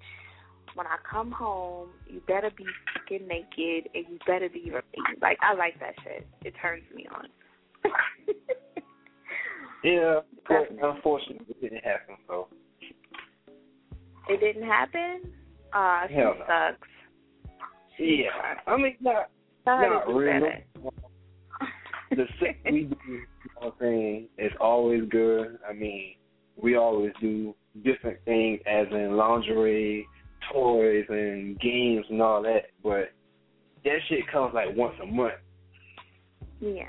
When 0.75 0.87
I 0.87 0.97
come 1.09 1.31
home, 1.31 1.89
you 2.07 2.21
better 2.27 2.49
be 2.55 2.65
fucking 2.93 3.27
naked 3.27 3.89
and 3.93 4.05
you 4.09 4.17
better 4.25 4.47
be 4.49 4.71
ready. 4.71 4.85
Like 5.21 5.37
I 5.41 5.53
like 5.53 5.79
that 5.79 5.95
shit. 6.03 6.25
It 6.45 6.53
turns 6.61 6.83
me 6.95 7.07
on. 7.13 7.27
Yeah, 9.83 10.19
but 10.47 10.69
Definitely. 10.69 10.89
unfortunately 10.95 11.45
it 11.49 11.61
didn't 11.61 11.83
happen, 11.83 12.15
so 12.27 12.47
it 14.29 14.39
didn't 14.39 14.67
happen. 14.67 15.21
Ah, 15.73 16.03
she 16.07 16.15
no. 16.15 16.35
sucks. 16.45 16.87
yeah. 17.97 18.29
I 18.67 18.77
mean 18.77 18.95
not 19.01 19.29
Not 19.65 20.07
really. 20.07 20.65
the 22.11 22.25
sex 22.39 22.57
we 22.65 22.71
do, 22.71 22.95
you 23.07 23.13
know 23.13 23.21
what 23.57 23.67
I'm 23.67 23.73
saying, 23.79 24.27
is 24.37 24.51
always 24.59 25.03
good. 25.09 25.57
I 25.67 25.73
mean, 25.73 26.15
we 26.61 26.75
always 26.75 27.11
do 27.21 27.55
different 27.83 28.17
things 28.25 28.59
as 28.65 28.87
in 28.91 29.15
lingerie, 29.15 30.07
toys 30.51 31.05
and 31.09 31.59
games 31.59 32.05
and 32.09 32.21
all 32.21 32.41
that, 32.43 32.65
but 32.83 33.11
that 33.83 33.97
shit 34.09 34.27
comes 34.31 34.53
like 34.53 34.75
once 34.75 34.95
a 35.01 35.05
month. 35.05 35.33
Yeah. 36.59 36.85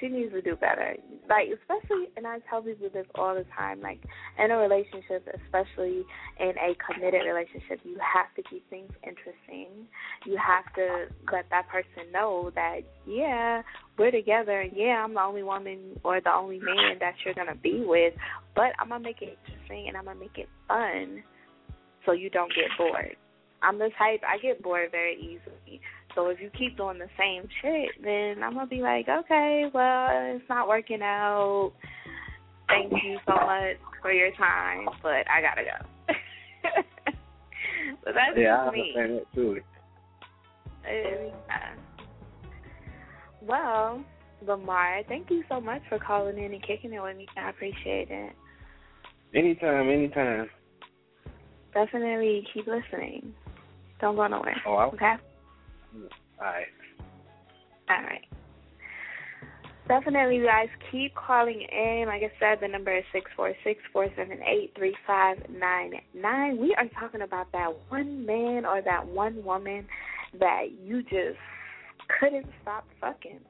She 0.00 0.08
needs 0.08 0.32
to 0.32 0.40
do 0.40 0.56
better. 0.56 0.96
Like, 1.28 1.48
especially, 1.48 2.08
and 2.16 2.26
I 2.26 2.38
tell 2.48 2.62
people 2.62 2.88
this 2.92 3.06
all 3.14 3.34
the 3.34 3.44
time, 3.56 3.80
like, 3.80 4.00
in 4.42 4.50
a 4.50 4.56
relationship, 4.56 5.28
especially 5.44 6.04
in 6.40 6.52
a 6.58 6.74
committed 6.88 7.22
relationship, 7.26 7.80
you 7.84 7.98
have 8.00 8.34
to 8.36 8.42
keep 8.50 8.68
things 8.70 8.90
interesting. 9.04 9.86
You 10.24 10.38
have 10.38 10.72
to 10.74 11.06
let 11.30 11.44
that 11.50 11.68
person 11.68 12.10
know 12.12 12.50
that, 12.54 12.80
yeah, 13.06 13.62
we're 13.98 14.10
together, 14.10 14.60
and 14.60 14.72
yeah, 14.74 15.04
I'm 15.04 15.14
the 15.14 15.20
only 15.20 15.42
woman 15.42 16.00
or 16.02 16.20
the 16.20 16.32
only 16.32 16.58
man 16.58 16.98
that 17.00 17.14
you're 17.24 17.34
to 17.34 17.54
be 17.54 17.84
with, 17.84 18.14
but 18.56 18.72
I'm 18.78 18.88
to 18.88 18.98
make 18.98 19.20
it 19.20 19.38
interesting 19.46 19.88
and 19.88 19.96
I'm 19.96 20.06
to 20.06 20.14
make 20.14 20.38
it 20.38 20.48
fun 20.66 21.22
so 22.06 22.12
you 22.12 22.30
don't 22.30 22.52
get 22.54 22.66
bored. 22.78 23.16
I'm 23.62 23.78
the 23.78 23.90
type, 23.98 24.22
I 24.26 24.38
get 24.38 24.62
bored 24.62 24.90
very 24.90 25.16
easily. 25.16 25.80
So 26.14 26.28
if 26.28 26.40
you 26.40 26.50
keep 26.50 26.76
doing 26.76 26.98
the 26.98 27.08
same 27.18 27.48
shit, 27.62 27.90
then 28.02 28.42
I'm 28.42 28.54
gonna 28.54 28.66
be 28.66 28.82
like, 28.82 29.08
okay, 29.08 29.70
well, 29.72 30.08
it's 30.34 30.48
not 30.48 30.68
working 30.68 31.02
out. 31.02 31.72
Thank 32.68 32.92
you 33.02 33.18
so 33.26 33.34
much 33.34 33.76
for 34.02 34.12
your 34.12 34.30
time, 34.32 34.86
but 35.02 35.28
I 35.28 35.40
gotta 35.40 35.62
go. 35.62 36.14
but 38.04 38.14
that's 38.14 38.36
yeah, 38.36 38.62
I 38.62 38.64
just 38.66 38.76
me. 38.76 38.94
understand 38.96 39.18
that 39.18 39.34
too. 39.34 39.60
Uh, 40.84 41.74
well, 43.42 44.04
Lamar, 44.46 45.02
thank 45.08 45.30
you 45.30 45.42
so 45.48 45.60
much 45.60 45.82
for 45.88 45.98
calling 45.98 46.38
in 46.38 46.52
and 46.52 46.62
kicking 46.66 46.92
it 46.92 47.02
with 47.02 47.16
me. 47.16 47.26
I 47.36 47.50
appreciate 47.50 48.08
it. 48.10 48.32
Anytime, 49.34 49.88
anytime. 49.88 50.48
Definitely 51.72 52.46
keep 52.52 52.66
listening. 52.66 53.32
Don't 54.00 54.16
go 54.16 54.26
nowhere. 54.26 54.60
Oh, 54.66 54.74
I, 54.74 54.86
Okay. 54.86 55.14
All 55.94 56.46
right. 56.46 56.66
All 57.88 58.02
right. 58.02 58.24
Definitely, 59.88 60.38
guys 60.38 60.68
keep 60.92 61.12
calling 61.16 61.62
in. 61.62 62.04
Like 62.06 62.22
I 62.22 62.30
said, 62.38 62.58
the 62.60 62.68
number 62.68 62.96
is 62.96 63.02
six 63.12 63.28
four 63.34 63.52
six 63.64 63.80
four 63.92 64.06
seven 64.16 64.38
eight 64.46 64.72
three 64.76 64.96
five 65.04 65.36
nine 65.50 65.94
nine. 66.14 66.58
We 66.58 66.76
are 66.76 66.86
talking 66.98 67.22
about 67.22 67.50
that 67.52 67.70
one 67.88 68.24
man 68.24 68.64
or 68.64 68.82
that 68.82 69.04
one 69.04 69.42
woman 69.44 69.86
that 70.38 70.66
you 70.80 71.02
just 71.02 71.38
couldn't 72.20 72.46
stop 72.62 72.86
fucking. 73.00 73.40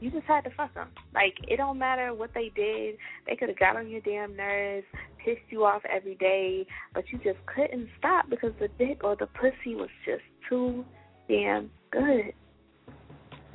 You 0.00 0.12
just 0.12 0.26
had 0.26 0.42
to 0.42 0.50
fuck 0.50 0.72
them. 0.74 0.90
Like 1.12 1.34
it 1.48 1.56
don't 1.56 1.78
matter 1.78 2.14
what 2.14 2.30
they 2.32 2.52
did. 2.54 2.96
They 3.26 3.34
could 3.34 3.48
have 3.48 3.58
got 3.58 3.74
on 3.74 3.88
your 3.88 4.02
damn 4.02 4.36
nerves, 4.36 4.86
pissed 5.24 5.50
you 5.50 5.64
off 5.64 5.82
every 5.92 6.14
day, 6.14 6.64
but 6.94 7.04
you 7.10 7.18
just 7.18 7.44
couldn't 7.46 7.88
stop 7.98 8.30
because 8.30 8.52
the 8.60 8.68
dick 8.78 9.02
or 9.02 9.16
the 9.16 9.26
pussy 9.26 9.74
was 9.74 9.90
just 10.06 10.22
too 10.48 10.84
damn 11.28 11.70
good 11.90 12.32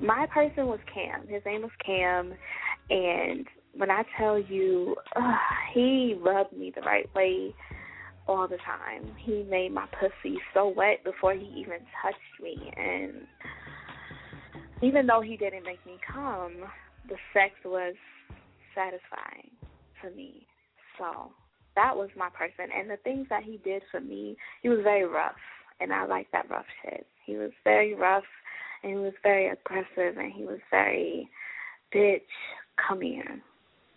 my 0.02 0.26
person 0.34 0.68
was 0.68 0.80
Cam. 0.94 1.28
His 1.28 1.42
name 1.46 1.62
was 1.62 1.72
Cam, 1.86 2.34
and 2.90 3.46
when 3.76 3.92
I 3.92 4.04
tell 4.18 4.40
you, 4.40 4.96
uh, 5.16 5.36
he 5.74 6.18
rubbed 6.20 6.54
me 6.54 6.72
the 6.74 6.82
right 6.82 7.10
way 7.16 7.54
all 8.28 8.48
the 8.48 8.58
time. 8.58 9.12
He 9.20 9.44
made 9.50 9.74
my 9.74 9.88
pussy 10.00 10.38
so 10.54 10.68
wet 10.76 11.04
before 11.04 11.34
he 11.34 11.46
even 11.58 11.80
touched 12.02 12.42
me, 12.42 12.72
and 12.76 13.28
even 14.82 15.06
though 15.06 15.22
he 15.22 15.36
didn't 15.36 15.66
make 15.66 15.86
me 15.86 15.98
come, 16.12 16.56
the 17.08 17.16
sex 17.34 17.54
was 17.66 17.96
satisfying 18.76 19.52
to 20.04 20.16
me. 20.16 20.46
So 20.98 21.32
that 21.76 21.96
was 21.96 22.10
my 22.18 22.30
person, 22.30 22.72
and 22.76 22.90
the 22.90 22.98
things 22.98 23.28
that 23.30 23.44
he 23.44 23.60
did 23.64 23.82
for 23.92 24.00
me, 24.00 24.38
he 24.62 24.70
was 24.70 24.80
very 24.84 25.06
rough, 25.06 25.36
and 25.80 25.94
I 25.94 26.06
like 26.06 26.28
that 26.32 26.50
rough 26.50 26.66
shit. 26.84 27.06
He 27.30 27.38
was 27.38 27.52
very 27.64 27.94
rough 27.94 28.24
and 28.84 28.92
he 28.92 28.98
was 28.98 29.14
very 29.22 29.50
aggressive 29.50 30.18
and 30.18 30.32
he 30.34 30.44
was 30.44 30.60
very 30.72 31.30
bitch, 31.94 32.22
come 32.88 33.02
here. 33.02 33.42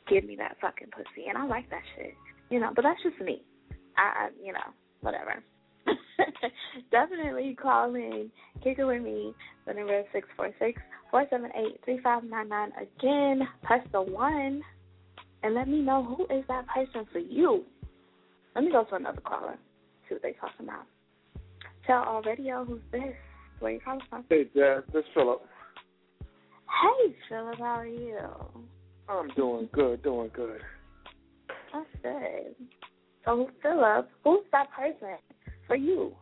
Give 0.08 0.24
me 0.24 0.36
that 0.36 0.56
fucking 0.60 0.88
pussy. 0.92 1.28
And 1.28 1.38
I 1.38 1.46
like 1.46 1.70
that 1.70 1.82
shit. 1.96 2.14
You 2.50 2.60
know, 2.60 2.72
but 2.74 2.82
that's 2.82 3.02
just 3.02 3.18
me. 3.20 3.42
I, 3.96 4.28
you 4.42 4.52
know, 4.52 4.58
whatever. 5.00 5.42
Definitely 6.90 7.56
call 7.60 7.94
in, 7.94 8.30
kick 8.62 8.78
it 8.78 8.84
with 8.84 9.02
me. 9.02 9.32
The 9.66 9.74
number 9.74 10.00
is 10.00 10.06
six 10.12 10.28
four 10.36 10.50
six 10.58 10.80
four 11.10 11.24
seven 11.30 11.50
eight 11.56 11.80
three 11.84 12.00
five 12.02 12.24
nine 12.24 12.48
nine. 12.48 12.72
Again, 12.76 13.48
press 13.62 13.86
the 13.92 14.02
one 14.02 14.62
and 15.42 15.54
let 15.54 15.68
me 15.68 15.80
know 15.80 16.04
who 16.04 16.24
is 16.34 16.44
that 16.48 16.66
person 16.68 17.06
for 17.12 17.18
you. 17.18 17.64
Let 18.54 18.64
me 18.64 18.70
go 18.70 18.84
to 18.84 18.94
another 18.94 19.20
caller. 19.20 19.56
See 20.08 20.14
what 20.14 20.22
they're 20.22 20.32
talking 20.34 20.66
about. 20.66 20.84
Tell 21.86 22.02
all 22.04 22.22
radio 22.22 22.64
who's 22.64 22.80
this. 22.92 23.14
Where 23.58 23.72
you 23.72 23.80
calling 23.80 24.00
from? 24.08 24.24
Hey, 24.28 24.44
Jazz. 24.54 24.82
This 24.92 25.00
is 25.00 25.10
Philip. 25.14 25.42
Hey, 26.20 27.16
Philip. 27.28 27.58
How 27.58 27.64
are 27.64 27.86
you? 27.86 28.18
I'm 29.08 29.28
doing 29.34 29.68
good. 29.72 30.02
Doing 30.02 30.30
good. 30.32 30.60
That's 31.72 31.86
good. 32.02 32.54
So, 33.24 33.50
Philip, 33.62 34.08
who's 34.24 34.44
that 34.52 34.70
person 34.72 35.16
for 35.66 35.76
you? 35.76 36.14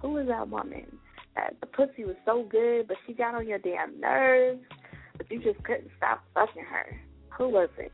Who 0.00 0.16
is 0.18 0.28
that 0.28 0.48
woman 0.48 0.86
that 1.34 1.54
the 1.60 1.66
pussy 1.66 2.04
was 2.04 2.16
so 2.24 2.46
good, 2.50 2.88
but 2.88 2.96
she 3.06 3.12
got 3.12 3.34
on 3.34 3.46
your 3.46 3.58
damn 3.58 3.98
nerves, 4.00 4.60
but 5.16 5.30
you 5.30 5.42
just 5.42 5.62
couldn't 5.64 5.90
stop 5.96 6.22
fucking 6.34 6.64
her? 6.64 7.00
Who 7.36 7.48
was 7.48 7.68
it? 7.78 7.92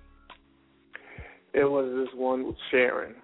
It 1.55 1.65
was 1.65 1.93
this 1.97 2.19
one 2.19 2.55
Sharon. 2.71 3.15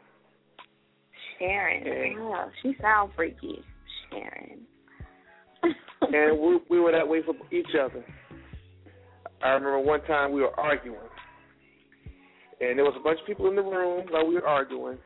Sharon. 1.41 1.83
Hey. 1.83 2.15
She 2.63 2.77
sounds 2.81 3.11
freaky. 3.17 3.65
Sharon. 4.11 4.61
and 6.03 6.39
we 6.39 6.59
we 6.69 6.81
were 6.81 6.93
that 6.93 7.09
way 7.09 7.21
for 7.25 7.35
each 7.53 7.75
other. 7.83 8.05
I 9.43 9.49
remember 9.51 9.81
one 9.81 10.03
time 10.03 10.33
we 10.33 10.43
were 10.43 10.59
arguing, 10.61 10.99
and 12.61 12.79
there 12.79 12.85
was 12.85 12.95
a 12.99 13.03
bunch 13.03 13.19
of 13.21 13.27
people 13.27 13.49
in 13.49 13.57
the 13.57 13.63
room 13.63 14.07
while 14.11 14.27
we 14.27 14.35
were 14.35 14.47
arguing, 14.47 14.99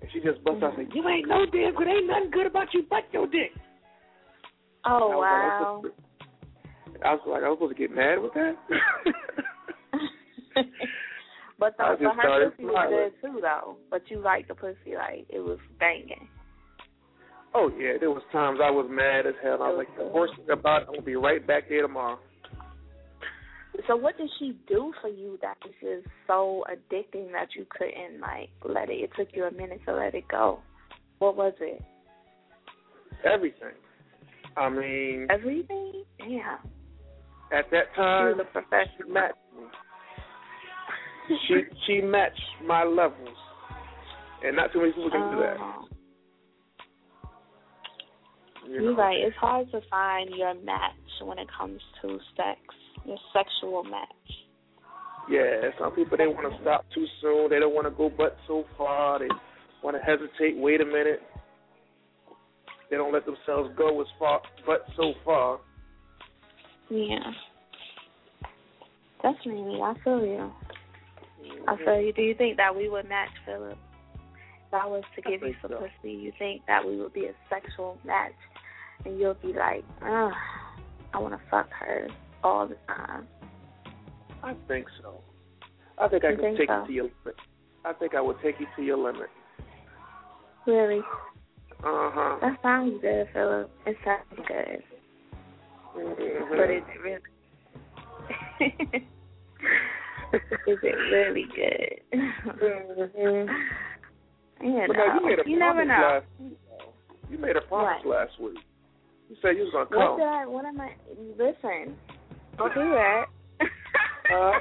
and 0.00 0.10
she 0.12 0.20
just 0.20 0.42
busted 0.42 0.64
out 0.64 0.78
and 0.78 0.88
said, 0.88 0.96
"You 0.96 1.06
ain't 1.08 1.28
no 1.28 1.44
damn 1.46 1.74
good. 1.74 1.86
Ain't 1.86 2.06
nothing 2.06 2.30
good 2.30 2.46
about 2.46 2.72
you 2.72 2.84
but 2.88 3.04
your 3.12 3.26
dick." 3.26 3.52
Oh 4.86 5.12
I 5.12 5.16
wow. 5.16 5.80
Was 5.82 5.92
like, 6.92 7.02
I 7.04 7.12
was 7.12 7.20
like, 7.26 7.42
I 7.42 7.48
was 7.48 7.56
supposed 7.58 7.76
to 7.76 7.82
get 7.82 7.94
mad 7.94 8.20
with 8.20 8.32
that. 8.34 8.56
but 11.76 11.98
just 12.00 12.16
but 12.16 12.24
her 12.24 12.50
pussy 12.50 12.64
was 12.64 13.10
good 13.20 13.28
too, 13.32 13.40
though. 13.40 13.76
But 13.90 14.02
you 14.10 14.18
liked 14.20 14.48
the 14.48 14.54
pussy 14.54 14.94
like 14.96 15.26
it 15.28 15.40
was 15.40 15.58
banging. 15.78 16.28
oh 17.54 17.70
yeah, 17.78 17.92
there 18.00 18.10
was 18.10 18.22
times 18.32 18.58
I 18.62 18.70
was 18.70 18.86
mad 18.90 19.26
as 19.26 19.34
hell. 19.42 19.62
I 19.62 19.68
was 19.70 19.86
like, 19.86 19.96
the 19.96 20.04
worst 20.12 20.34
thing 20.36 20.50
about 20.50 20.82
I'm 20.82 20.86
gonna 20.94 21.02
be 21.02 21.16
right 21.16 21.44
back 21.46 21.68
there 21.68 21.82
tomorrow. 21.82 22.18
So 23.88 23.96
what 23.96 24.16
did 24.16 24.30
she 24.38 24.56
do 24.68 24.92
for 25.02 25.08
you 25.08 25.36
that 25.42 25.56
was 25.64 25.74
just 25.80 26.06
so 26.28 26.64
addicting 26.70 27.32
that 27.32 27.48
you 27.56 27.66
couldn't 27.76 28.20
like 28.20 28.50
let 28.64 28.88
it? 28.88 28.94
It 29.02 29.10
took 29.18 29.28
you 29.34 29.44
a 29.44 29.50
minute 29.50 29.80
to 29.86 29.94
let 29.94 30.14
it 30.14 30.28
go. 30.28 30.60
What 31.18 31.36
was 31.36 31.54
it? 31.60 31.82
Everything. 33.24 33.74
I 34.56 34.68
mean, 34.68 35.26
Everything? 35.30 36.04
Yeah. 36.24 36.58
at 37.52 37.68
that 37.72 37.86
She 37.94 37.96
time, 38.00 38.36
was 38.36 38.46
a 38.48 38.52
professional. 38.52 38.86
she 39.06 39.12
matched 39.12 39.34
me. 39.56 39.64
She 41.28 41.62
she 41.86 42.00
matched 42.00 42.40
my 42.66 42.84
levels, 42.84 43.36
and 44.44 44.56
not 44.56 44.72
too 44.72 44.80
many 44.80 44.92
people 44.92 45.10
can 45.10 45.32
do 45.32 45.40
that. 45.40 45.56
Oh. 45.58 45.88
You 48.66 48.74
You're 48.74 48.92
know? 48.92 48.96
right. 48.96 49.16
It's 49.18 49.36
hard 49.36 49.70
to 49.72 49.80
find 49.90 50.30
your 50.34 50.54
match 50.54 50.92
when 51.22 51.38
it 51.38 51.48
comes 51.56 51.80
to 52.02 52.18
sex, 52.36 52.58
your 53.04 53.18
sexual 53.32 53.84
match. 53.84 54.08
Yeah, 55.30 55.70
some 55.78 55.92
people 55.92 56.18
they 56.18 56.26
want 56.26 56.52
to 56.52 56.60
stop 56.60 56.84
too 56.94 57.06
soon. 57.22 57.48
They 57.48 57.58
don't 57.58 57.74
want 57.74 57.86
to 57.86 57.90
go 57.90 58.10
but 58.14 58.36
so 58.46 58.64
far. 58.76 59.18
They 59.18 59.28
want 59.82 59.96
to 59.96 60.02
hesitate. 60.02 60.58
Wait 60.58 60.80
a 60.82 60.84
minute. 60.84 61.22
They 62.90 62.96
don't 62.96 63.12
let 63.12 63.24
themselves 63.24 63.70
go 63.76 64.00
as 64.02 64.06
far, 64.18 64.42
but 64.66 64.84
so 64.96 65.14
far. 65.24 65.60
Yeah. 66.90 67.18
Definitely, 69.22 69.80
I 69.80 69.94
feel 70.04 70.20
you. 70.20 70.52
I 71.68 71.76
feel 71.76 72.00
you. 72.00 72.12
Do 72.12 72.22
you 72.22 72.34
think 72.34 72.56
that 72.56 72.74
we 72.74 72.88
would 72.88 73.08
match, 73.08 73.30
Philip? 73.46 73.78
If 74.68 74.74
I 74.74 74.86
was 74.86 75.02
to 75.16 75.22
give 75.22 75.42
you 75.42 75.54
some 75.62 75.70
so. 75.72 75.76
pussy, 75.78 76.12
you 76.12 76.32
think 76.38 76.62
that 76.66 76.84
we 76.86 76.96
would 76.96 77.12
be 77.12 77.26
a 77.26 77.32
sexual 77.48 77.98
match, 78.04 78.32
and 79.04 79.18
you'll 79.18 79.34
be 79.34 79.52
like, 79.52 79.84
Ugh, 80.02 80.32
I 81.12 81.18
want 81.18 81.34
to 81.34 81.40
fuck 81.50 81.68
her 81.78 82.08
all 82.42 82.66
the 82.66 82.76
time. 82.88 83.26
I 84.42 84.54
think 84.68 84.86
so. 85.02 85.20
I 85.98 86.08
think 86.08 86.24
I 86.24 86.30
You 86.30 86.36
can 86.36 86.44
think 86.44 86.58
take 86.58 86.68
so? 86.68 86.80
you 86.82 86.86
to 86.86 86.92
your 86.92 87.04
limit. 87.24 87.36
I 87.84 87.92
think 87.92 88.14
I 88.14 88.20
would 88.20 88.36
take 88.42 88.58
you 88.60 88.66
to 88.76 88.82
your 88.82 88.96
limit. 88.98 89.28
Really? 90.66 91.00
Uh 91.80 92.10
huh. 92.12 92.38
That 92.40 92.58
sounds 92.62 93.00
good, 93.00 93.28
Philip. 93.32 93.70
It 93.86 93.96
sounds 94.04 94.48
good, 94.48 94.82
Mm-hmm. 95.96 96.56
but 96.56 96.70
is 96.70 96.82
it 96.88 97.00
really? 97.00 97.20
is 100.66 100.78
it 100.82 100.96
really 101.12 101.44
good? 101.54 102.00
Mm-hmm. 102.12 103.48
you 104.66 104.84
But 104.86 104.96
now 104.96 105.20
you 105.20 105.36
you 105.46 105.58
never 105.58 105.84
know. 105.84 106.20
last 106.20 106.26
You 107.30 107.38
made 107.38 107.56
a 107.56 107.60
promise 107.62 108.04
What? 108.04 108.16
last 108.20 108.40
week. 108.40 108.58
You 109.30 109.36
said 109.42 109.56
you 109.56 109.64
was 109.64 109.72
gonna 109.72 109.86
come. 109.86 110.10
What 110.10 110.18
did 110.18 110.26
I? 110.26 110.46
What 110.46 110.64
am 110.64 110.80
I? 110.80 110.90
Listen, 111.38 111.96
don't 112.58 112.74
do 112.74 112.90
that. 112.90 113.24
Uh, 114.32 114.52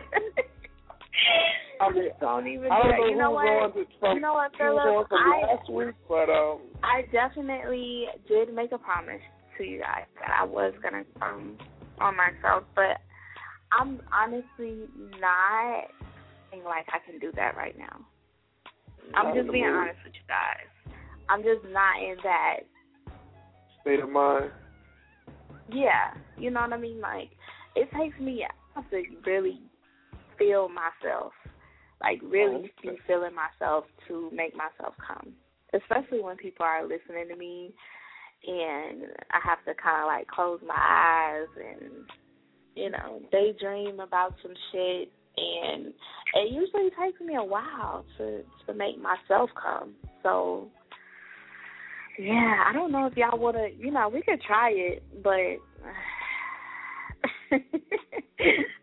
I 1.81 1.89
mean, 1.91 2.09
don't 2.21 2.47
even 2.47 2.71
I 2.71 2.81
do 2.83 2.89
don't 2.89 2.99
know 2.99 3.05
You 3.07 3.15
know 3.17 3.31
what? 3.31 3.43
was 3.45 3.71
on 3.75 3.79
the- 3.81 3.85
from, 3.99 4.15
you 4.15 4.21
know 4.21 4.33
what, 4.33 4.51
Philip? 4.57 5.07
I 5.11 5.53
last 5.53 5.69
week, 5.69 5.95
but 6.07 6.29
um, 6.29 6.59
I 6.83 7.03
definitely 7.11 8.05
did 8.27 8.53
make 8.53 8.71
a 8.71 8.77
promise 8.77 9.21
to 9.57 9.63
you 9.63 9.79
guys 9.79 10.05
that 10.21 10.31
I 10.39 10.43
was 10.45 10.73
gonna 10.81 11.03
um 11.21 11.57
on 11.99 12.15
myself, 12.17 12.63
but 12.75 12.97
I'm 13.77 14.01
honestly 14.13 14.87
not 15.19 15.85
feeling 16.51 16.65
like 16.65 16.85
I 16.89 16.99
can 17.09 17.19
do 17.19 17.31
that 17.35 17.55
right 17.55 17.77
now. 17.77 18.05
I'm 19.15 19.35
just 19.35 19.51
being 19.51 19.65
honest 19.65 19.99
with 20.03 20.13
you 20.13 20.21
guys. 20.27 20.95
I'm 21.29 21.41
just 21.41 21.63
not 21.71 22.01
in 22.01 22.15
that 22.23 22.57
state 23.81 23.99
of 23.99 24.09
mind. 24.09 24.51
Yeah, 25.71 26.13
you 26.37 26.51
know 26.51 26.61
what 26.61 26.73
I 26.73 26.77
mean. 26.77 27.01
Like 27.01 27.31
it 27.75 27.89
takes 27.97 28.19
me 28.19 28.45
I 28.45 28.81
have 28.81 28.89
to 28.91 29.03
really 29.25 29.59
feel 30.37 30.69
myself, 30.69 31.33
like 32.01 32.19
really 32.23 32.71
oh, 32.71 32.81
be 32.81 32.97
feeling 33.07 33.33
myself 33.33 33.85
to 34.07 34.29
make 34.33 34.55
myself 34.55 34.93
come. 35.05 35.33
Especially 35.73 36.21
when 36.21 36.37
people 36.37 36.65
are 36.65 36.83
listening 36.83 37.27
to 37.29 37.35
me, 37.35 37.73
and 38.45 39.03
I 39.31 39.39
have 39.43 39.59
to 39.65 39.73
kind 39.81 40.01
of 40.01 40.07
like 40.07 40.27
close 40.27 40.59
my 40.65 40.75
eyes 40.75 41.47
and 41.57 42.05
you 42.75 42.89
know 42.89 43.21
daydream 43.31 43.99
about 43.99 44.35
some 44.41 44.53
shit. 44.71 45.11
And 45.35 45.87
it 46.35 46.51
usually 46.51 46.89
takes 46.91 47.19
me 47.19 47.35
a 47.35 47.43
while 47.43 48.05
to 48.17 48.43
to 48.67 48.73
make 48.73 49.01
myself 49.01 49.49
come. 49.61 49.95
So 50.21 50.67
yeah, 52.19 52.63
I 52.67 52.73
don't 52.73 52.91
know 52.91 53.07
if 53.07 53.17
y'all 53.17 53.39
wanna, 53.39 53.67
you 53.75 53.89
know, 53.91 54.09
we 54.09 54.21
could 54.21 54.41
try 54.41 54.69
it, 54.71 55.03
but 55.23 55.57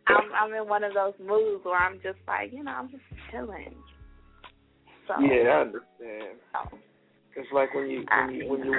I'm 0.09 0.33
I'm 0.35 0.53
in 0.55 0.69
one 0.69 0.83
of 0.85 0.95
those 0.95 1.15
moods 1.25 1.65
where 1.65 1.79
I'm 1.79 2.01
just 2.03 2.19
like, 2.27 2.53
you 2.53 2.65
know, 2.65 2.73
I'm 2.73 2.91
just 2.91 3.03
chilling. 3.31 3.75
So 5.07 5.15
Yeah, 5.21 5.49
I 5.49 5.61
understand. 5.61 6.39
so, 6.53 6.79
It's 7.37 7.49
like 7.53 7.75
when 7.75 7.89
you 7.89 8.05
when 8.09 8.35
you 8.35 8.49
when 8.49 8.65
you 8.65 8.75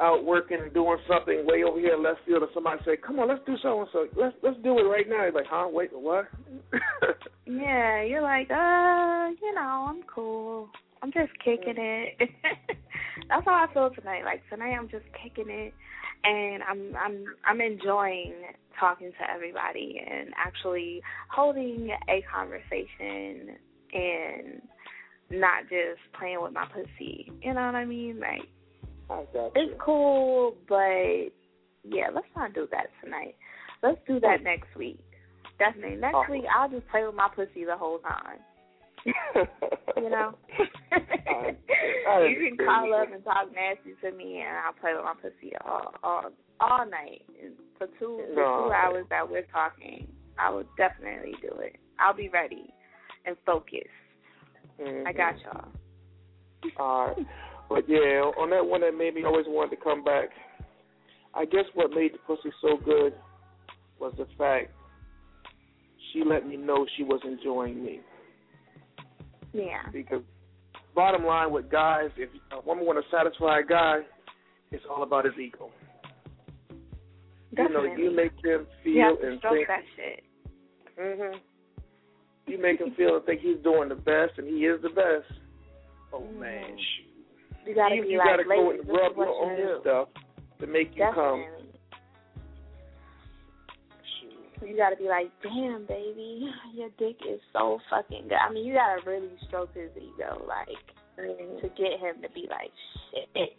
out 0.00 0.24
working 0.24 0.58
and 0.60 0.72
doing 0.72 0.98
something 1.08 1.46
way 1.46 1.62
over 1.64 1.78
here 1.78 1.94
in 1.94 2.02
left 2.02 2.20
field, 2.26 2.42
and 2.42 2.50
somebody 2.54 2.82
say, 2.84 2.96
"Come 2.96 3.18
on, 3.18 3.28
let's 3.28 3.44
do 3.44 3.56
so 3.62 3.80
and 3.80 3.88
so. 3.92 4.08
Let's 4.16 4.34
let's 4.42 4.56
do 4.62 4.78
it 4.78 4.82
right 4.82 5.08
now." 5.08 5.24
You're 5.24 5.32
like, 5.32 5.46
"Huh? 5.48 5.68
Wait, 5.70 5.90
what?" 5.92 6.28
yeah, 7.46 8.02
you're 8.02 8.22
like, 8.22 8.50
uh, 8.50 9.30
you 9.40 9.54
know, 9.54 9.86
I'm 9.88 10.02
cool. 10.04 10.70
I'm 11.02 11.12
just 11.12 11.32
kicking 11.44 11.74
it. 11.76 12.18
That's 13.28 13.44
how 13.44 13.66
I 13.68 13.72
feel 13.72 13.90
tonight. 13.90 14.24
Like 14.24 14.42
tonight, 14.48 14.74
I'm 14.74 14.88
just 14.88 15.04
kicking 15.22 15.50
it, 15.50 15.74
and 16.24 16.62
I'm 16.62 16.96
I'm 16.96 17.24
I'm 17.44 17.60
enjoying 17.60 18.34
talking 18.78 19.12
to 19.12 19.30
everybody 19.30 20.02
and 20.08 20.30
actually 20.36 21.02
holding 21.30 21.90
a 22.08 22.24
conversation 22.32 23.56
and 23.92 24.62
not 25.30 25.64
just 25.64 26.00
playing 26.18 26.42
with 26.42 26.52
my 26.52 26.66
pussy. 26.66 27.30
You 27.42 27.54
know 27.54 27.66
what 27.66 27.74
I 27.74 27.84
mean? 27.84 28.20
Like 28.20 28.48
it's 29.54 29.80
cool, 29.80 30.56
but 30.68 31.30
yeah, 31.84 32.08
let's 32.14 32.26
not 32.36 32.54
do 32.54 32.66
that 32.70 32.86
tonight. 33.02 33.34
Let's 33.82 33.98
do 34.06 34.20
that 34.20 34.42
next 34.42 34.74
week. 34.76 35.00
Definitely. 35.58 35.96
Next 35.96 36.16
Oh. 36.16 36.24
week 36.30 36.44
I'll 36.54 36.68
just 36.68 36.88
play 36.88 37.04
with 37.04 37.14
my 37.14 37.28
pussy 37.34 37.64
the 37.64 37.76
whole 37.76 37.98
time. 37.98 38.38
You 39.96 40.10
know? 40.10 40.34
You 42.22 42.56
can 42.56 42.66
call 42.66 42.92
up 42.94 43.12
and 43.12 43.24
talk 43.24 43.48
nasty 43.54 43.94
to 44.02 44.16
me 44.16 44.42
and 44.46 44.56
I'll 44.58 44.72
play 44.74 44.92
with 44.94 45.04
my 45.04 45.14
pussy 45.14 45.52
all 45.64 45.94
all 46.02 46.30
all 46.60 46.86
night. 46.88 47.22
For 47.78 47.86
two 47.98 48.22
for 48.34 48.68
two 48.68 48.72
hours 48.72 49.06
that 49.10 49.28
we're 49.28 49.46
talking. 49.52 50.06
I 50.38 50.50
will 50.50 50.64
definitely 50.76 51.34
do 51.42 51.48
it. 51.60 51.76
I'll 51.98 52.14
be 52.14 52.28
ready 52.28 52.72
and 53.26 53.36
focused. 53.44 53.88
Mhm. 54.80 55.06
I 55.06 55.12
got 55.12 55.34
y'all. 55.42 55.68
All 56.78 57.06
right. 57.08 57.26
But 57.74 57.88
yeah, 57.88 58.30
on 58.38 58.50
that 58.50 58.64
one 58.64 58.82
that 58.82 58.92
made 58.96 59.14
me 59.14 59.24
always 59.24 59.46
wanted 59.48 59.76
to 59.76 59.82
come 59.82 60.04
back. 60.04 60.28
I 61.34 61.44
guess 61.46 61.64
what 61.74 61.90
made 61.90 62.12
the 62.14 62.18
pussy 62.26 62.50
so 62.60 62.76
good 62.84 63.14
was 63.98 64.12
the 64.18 64.26
fact 64.36 64.70
she 66.12 66.22
let 66.24 66.46
me 66.46 66.56
know 66.56 66.86
she 66.96 67.02
was 67.04 67.20
enjoying 67.24 67.82
me. 67.82 68.00
Yeah. 69.54 69.82
Because 69.92 70.22
bottom 70.94 71.24
line 71.24 71.50
with 71.50 71.70
guys, 71.70 72.10
if 72.16 72.28
a 72.52 72.60
woman 72.66 72.84
want 72.84 73.02
to 73.02 73.10
satisfy 73.16 73.60
a 73.60 73.64
guy, 73.64 74.00
it's 74.70 74.84
all 74.90 75.02
about 75.02 75.24
his 75.24 75.34
ego. 75.42 75.70
You 77.56 77.68
know, 77.68 77.82
Definitely. 77.82 78.02
you 78.04 78.10
make 78.16 78.32
him 78.44 78.66
feel 78.82 78.92
You 78.92 79.00
have 79.02 79.20
to 79.20 79.28
and 79.28 79.40
think. 79.42 79.68
that 79.68 79.82
shit. 79.96 80.24
Mhm. 80.98 81.40
You 82.46 82.58
make 82.58 82.80
him 82.80 82.92
feel 82.96 83.16
and 83.16 83.24
think 83.24 83.40
he's 83.40 83.58
doing 83.62 83.88
the 83.88 83.94
best, 83.94 84.38
and 84.38 84.46
he 84.46 84.66
is 84.66 84.80
the 84.82 84.88
best. 84.90 85.30
Oh 86.12 86.24
man, 86.38 86.76
shoot. 86.76 87.01
You 87.66 87.74
gotta 87.74 87.94
you, 87.94 88.02
be 88.02 88.08
you 88.08 88.18
like, 88.18 88.26
gotta 88.28 88.44
go 88.44 88.70
and 88.70 88.80
rub 88.88 89.16
your 89.16 89.26
you 89.26 89.40
own 89.42 89.56
do. 89.56 89.78
stuff 89.82 90.08
to 90.60 90.66
make 90.66 90.94
you 90.94 91.04
come. 91.14 91.40
Definitely. 91.40 91.62
You 94.64 94.76
gotta 94.76 94.96
be 94.96 95.08
like, 95.08 95.30
damn, 95.42 95.86
baby, 95.86 96.48
your 96.74 96.88
dick 96.98 97.16
is 97.28 97.40
so 97.52 97.80
fucking 97.90 98.28
good. 98.28 98.34
I 98.36 98.52
mean, 98.52 98.64
you 98.64 98.74
gotta 98.74 99.02
really 99.08 99.30
stroke 99.48 99.74
his 99.74 99.90
ego, 99.96 100.44
like, 100.46 100.68
mm-hmm. 101.18 101.60
to 101.60 101.68
get 101.74 101.98
him 101.98 102.22
to 102.22 102.28
be 102.32 102.48
like, 102.48 102.70
shit, 103.10 103.56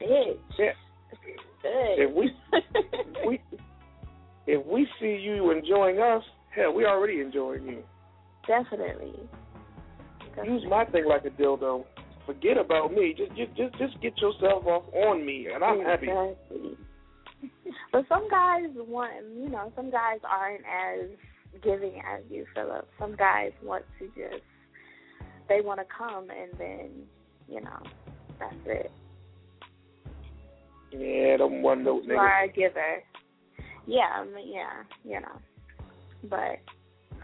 bitch, 0.00 0.36
Yeah. 0.58 0.72
good. 1.62 1.98
If 1.98 2.14
we 2.14 2.30
we 3.26 3.40
if 4.46 4.66
we 4.66 4.86
see 5.00 5.18
you 5.22 5.50
enjoying 5.50 5.98
us, 5.98 6.22
hell, 6.54 6.72
we 6.72 6.84
already 6.84 7.20
enjoying 7.20 7.66
you. 7.66 7.82
Definitely. 8.46 9.14
Use 10.44 10.64
my 10.68 10.84
thing 10.84 11.06
like 11.06 11.24
a 11.24 11.30
dildo. 11.30 11.84
Forget 12.26 12.58
about 12.58 12.92
me. 12.92 13.14
Just 13.16 13.34
just 13.36 13.56
just 13.56 13.78
just 13.78 14.00
get 14.02 14.18
yourself 14.18 14.66
off 14.66 14.84
on 14.92 15.24
me, 15.24 15.46
and 15.52 15.62
I'm 15.62 15.80
happy. 15.80 16.08
Exactly. 16.08 16.76
But 17.92 18.04
some 18.08 18.28
guys 18.30 18.64
want, 18.74 19.12
you 19.36 19.48
know, 19.48 19.72
some 19.76 19.90
guys 19.90 20.18
aren't 20.28 20.62
as 20.64 21.08
giving 21.62 22.00
as 22.00 22.22
you, 22.30 22.46
Philip. 22.54 22.88
Some 22.98 23.14
guys 23.16 23.52
want 23.62 23.84
to 23.98 24.06
just, 24.08 24.42
they 25.48 25.60
want 25.60 25.80
to 25.80 25.86
come 25.96 26.28
and 26.30 26.50
then, 26.58 26.90
you 27.48 27.60
know, 27.60 27.78
that's 28.38 28.54
it. 28.66 28.90
Yeah, 30.92 31.36
them 31.38 31.62
one 31.62 31.84
note 31.84 32.04
You 32.04 32.14
are 32.16 32.44
a 32.44 32.48
niggas. 32.48 32.54
giver. 32.54 33.02
Yeah, 33.86 34.08
I 34.14 34.24
mean, 34.24 34.52
yeah, 34.52 34.82
you 35.04 35.20
know, 35.20 35.38
but 36.28 36.58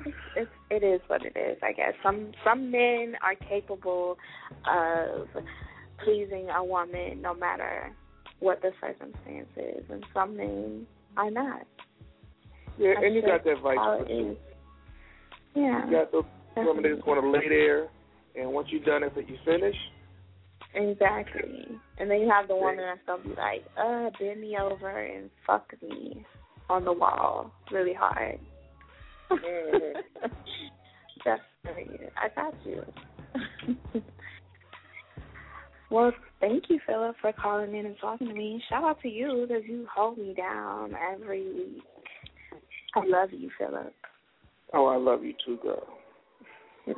it's, 0.06 0.16
it's 0.36 0.50
it 0.70 0.84
is 0.84 1.00
what 1.06 1.24
it 1.24 1.36
is. 1.36 1.58
I 1.62 1.72
guess 1.72 1.92
some 2.02 2.32
some 2.44 2.70
men 2.70 3.14
are 3.22 3.34
capable 3.34 4.16
of 4.66 5.28
pleasing 6.04 6.48
a 6.50 6.64
woman 6.64 7.20
no 7.22 7.34
matter 7.34 7.94
what 8.40 8.60
the 8.60 8.72
circumstances, 8.80 9.84
and 9.88 10.04
some 10.12 10.36
men 10.36 10.86
are 11.16 11.30
not. 11.30 11.66
Yeah, 12.78 12.94
That's 12.94 13.06
and 13.06 13.14
you 13.14 13.22
got 13.22 13.44
that 13.44 13.60
vice 13.62 13.78
versa. 13.78 14.34
Yeah, 15.54 15.84
You 15.86 15.92
got 15.92 16.12
those 16.12 16.24
women 16.56 16.82
that 16.82 16.94
just 16.96 17.06
want 17.06 17.22
to 17.22 17.30
lay 17.30 17.48
there, 17.48 17.88
and 18.34 18.52
once 18.52 18.68
you're 18.70 18.84
done, 18.84 19.04
after 19.04 19.20
you 19.20 19.36
finish, 19.44 19.76
exactly. 20.74 21.66
And 21.98 22.10
then 22.10 22.20
you 22.20 22.30
have 22.30 22.48
the 22.48 22.56
woman 22.56 22.78
that's 22.78 23.00
gonna 23.06 23.22
be 23.22 23.34
like, 23.40 23.64
"Uh, 23.76 24.10
bend 24.18 24.40
me 24.40 24.56
over 24.58 24.88
and 24.88 25.30
fuck 25.46 25.72
me 25.82 26.24
on 26.68 26.84
the 26.84 26.92
wall 26.92 27.52
really 27.70 27.92
hard." 27.92 28.40
Mhm. 29.32 30.02
Definitely, 31.24 32.08
I 32.16 32.28
got 32.34 32.54
you. 32.64 32.82
well, 35.90 36.12
thank 36.40 36.64
you, 36.68 36.80
Philip, 36.86 37.16
for 37.20 37.32
calling 37.32 37.74
in 37.74 37.86
and 37.86 37.96
talking 38.00 38.28
to 38.28 38.34
me. 38.34 38.62
Shout 38.68 38.84
out 38.84 39.00
to 39.02 39.08
you 39.08 39.46
because 39.46 39.62
you 39.66 39.86
hold 39.94 40.18
me 40.18 40.34
down 40.34 40.94
every 41.12 41.44
week. 41.44 41.82
I 42.94 43.06
love 43.06 43.30
you, 43.32 43.50
Philip. 43.58 43.94
oh, 44.74 44.86
I 44.86 44.96
love 44.96 45.24
you 45.24 45.34
too, 45.44 45.58
girl. 45.62 45.86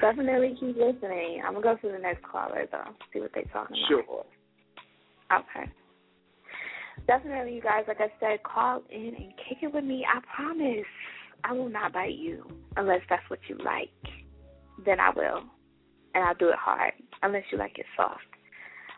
Definitely 0.00 0.56
keep 0.58 0.76
listening. 0.76 1.42
I'm 1.44 1.54
gonna 1.54 1.64
go 1.64 1.76
to 1.76 1.92
the 1.92 1.98
next 1.98 2.24
caller 2.24 2.66
though, 2.70 2.92
see 3.12 3.20
what 3.20 3.32
they're 3.34 3.44
talking 3.52 3.76
about. 3.76 3.88
sure. 3.88 4.24
Okay. 5.32 5.70
Definitely, 7.06 7.54
you 7.54 7.62
guys. 7.62 7.84
Like 7.88 8.00
I 8.00 8.12
said, 8.20 8.42
call 8.42 8.82
in 8.90 9.14
and 9.16 9.32
kick 9.48 9.58
it 9.62 9.74
with 9.74 9.84
me. 9.84 10.04
I 10.08 10.20
promise, 10.34 10.86
I 11.44 11.52
will 11.52 11.68
not 11.68 11.92
bite 11.92 12.14
you 12.14 12.46
unless 12.76 13.00
that's 13.10 13.28
what 13.28 13.40
you 13.48 13.58
like. 13.64 13.90
Then 14.84 15.00
I 15.00 15.10
will, 15.10 15.42
and 16.14 16.24
I'll 16.24 16.34
do 16.34 16.48
it 16.48 16.58
hard. 16.58 16.92
Unless 17.22 17.44
you 17.50 17.58
like 17.58 17.78
it 17.78 17.86
soft. 17.96 18.20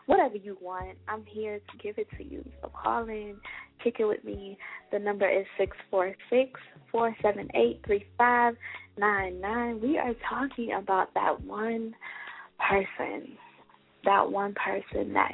Whatever 0.05 0.35
you 0.37 0.57
want, 0.61 0.97
I'm 1.07 1.25
here 1.25 1.59
to 1.59 1.77
give 1.83 1.97
it 1.97 2.07
to 2.17 2.23
you. 2.23 2.47
So 2.61 2.69
call 2.69 3.07
in, 3.07 3.37
kick 3.83 3.95
it 3.99 4.05
with 4.05 4.23
me. 4.23 4.57
The 4.91 4.99
number 4.99 5.27
is 5.27 5.45
six 5.57 5.75
four 5.89 6.13
six 6.29 6.59
four 6.91 7.15
seven 7.23 7.47
eight 7.55 7.81
three 7.85 8.05
five 8.17 8.55
nine 8.97 9.41
nine. 9.41 9.81
We 9.81 9.97
are 9.97 10.13
talking 10.29 10.73
about 10.73 11.13
that 11.15 11.41
one 11.41 11.95
person, 12.59 13.35
that 14.03 14.31
one 14.31 14.53
person 14.53 15.13
that 15.13 15.31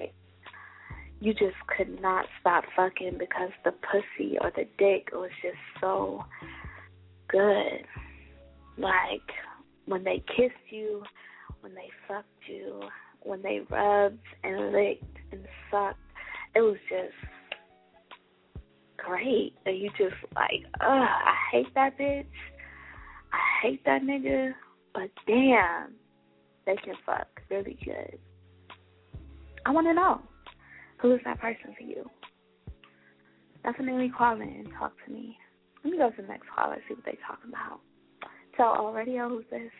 you 1.21 1.33
just 1.33 1.55
could 1.77 2.01
not 2.01 2.25
stop 2.39 2.63
fucking 2.75 3.17
because 3.19 3.51
the 3.63 3.71
pussy 3.71 4.37
or 4.41 4.51
the 4.55 4.65
dick 4.79 5.09
was 5.13 5.29
just 5.43 5.55
so 5.79 6.23
good. 7.29 7.85
Like 8.77 9.21
when 9.85 10.03
they 10.03 10.23
kissed 10.35 10.55
you, 10.71 11.03
when 11.61 11.75
they 11.75 11.89
fucked 12.07 12.27
you, 12.47 12.81
when 13.21 13.43
they 13.43 13.61
rubbed 13.69 14.17
and 14.43 14.71
licked 14.71 15.17
and 15.31 15.45
sucked, 15.69 15.99
it 16.55 16.61
was 16.61 16.77
just 16.89 17.13
great. 18.97 19.53
And 19.67 19.77
you 19.77 19.91
just 19.91 20.15
like, 20.35 20.65
ugh, 20.81 20.89
I 20.89 21.35
hate 21.51 21.73
that 21.75 21.99
bitch. 21.99 22.25
I 23.31 23.61
hate 23.61 23.85
that 23.85 24.01
nigga. 24.01 24.53
But 24.95 25.11
damn, 25.27 25.93
they 26.65 26.77
can 26.77 26.95
fuck 27.05 27.27
really 27.51 27.77
good. 27.85 28.17
I 29.67 29.69
want 29.69 29.85
to 29.85 29.93
know. 29.93 30.21
Who 31.01 31.13
is 31.13 31.19
that 31.25 31.39
person 31.39 31.73
for 31.77 31.83
you? 31.83 32.09
Definitely 33.63 34.11
call 34.15 34.35
in 34.35 34.41
and 34.41 34.67
talk 34.77 34.93
to 35.05 35.11
me. 35.11 35.37
Let 35.83 35.91
me 35.91 35.97
go 35.97 36.09
to 36.09 36.21
the 36.21 36.27
next 36.27 36.47
caller, 36.55 36.73
and 36.73 36.81
see 36.87 36.93
what 36.93 37.05
they 37.05 37.17
talking 37.27 37.49
about. 37.49 37.79
Tell 38.55 38.67
All 38.67 38.93
Radio 38.93 39.29
who's 39.29 39.45
this? 39.49 39.71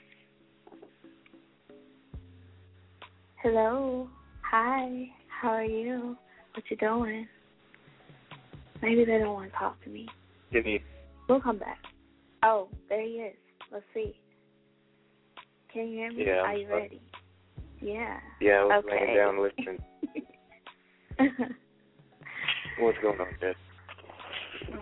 Hello. 3.43 4.07
Hi. 4.49 5.07
How 5.27 5.49
are 5.49 5.63
you? 5.63 6.17
What 6.53 6.63
you 6.69 6.77
doing? 6.77 7.27
Maybe 8.81 9.05
they 9.05 9.19
don't 9.19 9.33
want 9.33 9.51
to 9.51 9.57
talk 9.57 9.83
to 9.83 9.89
me. 9.89 10.07
Give 10.51 10.65
me 10.65 10.81
We'll 11.29 11.39
come 11.39 11.59
back. 11.59 11.79
Oh, 12.43 12.67
there 12.89 13.01
he 13.01 13.09
is. 13.13 13.35
Let's 13.71 13.85
see. 13.93 14.15
Can 15.71 15.87
you 15.87 15.97
hear 15.97 16.11
me? 16.11 16.25
Yeah, 16.27 16.41
Are 16.41 16.55
you 16.55 16.67
ready? 16.67 17.01
Yeah. 17.79 18.17
Yeah, 18.41 18.63
I 18.63 18.65
was 18.65 18.83
okay. 18.87 19.05
laying 19.05 19.15
down 19.15 19.41
listening. 19.41 19.79
What's 22.79 22.97
going 23.01 23.19
on, 23.19 23.27
Jess? 23.39 23.55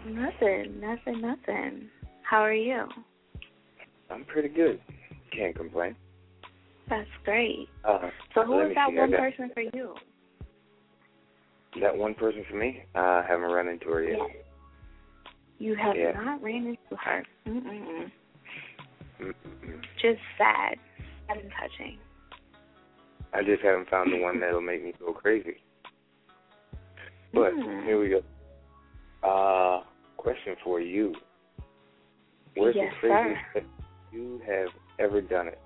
nothing, 0.06 0.80
nothing, 0.80 1.22
nothing. 1.22 1.90
How 2.24 2.40
are 2.41 2.53
you? 2.53 2.86
I'm 4.10 4.24
pretty 4.26 4.49
good. 4.49 4.80
Can't 5.36 5.56
complain. 5.56 5.95
That's 6.90 7.10
great. 7.24 7.70
Uh, 7.84 8.10
So 8.34 8.44
who 8.44 8.60
is 8.61 8.76
that 8.76 8.91
one 8.91 9.11
person 9.11 9.52
for 9.53 9.61
you? 9.61 9.95
That 11.82 11.95
one 11.95 12.16
person 12.16 12.44
for 12.49 12.56
me, 12.57 12.84
uh, 12.95 12.99
I 12.99 13.26
haven't 13.28 13.52
run 13.52 13.68
into 13.68 13.88
her 13.90 14.03
yet. 14.03 14.20
You 15.60 15.76
have 15.76 15.95
Yeah. 15.95 16.14
not 16.14 16.41
ran 16.41 16.66
into 16.68 16.95
her. 17.03 17.24
Mm-mm. 17.45 18.11
Mm-mm. 19.20 19.82
Just 20.02 20.20
sad. 20.38 20.80
Sad 21.28 21.38
and 21.38 21.52
touching. 21.52 21.99
I 23.34 23.44
just 23.44 23.61
haven't 23.61 23.90
found 23.90 24.11
the 24.11 24.20
one 24.20 24.40
that'll 24.40 24.61
make 24.61 24.84
me 24.84 24.94
go 24.99 25.14
crazy. 25.14 25.57
But 27.34 27.53
Mm. 27.53 27.85
here 27.85 27.99
we 27.99 28.10
go. 28.10 28.23
Uh, 29.23 29.84
question 30.18 30.56
for 30.64 30.80
you. 30.81 31.15
Where's 32.56 32.76
Yes, 32.76 32.93
the 33.01 33.07
craziest 33.07 33.41
place 33.53 33.65
you 34.11 34.41
have 34.45 34.69
ever 34.97 35.22
done 35.22 35.47
it? 35.47 35.60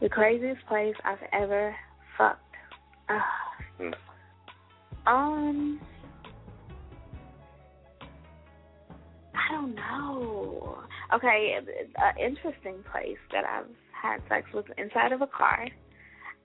The 0.00 0.08
craziest 0.08 0.64
place 0.66 0.94
I've 1.04 1.22
ever 1.32 1.74
fucked. 2.18 2.40
Uh, 3.08 3.20
Hmm. 3.78 3.94
um, 5.06 5.80
I 9.34 9.48
don't 9.52 9.74
know. 9.74 10.78
Okay, 11.12 11.58
an 11.58 12.18
interesting 12.18 12.82
place 12.92 13.18
that 13.32 13.44
I've 13.44 13.70
had 13.92 14.20
sex 14.28 14.52
was 14.52 14.64
inside 14.78 15.12
of 15.12 15.22
a 15.22 15.26
car, 15.26 15.66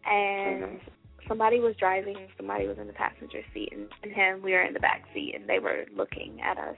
and 0.05 0.63
Mhm. 0.63 0.81
Somebody 1.29 1.59
was 1.59 1.75
driving, 1.79 2.27
somebody 2.35 2.67
was 2.67 2.77
in 2.77 2.87
the 2.87 2.93
passenger 2.93 3.41
seat, 3.53 3.69
and, 3.71 3.87
and 4.03 4.11
him, 4.11 4.41
we 4.41 4.51
were 4.51 4.63
in 4.63 4.73
the 4.73 4.79
back 4.81 5.03
seat, 5.13 5.33
and 5.35 5.47
they 5.47 5.59
were 5.59 5.85
looking 5.95 6.41
at 6.41 6.57
us. 6.57 6.75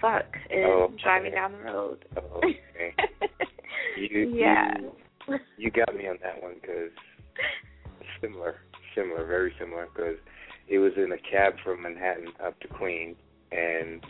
Fuck, 0.00 0.24
and 0.50 0.64
Oh, 0.64 0.92
driving 1.02 1.28
okay. 1.28 1.36
down 1.36 1.52
the 1.52 1.58
road. 1.58 2.04
Oh, 2.16 2.38
okay. 2.38 2.94
you, 4.10 4.34
yeah. 4.34 4.74
You, 5.28 5.38
you 5.56 5.70
got 5.70 5.94
me 5.94 6.08
on 6.08 6.18
that 6.22 6.42
one 6.42 6.54
because 6.60 6.90
similar, 8.20 8.56
similar, 8.94 9.24
very 9.26 9.52
similar. 9.58 9.86
Because 9.94 10.16
it 10.68 10.78
was 10.78 10.92
in 10.96 11.12
a 11.12 11.18
cab 11.30 11.54
from 11.64 11.82
Manhattan 11.82 12.28
up 12.44 12.58
to 12.60 12.68
Queens, 12.68 13.16
and 13.52 14.04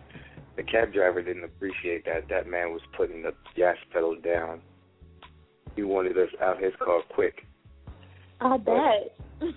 the 0.56 0.62
cab 0.62 0.92
driver 0.92 1.22
didn't 1.22 1.44
appreciate 1.44 2.04
that. 2.06 2.28
That 2.28 2.48
man 2.48 2.72
was 2.72 2.82
putting 2.96 3.22
the 3.22 3.32
gas 3.56 3.76
pedal 3.92 4.16
down. 4.16 4.60
He 5.76 5.82
wanted 5.82 6.16
us 6.16 6.30
out 6.42 6.56
of 6.56 6.62
his 6.62 6.72
car 6.82 7.02
quick. 7.14 7.45
I 8.40 8.56
bet. 8.58 9.16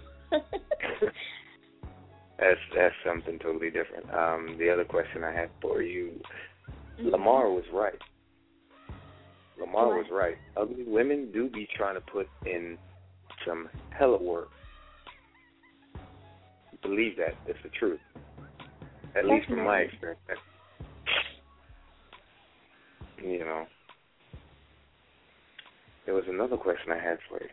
That's 2.39 2.59
that's 2.73 2.95
something 3.05 3.37
totally 3.39 3.69
different. 3.69 4.05
Um, 4.13 4.55
the 4.57 4.69
other 4.71 4.85
question 4.85 5.25
I 5.25 5.33
had 5.33 5.49
for 5.61 5.81
you, 5.81 6.21
Mm-hmm. 6.99 7.09
Lamar 7.09 7.49
was 7.49 7.63
right. 7.73 7.93
Lamar 9.59 9.87
What? 9.87 9.97
was 9.97 10.05
right. 10.11 10.35
Ugly 10.57 10.83
women 10.85 11.31
do 11.33 11.49
be 11.49 11.67
trying 11.77 11.95
to 11.95 12.01
put 12.01 12.27
in 12.45 12.77
some 13.47 13.69
hella 13.97 14.21
work. 14.21 14.49
Believe 16.81 17.15
that. 17.17 17.35
That's 17.45 17.59
the 17.63 17.69
truth. 17.69 17.99
At 19.17 19.25
least 19.25 19.47
from 19.47 19.63
my 19.63 19.79
experience. 19.79 20.21
You 23.21 23.39
know. 23.39 23.65
There 26.05 26.15
was 26.15 26.23
another 26.27 26.57
question 26.57 26.91
I 26.91 27.01
had 27.01 27.17
for 27.29 27.41
you. 27.41 27.49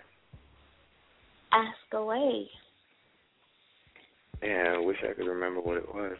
Ask 1.56 1.94
away. 1.94 2.50
Yeah, 4.42 4.74
I 4.76 4.78
wish 4.84 4.98
I 5.02 5.14
could 5.14 5.26
remember 5.26 5.60
what 5.62 5.78
it 5.78 5.88
was. 5.88 6.16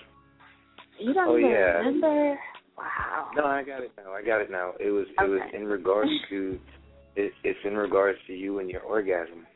You 0.99 1.13
don't 1.13 1.29
Oh, 1.29 1.37
even 1.37 1.51
yeah. 1.51 1.77
remember? 1.77 2.39
Wow. 2.79 3.31
No, 3.37 3.45
I 3.45 3.63
got 3.63 3.83
it 3.83 3.93
now. 3.99 4.13
I 4.13 4.23
got 4.23 4.41
it 4.41 4.51
now. 4.51 4.73
It 4.81 4.91
was 4.91 5.07
it 5.09 5.29
was 5.29 5.43
in 5.53 5.67
regards 5.67 6.11
to 6.31 6.59
it, 7.17 7.33
it's 7.45 7.59
in 7.65 7.75
regards 7.75 8.19
to 8.27 8.33
you 8.35 8.61
and 8.61 8.71
your 8.71 8.83
orgasm 8.83 9.47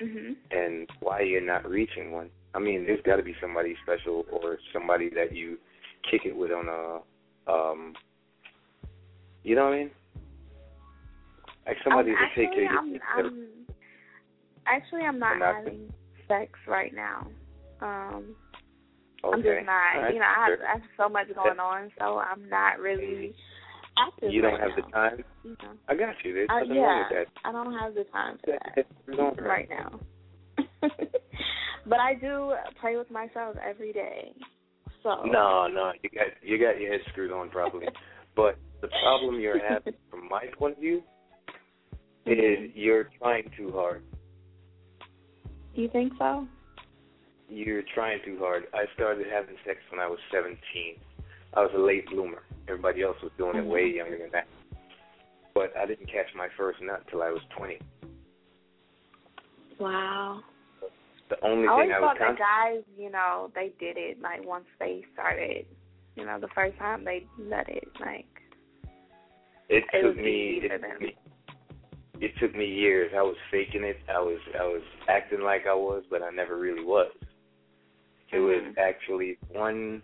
Mhm. 0.00 0.36
and 0.50 0.88
why 1.00 1.20
you're 1.20 1.40
not 1.40 1.68
reaching 1.68 2.12
one. 2.12 2.30
I 2.54 2.58
mean, 2.58 2.86
there's 2.86 3.02
got 3.02 3.16
to 3.16 3.22
be 3.22 3.34
somebody 3.40 3.76
special 3.82 4.24
or 4.30 4.58
somebody 4.72 5.10
that 5.10 5.34
you 5.34 5.58
kick 6.10 6.22
it 6.24 6.34
with 6.36 6.50
on 6.50 6.68
a 6.68 7.52
um 7.52 7.94
you 9.42 9.54
know 9.54 9.64
what 9.66 9.74
I 9.74 9.78
mean? 9.78 9.90
Like 11.66 11.76
somebody 11.84 12.10
um, 12.10 12.16
to 12.16 12.22
actually, 12.24 12.46
take 12.46 12.54
care 12.54 12.64
of 12.64 12.78
I'm, 12.84 12.92
you. 12.94 13.00
I'm, 13.16 13.48
actually, 14.68 15.02
I'm 15.02 15.18
not 15.18 15.40
having 15.40 15.92
sex 16.26 16.52
right 16.66 16.92
now. 16.94 17.26
Um, 17.80 18.34
okay. 19.24 19.34
I'm 19.34 19.42
just 19.42 19.66
not. 19.66 20.02
Right. 20.02 20.14
You 20.14 20.20
know, 20.20 20.26
I 20.26 20.50
have, 20.50 20.58
I 20.60 20.72
have 20.74 20.88
so 20.96 21.08
much 21.08 21.28
going 21.34 21.58
on, 21.58 21.90
so 21.98 22.18
I'm 22.18 22.48
not 22.48 22.78
really 22.78 23.34
active. 23.98 24.32
you 24.32 24.42
don't 24.42 24.52
right 24.54 24.60
have 24.60 24.70
now. 24.78 24.84
the 24.86 24.92
time? 24.92 25.24
You 25.44 25.50
know. 25.62 25.72
I 25.88 25.94
got 25.94 26.14
you. 26.24 26.34
There's 26.34 26.48
Uh, 26.50 26.60
yeah, 26.66 26.80
wrong 26.80 27.06
with 27.10 27.28
I 27.44 27.52
don't 27.52 27.78
have 27.78 27.94
the 27.94 28.04
time 28.12 28.38
for 28.44 28.52
that. 28.52 28.72
that 28.76 29.16
nothing 29.16 29.44
right 29.44 29.68
now. 29.68 30.00
but 31.86 31.98
I 32.00 32.14
do 32.14 32.54
play 32.80 32.96
with 32.96 33.10
myself 33.10 33.56
every 33.64 33.92
day. 33.92 34.32
So 35.02 35.22
No, 35.24 35.68
no, 35.68 35.92
you 36.02 36.10
got 36.10 36.26
you 36.42 36.58
got 36.58 36.80
your 36.80 36.92
head 36.92 37.00
screwed 37.10 37.32
on 37.32 37.50
properly. 37.50 37.86
but 38.36 38.58
the 38.80 38.88
problem 39.02 39.40
you're 39.40 39.60
having, 39.66 39.94
from 40.10 40.28
my 40.28 40.44
point 40.56 40.74
of 40.74 40.80
view, 40.80 41.02
is 42.26 42.70
you're 42.74 43.08
trying 43.18 43.50
too 43.56 43.72
hard. 43.72 44.02
You 45.78 45.88
think 45.88 46.12
so? 46.18 46.44
You're 47.48 47.84
trying 47.94 48.18
too 48.24 48.36
hard. 48.40 48.64
I 48.74 48.86
started 48.96 49.28
having 49.32 49.54
sex 49.64 49.78
when 49.92 50.00
I 50.00 50.08
was 50.08 50.18
17. 50.32 50.58
I 51.54 51.60
was 51.60 51.70
a 51.72 51.78
late 51.78 52.04
bloomer. 52.10 52.42
Everybody 52.66 53.02
else 53.02 53.16
was 53.22 53.30
doing 53.38 53.56
it 53.56 53.64
way 53.64 53.82
mm-hmm. 53.82 53.98
younger 53.98 54.18
than 54.18 54.30
that. 54.32 54.48
But 55.54 55.72
I 55.80 55.86
didn't 55.86 56.06
catch 56.06 56.26
my 56.36 56.48
first 56.56 56.80
nut 56.82 57.04
till 57.08 57.22
I 57.22 57.30
was 57.30 57.42
20. 57.56 57.78
Wow. 59.78 60.40
The 61.30 61.36
only 61.46 61.68
I 61.68 61.70
always 61.70 61.86
thing 61.86 61.94
I 61.94 62.00
was 62.00 62.08
thought 62.08 62.18
that 62.18 62.38
con- 62.38 62.74
guys, 62.74 62.82
you 62.98 63.10
know, 63.12 63.52
they 63.54 63.72
did 63.78 63.96
it 63.96 64.20
like 64.20 64.44
once 64.44 64.66
they 64.80 65.04
started, 65.14 65.64
you 66.16 66.26
know, 66.26 66.40
the 66.40 66.48
first 66.56 66.76
time 66.78 67.04
they 67.04 67.24
let 67.38 67.68
it, 67.68 67.86
like 68.00 68.26
it 69.68 69.84
it 69.92 70.02
took 70.02 70.16
me 70.16 70.60
it. 70.64 71.14
It 72.20 72.32
took 72.40 72.54
me 72.54 72.66
years. 72.66 73.12
I 73.16 73.22
was 73.22 73.36
faking 73.50 73.84
it. 73.84 73.98
I 74.08 74.18
was 74.18 74.38
I 74.58 74.64
was 74.64 74.82
acting 75.08 75.40
like 75.40 75.66
I 75.66 75.74
was, 75.74 76.04
but 76.10 76.22
I 76.22 76.30
never 76.30 76.56
really 76.56 76.84
was. 76.84 77.12
It 78.32 78.40
was 78.40 78.62
Mhm. 78.62 78.78
actually 78.78 79.38
one. 79.48 80.02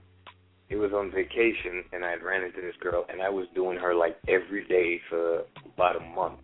It 0.70 0.76
was 0.76 0.92
on 0.92 1.10
vacation, 1.10 1.84
and 1.92 2.04
I 2.04 2.10
had 2.10 2.22
ran 2.22 2.42
into 2.42 2.60
this 2.60 2.76
girl, 2.76 3.04
and 3.08 3.20
I 3.20 3.28
was 3.28 3.46
doing 3.50 3.78
her 3.78 3.94
like 3.94 4.18
every 4.28 4.64
day 4.64 4.98
for 5.10 5.44
about 5.66 5.96
a 5.96 6.00
month. 6.00 6.40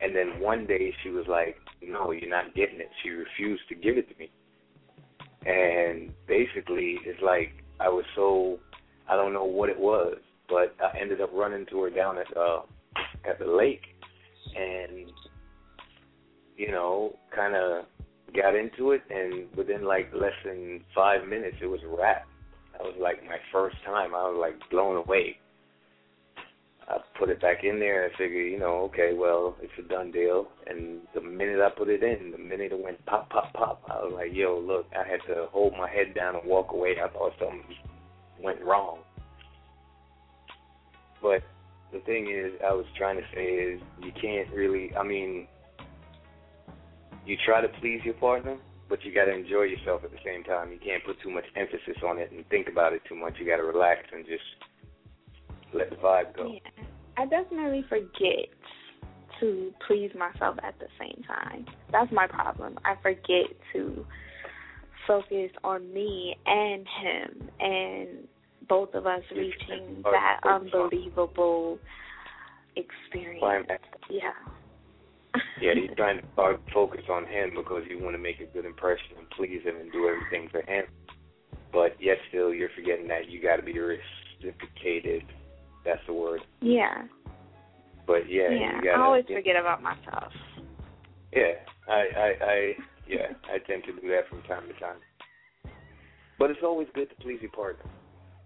And 0.00 0.14
then 0.14 0.40
one 0.40 0.66
day 0.66 0.92
she 1.02 1.10
was 1.10 1.28
like, 1.28 1.56
"No, 1.80 2.10
you're 2.10 2.28
not 2.28 2.54
getting 2.54 2.80
it." 2.80 2.90
She 3.02 3.10
refused 3.10 3.68
to 3.68 3.74
give 3.74 3.96
it 3.96 4.08
to 4.08 4.18
me. 4.18 4.30
And 5.46 6.12
basically, 6.26 6.98
it's 7.04 7.20
like 7.22 7.52
I 7.78 7.88
was 7.88 8.04
so 8.14 8.58
I 9.08 9.16
don't 9.16 9.32
know 9.32 9.44
what 9.44 9.68
it 9.68 9.78
was, 9.78 10.18
but 10.48 10.74
I 10.80 10.98
ended 10.98 11.20
up 11.20 11.30
running 11.32 11.66
to 11.66 11.82
her 11.82 11.90
down 11.90 12.18
at 12.18 12.36
uh 12.36 12.62
at 13.24 13.38
the 13.38 13.46
lake, 13.46 13.91
and 14.56 15.10
you 16.56 16.70
know, 16.70 17.16
kind 17.34 17.54
of 17.56 17.84
got 18.34 18.54
into 18.54 18.92
it, 18.92 19.02
and 19.10 19.54
within 19.56 19.84
like 19.84 20.12
less 20.14 20.32
than 20.44 20.80
five 20.94 21.26
minutes, 21.26 21.56
it 21.60 21.66
was 21.66 21.80
a 21.84 21.88
wrap. 21.88 22.26
That 22.72 22.82
was 22.82 22.94
like 23.00 23.24
my 23.24 23.38
first 23.52 23.76
time. 23.84 24.14
I 24.14 24.28
was 24.28 24.38
like 24.40 24.70
blown 24.70 24.96
away. 24.96 25.38
I 26.88 26.98
put 27.18 27.30
it 27.30 27.40
back 27.40 27.64
in 27.64 27.78
there. 27.78 28.06
I 28.06 28.18
figured, 28.18 28.50
you 28.50 28.58
know, 28.58 28.90
okay, 28.92 29.12
well, 29.14 29.56
it's 29.62 29.72
a 29.78 29.88
done 29.88 30.10
deal. 30.10 30.48
And 30.66 31.00
the 31.14 31.20
minute 31.20 31.60
I 31.60 31.70
put 31.70 31.88
it 31.88 32.02
in, 32.02 32.32
the 32.32 32.38
minute 32.38 32.72
it 32.72 32.82
went 32.82 33.04
pop, 33.06 33.30
pop, 33.30 33.52
pop, 33.54 33.82
I 33.88 34.02
was 34.02 34.12
like, 34.14 34.30
yo, 34.32 34.58
look, 34.58 34.86
I 34.92 35.08
had 35.08 35.20
to 35.32 35.46
hold 35.52 35.74
my 35.74 35.88
head 35.88 36.14
down 36.14 36.34
and 36.34 36.44
walk 36.44 36.72
away. 36.72 36.96
I 37.02 37.08
thought 37.08 37.32
something 37.38 37.62
went 38.42 38.60
wrong. 38.62 38.98
But 41.22 41.42
the 41.92 42.00
thing 42.00 42.30
is, 42.30 42.52
I 42.66 42.72
was 42.72 42.86
trying 42.96 43.16
to 43.16 43.22
say 43.34 43.44
is, 43.44 43.80
you 44.02 44.12
can't 44.20 44.50
really. 44.52 44.94
I 44.96 45.02
mean, 45.02 45.46
you 47.26 47.36
try 47.44 47.60
to 47.60 47.68
please 47.80 48.00
your 48.04 48.14
partner, 48.14 48.56
but 48.88 49.04
you 49.04 49.14
got 49.14 49.26
to 49.26 49.32
enjoy 49.32 49.62
yourself 49.62 50.02
at 50.04 50.10
the 50.10 50.18
same 50.24 50.42
time. 50.44 50.72
You 50.72 50.78
can't 50.78 51.04
put 51.04 51.20
too 51.22 51.30
much 51.30 51.44
emphasis 51.54 52.02
on 52.04 52.18
it 52.18 52.32
and 52.32 52.48
think 52.48 52.68
about 52.68 52.92
it 52.92 53.02
too 53.08 53.14
much. 53.14 53.34
You 53.38 53.46
got 53.46 53.58
to 53.58 53.64
relax 53.64 54.00
and 54.12 54.24
just 54.26 54.42
let 55.74 55.90
the 55.90 55.96
vibe 55.96 56.34
go. 56.36 56.52
Yeah. 56.52 56.84
I 57.16 57.26
definitely 57.26 57.84
forget 57.88 58.48
to 59.40 59.72
please 59.86 60.10
myself 60.18 60.56
at 60.62 60.78
the 60.78 60.86
same 60.98 61.22
time. 61.24 61.66
That's 61.90 62.10
my 62.12 62.26
problem. 62.26 62.78
I 62.84 62.94
forget 63.02 63.50
to 63.74 64.06
focus 65.06 65.50
on 65.64 65.92
me 65.92 66.36
and 66.46 66.86
him 67.02 67.50
and 67.60 68.28
both 68.68 68.94
of 68.94 69.06
us 69.06 69.22
reaching 69.30 70.02
that 70.04 70.40
unbelievable 70.44 71.78
experience. 72.76 73.68
Yeah. 74.10 74.30
Yeah, 75.60 75.72
you're 75.74 75.94
trying 75.96 76.20
to 76.20 76.26
start 76.32 76.60
focus 76.72 77.02
on 77.10 77.26
him 77.26 77.50
because 77.56 77.82
you 77.88 78.02
want 78.02 78.14
to 78.14 78.22
make 78.22 78.40
a 78.40 78.46
good 78.52 78.64
impression 78.64 79.16
and 79.18 79.28
please 79.30 79.62
him 79.64 79.76
and 79.80 79.90
do 79.92 80.08
everything 80.08 80.48
for 80.50 80.62
him. 80.70 80.84
but 81.72 81.96
yet 82.00 82.18
still 82.28 82.52
you're 82.52 82.70
forgetting 82.76 83.08
that 83.08 83.30
you 83.30 83.42
got 83.42 83.56
to 83.56 83.62
be 83.62 83.78
reciprocated. 83.78 85.22
That's 85.84 86.00
the 86.06 86.12
word. 86.12 86.40
Yeah. 86.60 87.04
But 88.06 88.28
yeah, 88.28 88.50
yeah. 88.50 88.76
you 88.76 88.82
gotta, 88.84 88.98
I 88.98 89.04
always 89.04 89.24
forget 89.26 89.56
about 89.56 89.82
myself. 89.82 90.32
Yeah, 91.32 91.54
I, 91.88 91.92
I, 91.92 92.44
I, 92.44 92.72
yeah, 93.08 93.32
I 93.52 93.58
tend 93.66 93.84
to 93.84 93.92
do 94.00 94.08
that 94.08 94.28
from 94.28 94.42
time 94.42 94.64
to 94.68 94.78
time. 94.78 94.98
But 96.38 96.50
it's 96.50 96.60
always 96.62 96.88
good 96.94 97.08
to 97.08 97.16
please 97.16 97.38
your 97.40 97.52
partner. 97.52 97.84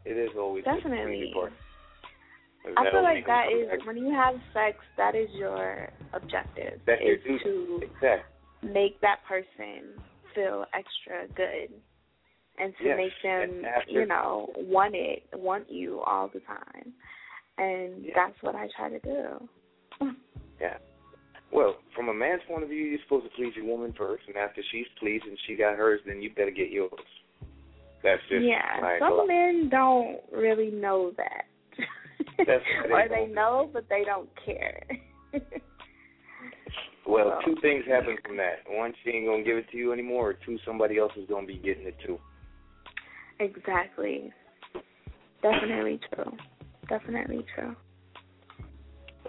It 0.07 0.17
is 0.17 0.31
always 0.39 0.65
Definitely. 0.65 1.19
please 1.19 1.35
your 1.35 1.35
partner. 1.35 1.59
'Cause 2.63 2.75
I 2.77 2.91
feel 2.91 3.03
like 3.03 3.27
that 3.27 3.51
is 3.53 3.69
that 3.69 3.85
when 3.87 3.97
you 3.97 4.11
have 4.13 4.41
sex, 4.53 4.79
that 4.97 5.15
is 5.15 5.31
your 5.35 5.91
objective. 6.13 6.81
Your 6.87 6.97
is 6.97 7.43
to 7.43 7.81
Exactly. 7.83 8.71
make 8.71 9.01
that 9.01 9.25
person 9.25 10.01
feel 10.35 10.67
extra 10.73 11.27
good 11.29 11.71
and 12.59 12.77
to 12.79 12.85
Yes, 12.85 12.97
make 12.97 13.13
them, 13.23 13.65
after- 13.65 13.91
you 13.91 14.07
know, 14.07 14.51
want 14.57 14.95
it, 14.95 15.29
want 15.35 15.69
you 15.71 16.01
all 16.03 16.29
the 16.29 16.41
time. 16.41 16.95
And 17.59 18.05
Yeah. 18.05 18.15
that's 18.15 18.41
what 18.43 18.55
I 18.55 18.69
try 18.69 18.89
to 18.91 19.01
do. 19.01 19.49
Yeah. 20.61 20.79
Well, 21.51 21.81
from 21.95 22.09
a 22.09 22.15
man's 22.15 22.43
point 22.45 22.63
of 22.63 22.71
view, 22.71 22.83
you're 22.85 22.99
supposed 23.01 23.25
to 23.25 23.31
please 23.31 23.55
your 23.55 23.67
woman 23.67 23.93
first, 23.93 24.27
and 24.27 24.37
after 24.37 24.63
she's 24.63 24.89
pleased 24.99 25.27
and 25.27 25.39
she 25.41 25.55
got 25.55 25.77
hers, 25.77 26.03
then 26.05 26.21
you 26.23 26.31
better 26.31 26.51
get 26.51 26.71
yours. 26.71 26.91
That's 28.03 28.23
just 28.31 28.45
yeah, 28.45 28.81
like 28.83 29.01
some 29.01 29.27
men 29.27 29.69
don't 29.71 30.19
really 30.33 30.71
know 30.71 31.13
that. 31.17 31.45
That's 32.39 32.63
or 32.91 33.09
they 33.09 33.27
know, 33.33 33.71
but 33.73 33.89
they 33.89 34.05
don't 34.05 34.29
care. 34.45 34.83
Well, 37.07 37.27
Well, 37.27 37.39
two 37.45 37.55
things 37.63 37.85
happen 37.87 38.17
from 38.27 38.37
that. 38.39 38.65
One, 38.69 38.93
she 39.05 39.11
ain't 39.11 39.27
gonna 39.27 39.45
give 39.45 39.57
it 39.57 39.71
to 39.71 39.77
you 39.77 39.93
anymore, 39.93 40.31
or 40.31 40.35
two, 40.45 40.59
somebody 40.67 40.99
else 40.99 41.13
is 41.17 41.29
gonna 41.29 41.47
be 41.47 41.57
getting 41.57 41.87
it 41.87 41.97
too. 42.05 42.19
exactly. 43.39 44.33
Definitely 45.43 46.01
true. 46.13 46.33
Definitely 46.89 47.45
true. 47.55 47.77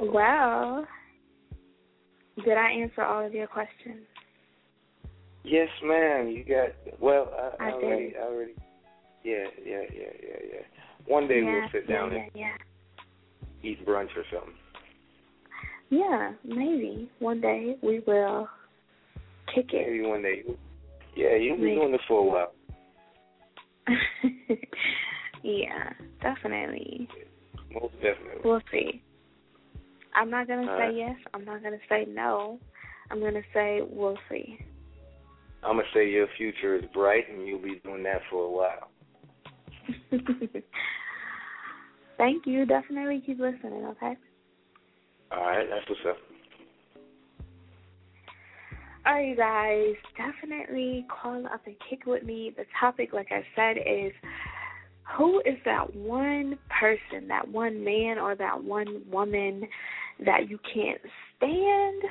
Well, 0.02 0.88
did 2.44 2.58
I 2.58 2.72
answer 2.72 3.04
all 3.04 3.26
of 3.26 3.34
your 3.34 3.48
questions? 3.48 4.06
Yes, 5.48 5.70
ma'am. 5.82 6.28
You 6.28 6.44
got 6.44 7.00
well. 7.00 7.32
I, 7.60 7.68
I 7.68 7.72
already, 7.72 8.04
did. 8.08 8.18
I 8.18 8.26
already. 8.26 8.56
Yeah, 9.24 9.46
yeah, 9.66 9.82
yeah, 9.94 10.14
yeah, 10.22 10.38
yeah. 10.54 10.62
One 11.06 11.28
day 11.28 11.42
yeah, 11.42 11.54
we'll 11.54 11.70
sit 11.72 11.88
down 11.88 12.12
yeah, 12.12 12.20
and 12.20 12.32
yeah, 12.36 12.58
eat 13.64 13.86
brunch 13.86 14.10
or 14.18 14.24
something. 14.32 14.54
Yeah, 15.90 16.34
maybe 16.44 17.10
one 17.20 17.40
day 17.40 17.78
we 17.82 18.02
will 18.06 18.50
kick 19.56 19.68
it. 19.72 19.88
Maybe 19.88 20.06
one 20.06 20.22
day. 20.22 20.44
Yeah, 21.16 21.36
you'll 21.36 21.58
be 21.58 21.76
doing 21.76 21.94
this 21.94 22.02
for 22.08 22.20
a 22.20 22.24
while. 22.24 22.54
yeah, 25.44 25.94
definitely. 26.22 27.08
Most 27.72 27.94
definitely. 27.96 28.42
We'll 28.44 28.62
see. 28.70 29.02
I'm 30.14 30.30
not 30.30 30.48
gonna 30.48 30.70
All 30.70 30.78
say 30.78 30.86
right. 30.86 30.96
yes. 30.96 31.16
I'm 31.34 31.46
not 31.46 31.64
gonna 31.64 31.78
say 31.88 32.06
no. 32.06 32.60
I'm 33.12 33.22
gonna 33.22 33.42
say 33.54 33.80
we'll 33.90 34.18
see. 34.30 34.60
I'm 35.64 35.78
gonna 35.78 35.88
say 35.94 36.10
your 36.10 36.28
future 36.38 36.76
is 36.76 36.84
bright, 36.94 37.30
and 37.30 37.48
you'll 37.48 37.62
be 37.62 37.80
doing 37.84 38.04
that 38.04 38.22
for 38.30 38.46
a 38.46 38.50
while. 38.50 38.90
Thank 42.18 42.46
you. 42.46 42.66
Definitely 42.66 43.22
keep 43.26 43.40
listening. 43.40 43.86
Okay. 43.86 44.18
All 45.32 45.46
right, 45.46 45.68
that's 45.70 45.88
what's 45.90 46.02
up. 46.08 46.18
All 49.06 49.14
right, 49.14 49.28
you 49.28 49.36
guys. 49.36 49.96
Definitely 50.18 51.06
call 51.10 51.46
up 51.48 51.62
and 51.66 51.76
kick 51.90 52.06
with 52.06 52.24
me. 52.24 52.54
The 52.56 52.66
topic, 52.80 53.14
like 53.14 53.32
I 53.32 53.44
said, 53.56 53.78
is 53.78 54.12
who 55.18 55.40
is 55.42 55.58
that 55.66 55.96
one 55.96 56.58
person, 56.80 57.28
that 57.28 57.48
one 57.48 57.84
man, 57.84 58.20
or 58.20 58.36
that 58.36 58.64
one 58.64 59.02
woman 59.12 59.68
that 60.26 60.50
you 60.50 60.60
can't 60.74 61.02
stand, 61.38 62.02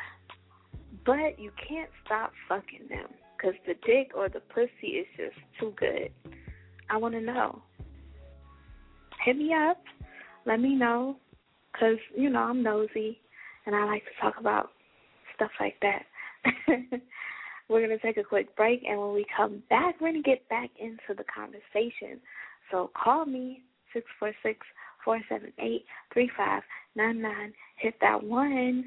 but 1.05 1.39
you 1.39 1.51
can't 1.69 1.91
stop 2.05 2.33
fucking 2.49 2.89
them 2.89 3.09
because 3.37 3.55
the 3.67 3.75
dick 3.87 4.13
or 4.15 4.29
the 4.29 4.41
pussy 4.41 4.89
is 4.89 5.07
just 5.17 5.37
too 5.61 5.75
good. 5.77 6.11
I 6.91 6.97
want 6.97 7.15
to 7.15 7.21
know. 7.21 7.63
Hit 9.25 9.37
me 9.37 9.53
up. 9.55 9.83
Let 10.45 10.61
me 10.61 10.75
know 10.75 11.17
because, 11.73 11.99
you 12.17 12.31
know, 12.31 12.41
I'm 12.41 12.63
nosy 12.63 13.19
and 13.67 13.75
I 13.75 13.85
like 13.85 14.05
to 14.05 14.21
talk 14.21 14.35
about 14.39 14.71
stuff 15.35 15.51
like 15.61 15.77
that. 15.83 16.05
we're 17.69 17.85
going 17.85 17.99
to 17.99 18.05
take 18.05 18.17
a 18.17 18.23
quick 18.23 18.55
break, 18.57 18.83
and 18.89 19.01
when 19.01 19.13
we 19.13 19.27
come 19.37 19.63
back, 19.69 20.01
we're 20.01 20.13
to 20.13 20.23
get 20.23 20.49
back 20.49 20.71
into 20.79 21.15
the 21.17 21.25
conversation. 21.25 22.21
So 22.71 22.91
call 23.01 23.27
me, 23.27 23.63
six 23.93 24.07
four 24.19 24.33
six 24.43 24.61
four 25.05 25.21
seven 25.29 25.53
eight 25.59 25.85
three 26.13 26.31
five 26.37 26.63
nine 26.95 27.21
nine. 27.21 27.53
Hit 27.77 27.95
that 28.01 28.23
one, 28.23 28.85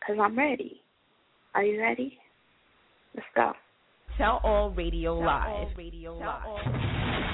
because 0.00 0.16
I'm 0.20 0.36
ready. 0.36 0.80
Are 1.54 1.62
you 1.62 1.80
ready? 1.80 2.18
Let's 3.14 3.26
go. 3.34 3.52
Tell 4.16 4.40
All 4.44 4.70
Radio 4.70 5.18
Live. 5.18 5.76
Radio 5.76 6.14
Live. 6.14 6.22
I 6.64 7.33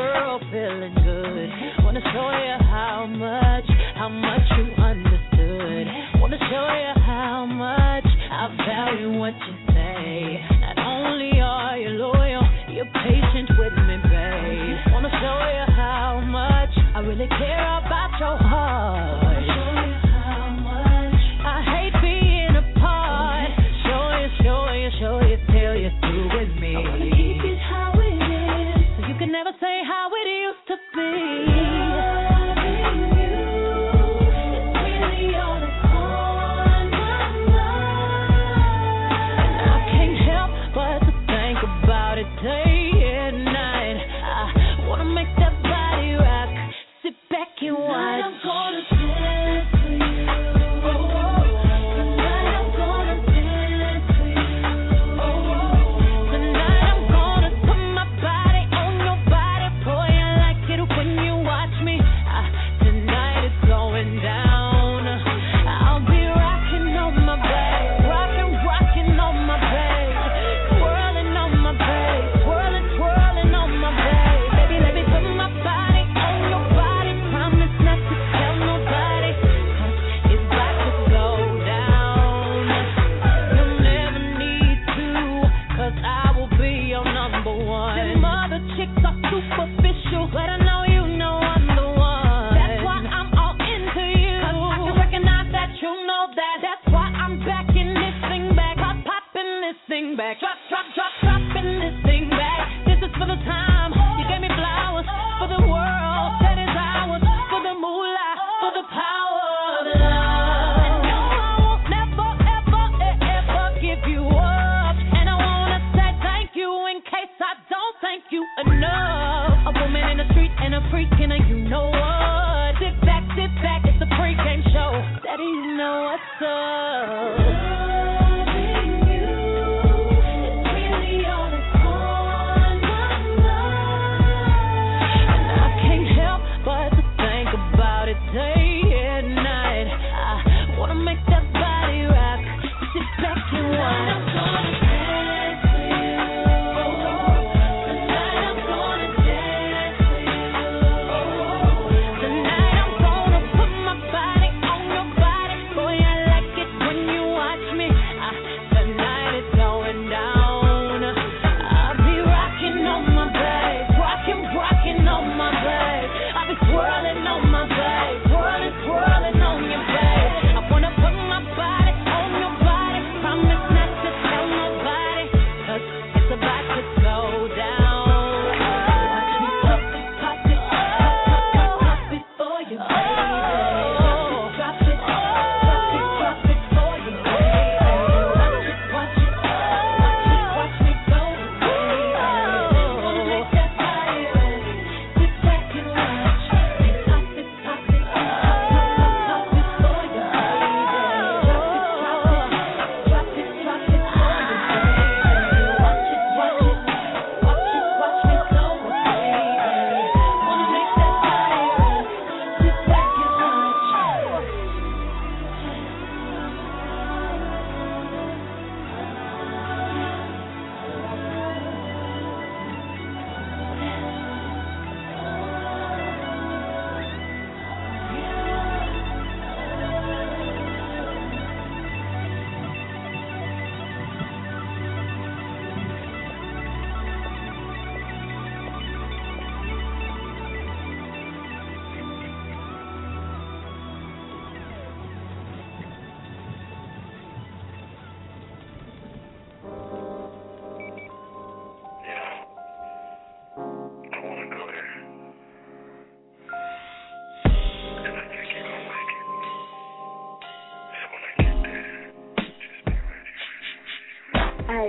girl 0.00 0.40
feeling 0.50 0.94
good. 1.04 1.48
Wanna 1.84 2.00
show 2.00 2.30
you 2.32 2.56
how 2.66 3.06
much, 3.06 3.68
how 3.96 4.08
much 4.08 4.46
you 4.56 4.66
understood. 4.82 5.86
Wanna 6.20 6.38
show 6.38 6.66
you 6.84 6.92
how 7.04 7.44
much 7.46 8.06
I 8.30 8.48
value 8.66 9.18
what 9.18 9.34
you 9.46 9.59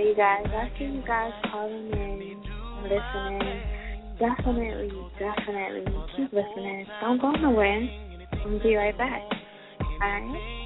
you 0.02 0.14
guys, 0.16 0.44
I 0.46 0.70
see 0.78 0.84
you 0.84 1.02
guys 1.06 1.32
calling 1.50 1.90
in 1.92 1.98
and 1.98 2.82
listening, 2.82 3.62
definitely, 4.18 4.90
definitely 5.18 5.92
keep 6.16 6.32
listening. 6.32 6.86
Don't 7.00 7.20
go 7.20 7.32
nowhere. 7.32 7.88
We'll 8.44 8.62
be 8.62 8.74
right 8.74 8.96
back. 8.96 9.22
Bye. 10.00 10.62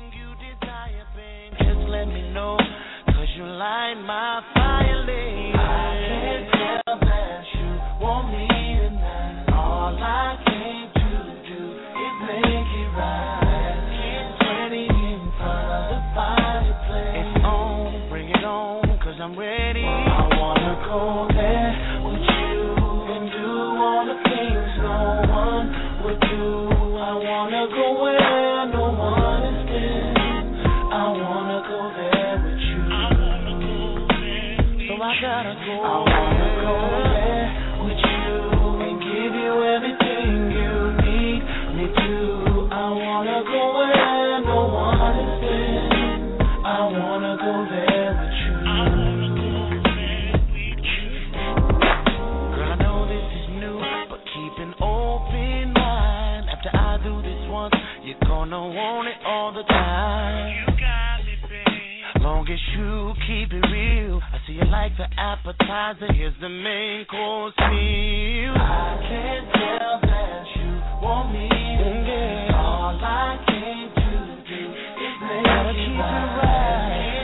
appetizer. 65.68 66.12
Here's 66.12 66.34
the 66.40 66.48
main 66.48 67.04
course 67.06 67.54
meal. 67.58 68.54
I 68.56 68.98
can't 69.08 69.52
tell 69.52 70.00
that 70.02 70.44
you 70.56 70.70
want 71.02 71.32
me 71.32 71.46
again. 71.46 72.54
All 72.54 72.98
I 73.00 73.38
can 73.46 73.90
do 73.94 74.62
is 75.04 75.16
make 75.22 75.88
you 75.88 75.98
right. 75.98 77.15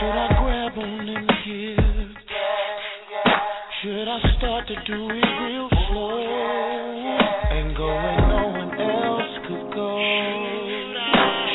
Should 0.00 0.08
I 0.08 0.28
grab 0.40 0.78
on 0.78 1.08
and 1.10 1.28
give? 1.44 2.16
Should 3.82 4.08
I 4.08 4.18
start 4.38 4.66
to 4.68 4.74
do 4.86 5.10
it 5.10 5.28
real 5.44 5.68
slow? 5.68 6.24
And 7.52 7.76
go 7.76 7.84
where 7.84 8.20
no 8.32 8.48
one 8.48 8.80
else 8.80 9.32
could 9.44 9.74
go? 9.74 10.00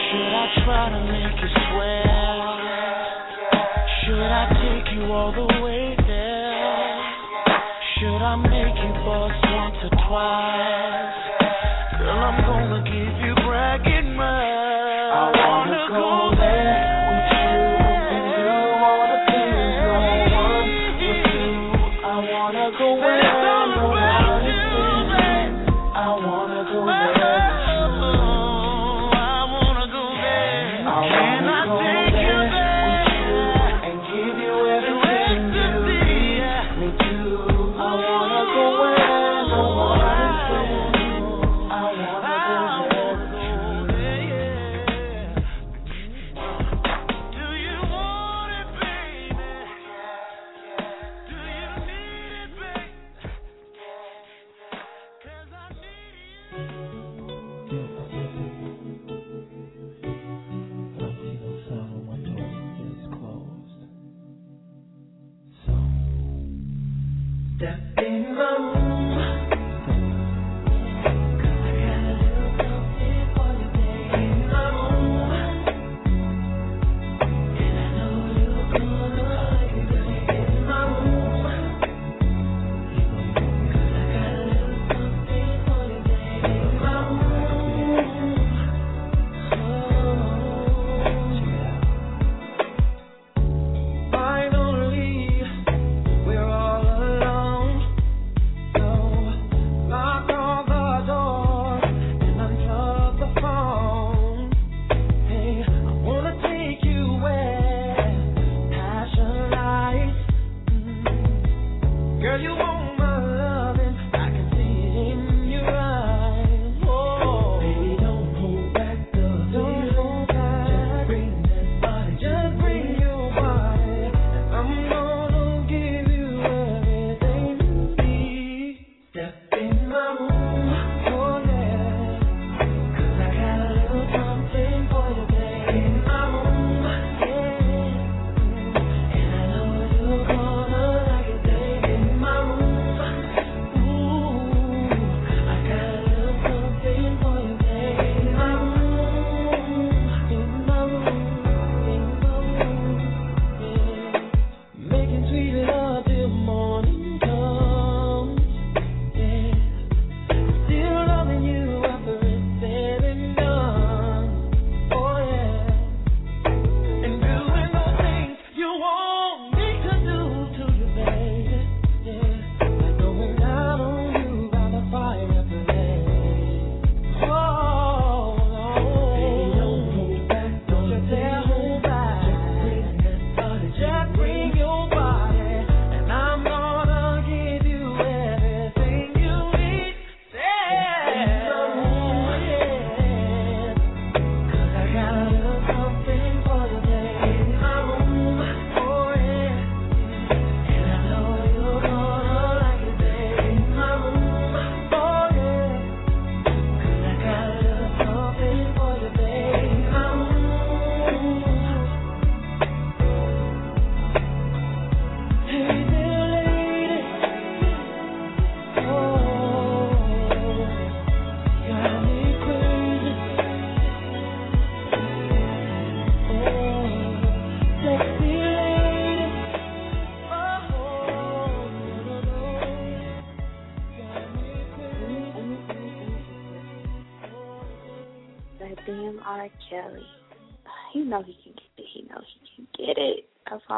Should 0.06 0.30
I 0.30 0.46
try 0.62 0.90
to 0.94 1.02
make 1.10 1.42
you 1.42 1.50
swear? 1.74 2.06
Should 4.06 4.30
I 4.30 4.46
take 4.62 4.94
you 4.94 5.12
all 5.12 5.32
the 5.34 5.64
way 5.64 5.96
there? 6.06 7.02
Should 7.98 8.22
I 8.22 8.36
make 8.36 8.78
you 8.78 8.94
bust 9.02 9.42
once 9.42 9.78
or 9.82 9.94
twice? 10.08 10.85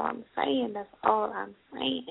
I'm 0.08 0.24
saying. 0.38 0.72
That's 0.74 0.88
all 1.04 1.34
I'm 1.34 1.54
saying. 1.74 2.06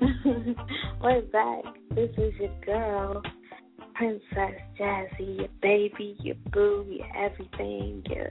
We're 1.02 1.20
back. 1.22 1.64
This 1.94 2.08
is 2.16 2.32
your 2.40 2.60
girl, 2.64 3.22
Princess 3.94 4.58
Jazzy, 4.78 5.38
your 5.38 5.48
baby, 5.60 6.16
your 6.20 6.36
boo, 6.50 6.86
your 6.88 7.06
everything, 7.14 8.02
your 8.08 8.30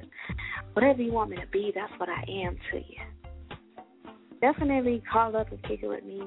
whatever 0.73 1.03
you 1.03 1.11
want 1.11 1.29
me 1.29 1.37
to 1.37 1.45
be. 1.51 1.71
That's 1.75 1.93
what 1.99 2.09
I 2.09 2.21
am 2.21 2.57
to 2.71 2.77
you. 2.77 3.85
Definitely 4.41 5.03
call 5.11 5.35
up 5.35 5.51
and 5.51 5.61
kick 5.63 5.81
it 5.83 5.87
with 5.87 6.03
me. 6.03 6.23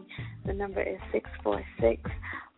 The 0.46 0.52
number 0.52 0.82
is 0.82 0.98
six 1.10 1.28
four 1.42 1.64
six 1.80 2.00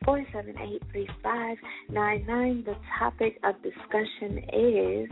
four 0.04 0.22
seven 0.34 0.54
eight 0.58 0.82
three 0.92 1.08
five 1.22 1.56
nine 1.88 2.26
nine. 2.26 2.62
The 2.66 2.76
topic 2.98 3.38
of 3.42 3.54
discussion 3.62 4.44
is 4.52 5.08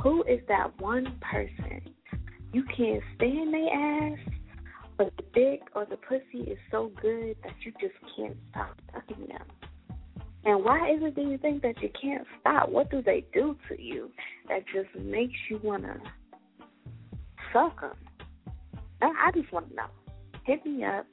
who 0.00 0.22
is 0.24 0.38
that 0.46 0.80
one 0.80 1.18
person 1.20 1.94
you 2.52 2.62
can't 2.76 3.02
stand 3.16 3.52
their 3.52 3.72
ass, 3.72 4.18
but 4.96 5.12
the 5.16 5.24
dick 5.34 5.60
or 5.74 5.84
the 5.84 5.96
pussy 5.96 6.50
is 6.50 6.58
so 6.70 6.90
good 7.00 7.36
that 7.42 7.52
you 7.64 7.72
just 7.80 7.94
can't 8.16 8.36
stop 8.50 8.76
fucking 8.92 9.26
them? 9.28 9.46
And 10.44 10.64
why 10.64 10.90
is 10.90 11.02
it 11.02 11.14
do 11.14 11.22
you 11.22 11.38
think 11.38 11.62
that 11.62 11.82
you 11.82 11.90
can't 12.00 12.26
stop? 12.40 12.68
What 12.68 12.90
do 12.90 13.02
they 13.02 13.24
do 13.34 13.56
to 13.68 13.80
you 13.80 14.10
that 14.48 14.64
just 14.72 14.88
makes 15.04 15.34
you 15.50 15.60
want 15.62 15.82
to 15.82 16.00
suck 17.52 17.80
them? 17.80 17.96
I 19.02 19.30
just 19.34 19.52
want 19.52 19.68
to 19.70 19.76
know. 19.76 19.86
Hit 20.44 20.64
me 20.64 20.84
up. 20.84 21.06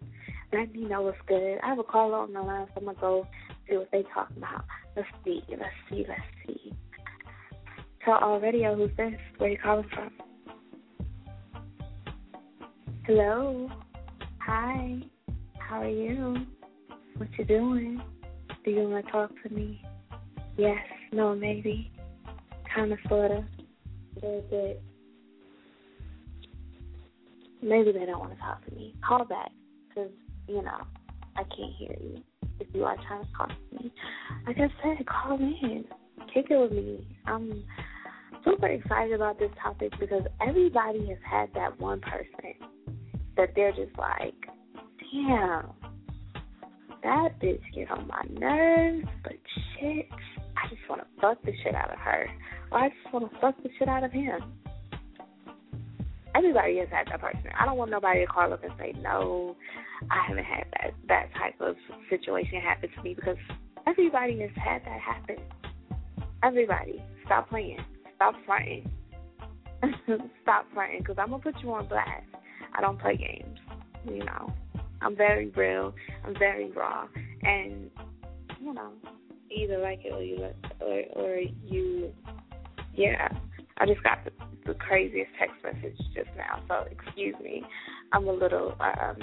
Let 0.54 0.72
me 0.74 0.86
know 0.86 1.02
what's 1.02 1.18
good. 1.28 1.58
I 1.64 1.68
have 1.68 1.80
a 1.80 1.84
caller 1.84 2.18
on 2.20 2.34
the 2.34 2.42
line, 2.42 2.68
so 2.74 2.82
I'm 2.88 2.96
to 2.96 3.02
go 3.02 3.28
see 3.68 3.76
what 3.76 3.90
they 3.92 4.04
talking 4.14 4.38
about. 4.38 4.64
Let's 4.96 5.08
see. 5.26 5.44
Let's 5.50 5.64
see. 5.90 6.06
Let's 6.08 6.22
see. 6.48 6.74
Tell 8.06 8.16
all 8.16 8.40
radio 8.40 8.76
who's 8.76 8.96
this? 8.96 9.20
Where 9.38 9.50
you 9.50 9.58
calling 9.62 9.90
from? 9.94 10.12
Hello. 13.08 13.70
Hi. 14.40 14.98
How 15.60 15.82
are 15.84 15.88
you? 15.88 16.38
What 17.18 17.28
you 17.38 17.46
doing? 17.46 18.02
Do 18.64 18.72
you 18.72 18.90
want 18.90 19.06
to 19.06 19.12
talk 19.12 19.30
to 19.44 19.50
me? 19.54 19.80
Yes. 20.58 20.80
No. 21.12 21.36
Maybe. 21.36 21.92
Kind 22.74 22.92
of. 22.92 22.98
Sorta. 23.08 23.46
A 23.46 24.26
little 24.26 24.42
bit. 24.50 24.82
Maybe 27.62 27.92
they 27.92 28.08
don't 28.08 28.20
want 28.20 28.34
to 28.34 28.40
talk 28.40 28.66
to 28.66 28.74
me. 28.74 28.96
Call 29.08 29.24
back, 29.24 29.52
cause 29.94 30.10
you 30.48 30.64
know 30.64 30.82
I 31.36 31.44
can't 31.44 31.74
hear 31.78 31.96
you. 32.02 32.24
If 32.60 32.70
you 32.74 32.86
are 32.86 32.98
trying 33.08 33.24
to 33.24 33.32
talk 33.38 33.50
to 33.50 33.76
me, 33.84 33.94
like 34.48 34.58
I 34.58 34.68
said, 34.82 35.06
call 35.06 35.38
in, 35.38 35.86
kick 36.34 36.48
it 36.50 36.58
with 36.58 36.72
me. 36.72 37.08
I'm 37.28 37.64
super 38.44 38.66
excited 38.68 39.14
about 39.14 39.38
this 39.38 39.52
topic 39.62 39.94
because 40.00 40.24
everybody 40.42 41.08
has 41.10 41.20
had 41.30 41.54
that 41.54 41.80
one 41.80 42.02
person 42.02 42.56
that 43.38 43.50
they're 43.56 43.72
just 43.72 43.98
like, 43.98 44.36
damn, 45.12 45.70
that 47.04 47.40
bitch 47.40 47.62
get 47.74 47.92
on 47.92 48.08
my 48.08 48.22
nerves, 48.40 49.08
but 49.24 49.34
shit, 49.80 50.08
I 50.58 50.68
just 50.70 50.82
want 50.90 51.02
to 51.02 51.08
fuck 51.22 51.42
the 51.44 51.52
shit 51.64 51.76
out 51.76 51.92
of 51.92 52.00
her, 52.00 52.28
or 52.72 52.80
I 52.80 52.90
just 52.90 53.14
want 53.14 53.32
to 53.32 53.40
fuck 53.40 53.56
the 53.62 53.70
shit 53.78 53.88
out 53.88 54.04
of 54.04 54.12
him. 54.12 54.42
Everybody 56.36 56.80
has 56.80 56.90
had 56.90 57.08
that 57.08 57.22
person. 57.22 57.50
I 57.58 57.66
don't 57.66 57.78
want 57.78 57.92
nobody 57.92 58.22
to 58.22 58.28
call 58.28 58.52
up 58.52 58.64
and 58.64 58.74
say 58.78 58.94
no. 59.02 59.56
I 60.12 60.26
haven't 60.28 60.44
had 60.44 60.66
that 60.74 60.94
that 61.08 61.30
type 61.38 61.62
of 61.62 61.76
situation 62.10 62.60
happen 62.62 62.90
to 62.96 63.04
me 63.04 63.14
because 63.14 63.38
everybody 63.88 64.42
has 64.42 64.50
had 64.56 64.82
that 64.84 65.00
happen. 65.00 65.38
Everybody, 66.44 67.02
stop 67.26 67.50
playing. 67.50 67.80
Stop 68.16 68.36
fronting. 68.46 68.90
stop 70.42 70.66
fronting 70.74 71.00
because 71.00 71.16
I'm 71.18 71.30
gonna 71.30 71.42
put 71.42 71.56
you 71.62 71.72
on 71.74 71.88
blast. 71.88 72.26
I 72.76 72.82
don't 72.82 73.00
play 73.00 73.18
games. 73.18 73.60
You 74.06 74.24
know, 74.24 74.54
I'm 75.02 75.16
very 75.16 75.50
real. 75.50 75.94
I'm 76.26 76.36
very 76.38 76.70
raw, 76.72 77.08
and 77.44 77.90
you 78.60 78.74
know, 78.74 78.92
either 79.50 79.78
like 79.80 80.00
it 80.04 80.14
or 80.14 80.22
you 80.22 80.38
like 80.38 80.56
or 80.82 81.04
or 81.14 81.40
you, 81.66 82.14
yeah. 82.94 83.30
I 83.78 83.86
just 83.86 84.02
got 84.04 84.20
the, 84.24 84.32
the 84.66 84.74
craziest 84.76 85.32
text 85.38 85.56
message 85.64 85.98
just 86.14 86.30
now, 86.38 86.64
so 86.68 86.86
excuse 86.90 87.36
me. 87.44 87.64
I'm 88.14 88.28
a 88.28 88.32
little 88.32 88.76
um 88.80 89.18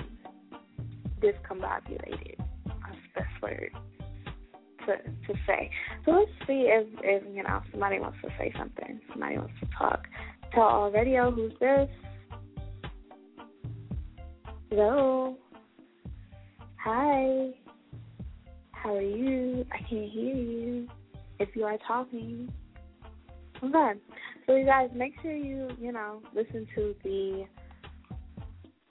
discombobulated. 1.21 2.37
That's 2.67 2.97
the 3.15 3.21
best 3.21 3.43
word 3.43 3.71
to 4.87 4.97
to 4.97 5.41
say. 5.47 5.71
So 6.05 6.13
let's 6.13 6.31
see 6.47 6.69
if 6.69 6.87
if 7.03 7.23
you 7.35 7.43
know 7.43 7.63
somebody 7.71 7.99
wants 7.99 8.19
to 8.23 8.29
say 8.39 8.53
something. 8.59 9.01
Somebody 9.11 9.39
wants 9.39 9.55
to 9.61 9.67
talk. 9.79 10.07
Tell 10.53 10.65
all 10.65 10.91
radio 10.91 11.31
who's 11.31 11.53
this. 11.61 11.89
Hello. 14.75 15.37
Hi. 16.83 17.51
How 18.71 18.95
are 18.95 19.03
you? 19.03 19.67
I 19.71 19.77
can't 19.77 20.11
hear 20.11 20.35
you. 20.35 20.89
If 21.39 21.55
you 21.55 21.65
are 21.65 21.77
talking. 21.87 22.51
Okay. 23.63 23.93
So 24.47 24.57
you 24.57 24.65
guys 24.65 24.89
make 24.95 25.13
sure 25.21 25.37
you, 25.37 25.69
you 25.79 25.93
know, 25.93 26.23
listen 26.35 26.67
to 26.75 26.95
the 27.05 27.45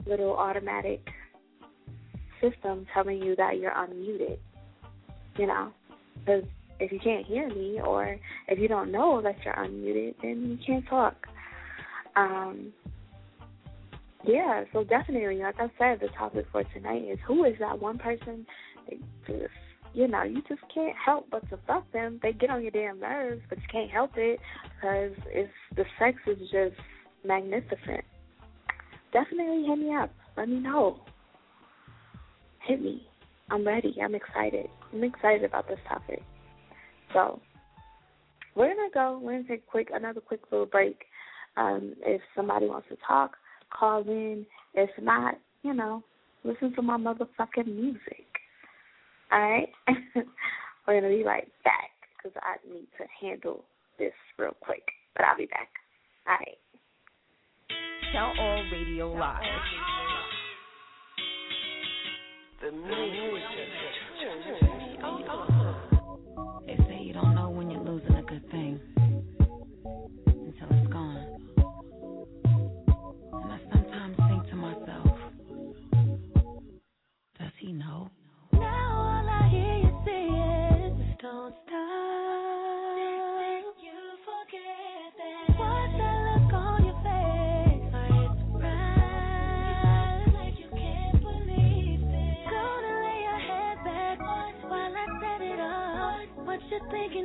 little 0.05 0.37
automatic 0.37 1.03
system 2.39 2.85
telling 2.93 3.19
you 3.19 3.35
that 3.37 3.57
you're 3.57 3.71
unmuted. 3.71 4.37
You 5.35 5.47
know, 5.47 5.71
because 6.19 6.43
if 6.79 6.91
you 6.91 6.99
can't 6.99 7.25
hear 7.25 7.49
me 7.49 7.81
or 7.83 8.19
if 8.47 8.59
you 8.59 8.67
don't 8.67 8.91
know 8.91 9.19
that 9.23 9.37
you're 9.43 9.55
unmuted, 9.55 10.13
then 10.21 10.59
you 10.59 10.59
can't 10.63 10.87
talk. 10.87 11.25
Um, 12.15 12.71
yeah, 14.25 14.63
so 14.73 14.83
definitely, 14.83 15.37
like 15.37 15.55
I 15.59 15.69
said, 15.77 15.99
the 15.99 16.09
topic 16.17 16.45
for 16.51 16.63
tonight 16.73 17.03
is 17.03 17.19
who 17.25 17.45
is 17.45 17.55
that 17.59 17.79
one 17.79 17.97
person 17.97 18.45
that 18.89 18.97
just, 19.27 19.51
you 19.93 20.07
know, 20.07 20.23
you 20.23 20.41
just 20.47 20.61
can't 20.73 20.95
help 21.03 21.27
but 21.31 21.47
to 21.49 21.57
fuck 21.67 21.91
them. 21.91 22.19
They 22.21 22.33
get 22.33 22.49
on 22.49 22.61
your 22.61 22.71
damn 22.71 22.99
nerves, 22.99 23.41
but 23.49 23.57
you 23.57 23.65
can't 23.71 23.89
help 23.89 24.11
it 24.15 24.39
because 24.75 25.11
it's 25.27 25.51
the 25.75 25.85
sex 25.99 26.17
is 26.27 26.37
just 26.51 26.75
magnificent. 27.25 28.03
Definitely 29.11 29.65
hit 29.67 29.77
me 29.77 29.95
up. 29.95 30.11
Let 30.37 30.49
me 30.49 30.59
know. 30.59 31.01
Hit 32.67 32.81
me. 32.81 33.07
I'm 33.49 33.65
ready. 33.65 33.95
I'm 34.01 34.15
excited. 34.15 34.67
I'm 34.93 35.03
excited 35.03 35.43
about 35.43 35.67
this 35.67 35.79
topic. 35.89 36.21
So 37.13 37.41
we're 38.55 38.73
gonna 38.73 38.89
go. 38.93 39.19
We're 39.21 39.33
gonna 39.33 39.47
take 39.47 39.67
quick 39.67 39.89
another 39.93 40.21
quick 40.21 40.41
little 40.51 40.65
break. 40.65 41.03
Um, 41.57 41.95
if 42.01 42.21
somebody 42.33 42.67
wants 42.67 42.87
to 42.89 42.97
talk, 43.05 43.35
call 43.77 44.03
in. 44.03 44.45
If 44.73 44.89
not, 45.01 45.35
you 45.63 45.73
know, 45.73 46.03
listen 46.43 46.73
to 46.75 46.81
my 46.81 46.97
motherfucking 46.97 47.67
music. 47.67 48.25
All 49.31 49.39
right. 49.39 49.69
we're 50.87 51.01
gonna 51.01 51.09
be 51.09 51.23
right 51.23 51.47
back 51.63 51.91
because 52.17 52.37
I 52.41 52.57
need 52.71 52.87
to 52.97 53.05
handle 53.19 53.63
this 53.97 54.13
real 54.37 54.55
quick. 54.61 54.83
But 55.15 55.25
I'll 55.25 55.37
be 55.37 55.45
back. 55.45 55.69
All 56.27 56.35
right. 56.39 56.57
Tell 58.13 58.33
All 58.39 58.63
Radio 58.71 59.11
Live. 59.13 59.41
The 62.61 62.71
music. 62.71 64.70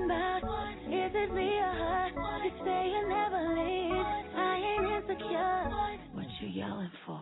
About? 0.06 0.42
Is 0.86 1.12
it 1.14 1.34
me 1.34 1.58
or 1.58 1.74
her? 1.74 2.06
You 2.44 2.50
say 2.64 2.90
you 2.94 3.08
never 3.08 3.42
leave. 3.58 4.06
I 4.36 4.56
ain't 4.56 4.86
insecure. 5.02 5.70
What 6.14 6.26
you 6.40 6.48
yelling 6.48 6.90
for? 7.04 7.20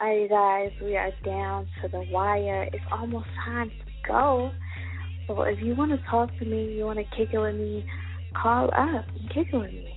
All 0.00 0.08
right, 0.08 0.22
you 0.22 0.28
guys, 0.28 0.70
we 0.82 0.96
are 0.96 1.10
down 1.26 1.68
to 1.82 1.88
the 1.88 2.06
wire. 2.10 2.66
It's 2.72 2.84
almost 2.90 3.26
time 3.44 3.68
to 3.68 4.08
go. 4.08 4.50
So 5.26 5.42
if 5.42 5.58
you 5.60 5.74
want 5.74 5.90
to 5.90 5.98
talk 6.08 6.30
to 6.38 6.44
me, 6.46 6.72
you 6.72 6.86
want 6.86 6.98
to 6.98 7.04
kick 7.16 7.34
it 7.34 7.38
with 7.38 7.54
me, 7.54 7.84
call 8.34 8.68
up 8.68 9.04
and 9.14 9.28
kick 9.28 9.48
it 9.52 9.56
with 9.56 9.70
me. 9.70 9.94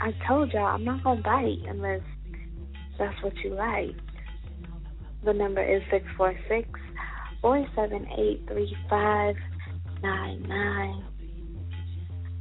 I 0.00 0.10
told 0.26 0.52
y'all 0.52 0.66
I'm 0.66 0.84
not 0.84 1.04
gonna 1.04 1.22
bite 1.22 1.68
unless 1.68 2.00
that's 2.98 3.14
what 3.22 3.36
you 3.44 3.54
like. 3.54 3.94
The 5.24 5.34
number 5.34 5.62
is 5.62 5.82
six 5.88 6.04
four 6.16 6.34
six 6.48 6.68
four 7.40 7.64
seven 7.76 8.08
eight 8.18 8.44
three 8.48 8.76
five 8.90 9.36
nine 10.02 10.42
nine. 10.48 11.04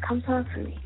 Come 0.07 0.23
talk 0.23 0.51
to 0.55 0.63
me. 0.63 0.79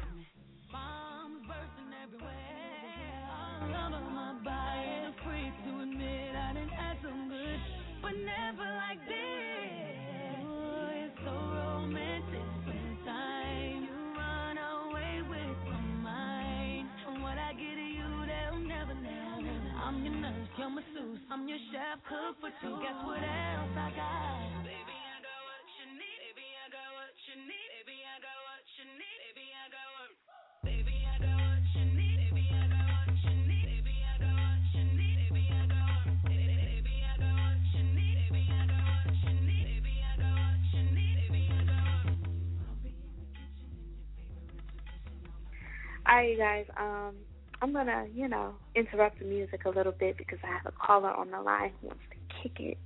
Guys. 46.42 46.66
Um, 46.76 47.14
I'm 47.62 47.72
gonna, 47.72 48.08
you 48.16 48.28
know, 48.28 48.56
interrupt 48.76 49.20
the 49.20 49.26
music 49.26 49.66
a 49.66 49.70
little 49.70 49.92
bit 49.92 50.18
because 50.18 50.40
I 50.44 50.48
have 50.48 50.66
a 50.66 50.72
caller 50.72 51.12
on 51.12 51.30
the 51.30 51.40
line 51.40 51.72
who 51.80 51.88
wants 51.88 52.02
to 52.10 52.42
kick 52.42 52.60
it. 52.60 52.78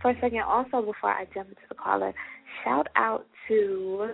For 0.00 0.12
a 0.12 0.14
second, 0.20 0.42
also 0.46 0.80
before 0.82 1.10
I 1.10 1.26
jump 1.34 1.48
into 1.48 1.62
the 1.68 1.74
caller, 1.74 2.14
shout 2.62 2.86
out 2.94 3.26
to 3.48 4.10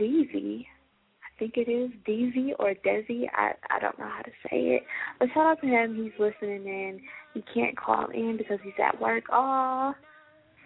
DZ. 0.00 0.64
I 0.64 1.38
think 1.38 1.52
it 1.56 1.70
is 1.70 1.92
DZ 2.08 2.54
or 2.58 2.74
Desi. 2.84 3.26
I 3.32 3.52
I 3.70 3.78
don't 3.78 3.96
know 4.00 4.08
how 4.08 4.22
to 4.22 4.32
say 4.50 4.58
it, 4.74 4.82
but 5.20 5.28
shout 5.32 5.46
out 5.46 5.60
to 5.60 5.66
him. 5.68 5.94
He's 5.94 6.18
listening 6.18 6.66
in. 6.66 7.00
He 7.34 7.44
can't 7.54 7.76
call 7.76 8.06
in 8.10 8.36
because 8.36 8.58
he's 8.64 8.72
at 8.84 9.00
work. 9.00 9.24
Aw, 9.30 9.94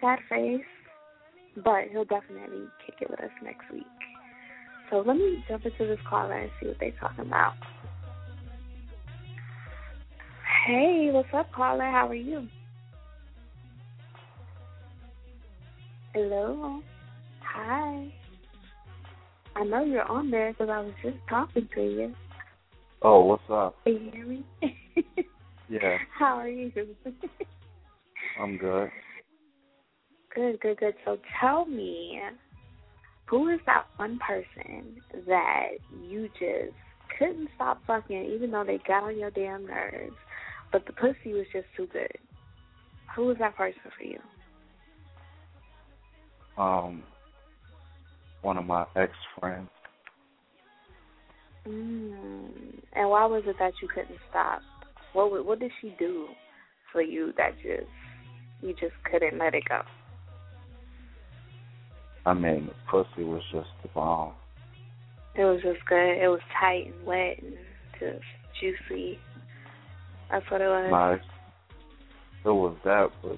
sad 0.01 0.19
face. 0.27 0.65
But 1.63 1.89
he'll 1.91 2.05
definitely 2.05 2.65
kick 2.83 2.95
it 3.01 3.11
with 3.11 3.19
us 3.19 3.29
next 3.43 3.71
week. 3.71 3.85
So 4.91 4.97
let 5.07 5.15
me 5.15 5.43
jump 5.47 5.65
into 5.65 5.87
this 5.87 5.99
caller 6.07 6.33
and 6.37 6.51
see 6.59 6.67
what 6.67 6.77
they're 6.79 6.91
talking 6.99 7.25
about. 7.25 7.53
Hey, 10.67 11.09
what's 11.13 11.29
up, 11.33 11.51
caller? 11.53 11.85
How 11.89 12.09
are 12.09 12.13
you? 12.13 12.45
Hello. 16.13 16.81
Hi. 17.41 18.07
I 19.55 19.63
know 19.63 19.85
you're 19.85 20.03
on 20.03 20.29
there 20.29 20.51
because 20.51 20.69
I 20.69 20.81
was 20.81 20.93
just 21.01 21.17
talking 21.29 21.69
to 21.73 21.81
you. 21.81 22.13
Oh, 23.01 23.25
what's 23.25 23.43
up? 23.49 23.75
Can 23.85 23.93
you 23.93 24.11
hear 24.11 24.25
me? 24.25 24.45
Yeah, 25.69 25.99
How 26.19 26.35
are 26.37 26.49
you? 26.49 26.69
I'm 28.41 28.57
good. 28.57 28.89
good, 30.35 30.59
good, 30.59 30.77
good. 30.77 30.95
So 31.05 31.17
tell 31.39 31.65
me, 31.65 32.19
who 33.31 33.47
is 33.47 33.61
that 33.65 33.85
one 33.95 34.19
person 34.19 34.97
that 35.25 35.69
you 36.05 36.27
just 36.37 36.75
couldn't 37.17 37.47
stop 37.55 37.81
fucking, 37.87 38.25
even 38.25 38.51
though 38.51 38.65
they 38.65 38.77
got 38.85 39.03
on 39.03 39.17
your 39.17 39.31
damn 39.31 39.65
nerves, 39.65 40.17
but 40.69 40.85
the 40.85 40.91
pussy 40.91 41.31
was 41.31 41.45
just 41.53 41.65
too 41.77 41.87
good? 41.93 42.11
Who 43.15 43.27
was 43.27 43.37
that 43.39 43.55
person 43.55 43.79
for 43.97 44.03
you? 44.03 44.19
Um, 46.61 47.03
one 48.41 48.57
of 48.57 48.65
my 48.65 48.85
ex 48.97 49.13
friends. 49.39 49.69
Mm. 51.65 52.49
And 52.93 53.09
why 53.09 53.25
was 53.27 53.43
it 53.45 53.55
that 53.59 53.71
you 53.81 53.87
couldn't 53.87 54.19
stop? 54.29 54.61
What 55.13 55.45
what 55.45 55.59
did 55.59 55.71
she 55.79 55.95
do 55.97 56.27
for 56.91 57.01
you 57.01 57.31
that 57.37 57.55
just 57.63 57.87
you 58.61 58.73
just 58.73 58.93
couldn't 59.09 59.37
let 59.37 59.55
it 59.55 59.63
go? 59.69 59.81
I 62.25 62.33
mean, 62.33 62.67
the 62.67 62.73
pussy 62.89 63.23
was 63.23 63.41
just 63.51 63.69
the 63.81 63.89
bomb. 63.89 64.33
It 65.35 65.43
was 65.43 65.61
just 65.63 65.79
good. 65.87 66.17
It 66.21 66.27
was 66.27 66.41
tight 66.59 66.93
and 66.93 67.05
wet 67.05 67.37
and 67.41 67.53
just 67.99 68.23
juicy. 68.59 69.19
That's 70.29 70.45
what 70.51 70.61
it 70.61 70.67
was. 70.67 70.89
Nice. 70.91 71.27
It 72.43 72.49
was 72.49 72.75
that, 72.83 73.09
but 73.21 73.37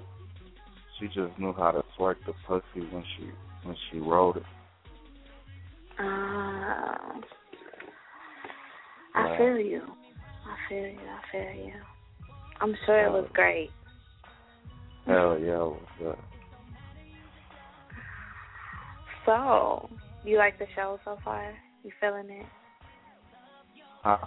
she 0.99 1.07
just 1.07 1.37
knew 1.37 1.53
how 1.53 1.71
to 1.71 1.83
twerk 1.97 2.15
the 2.25 2.33
pussy 2.47 2.85
when 2.91 3.03
she 3.17 3.29
when 3.63 3.75
she 3.91 3.99
rode 3.99 4.37
it. 4.37 4.43
Ah. 5.99 7.21
I 9.15 9.29
Yeah. 9.29 9.37
feel 9.37 9.59
you. 9.59 9.81
I 10.45 10.69
feel 10.69 10.87
you. 10.87 10.99
I 10.99 11.31
feel 11.31 11.65
you. 11.65 11.73
I'm 12.61 12.75
sure 12.85 13.05
it 13.05 13.11
was 13.11 13.29
great. 13.33 13.71
Hell 15.05 15.37
yeah, 15.39 15.55
it 15.55 15.59
was 15.59 15.87
good. 15.99 16.17
So, 19.25 19.89
you 20.23 20.37
like 20.37 20.59
the 20.59 20.65
show 20.75 20.99
so 21.05 21.17
far? 21.23 21.53
You 21.83 21.91
feeling 21.99 22.29
it? 22.29 22.45
Huh? 24.03 24.17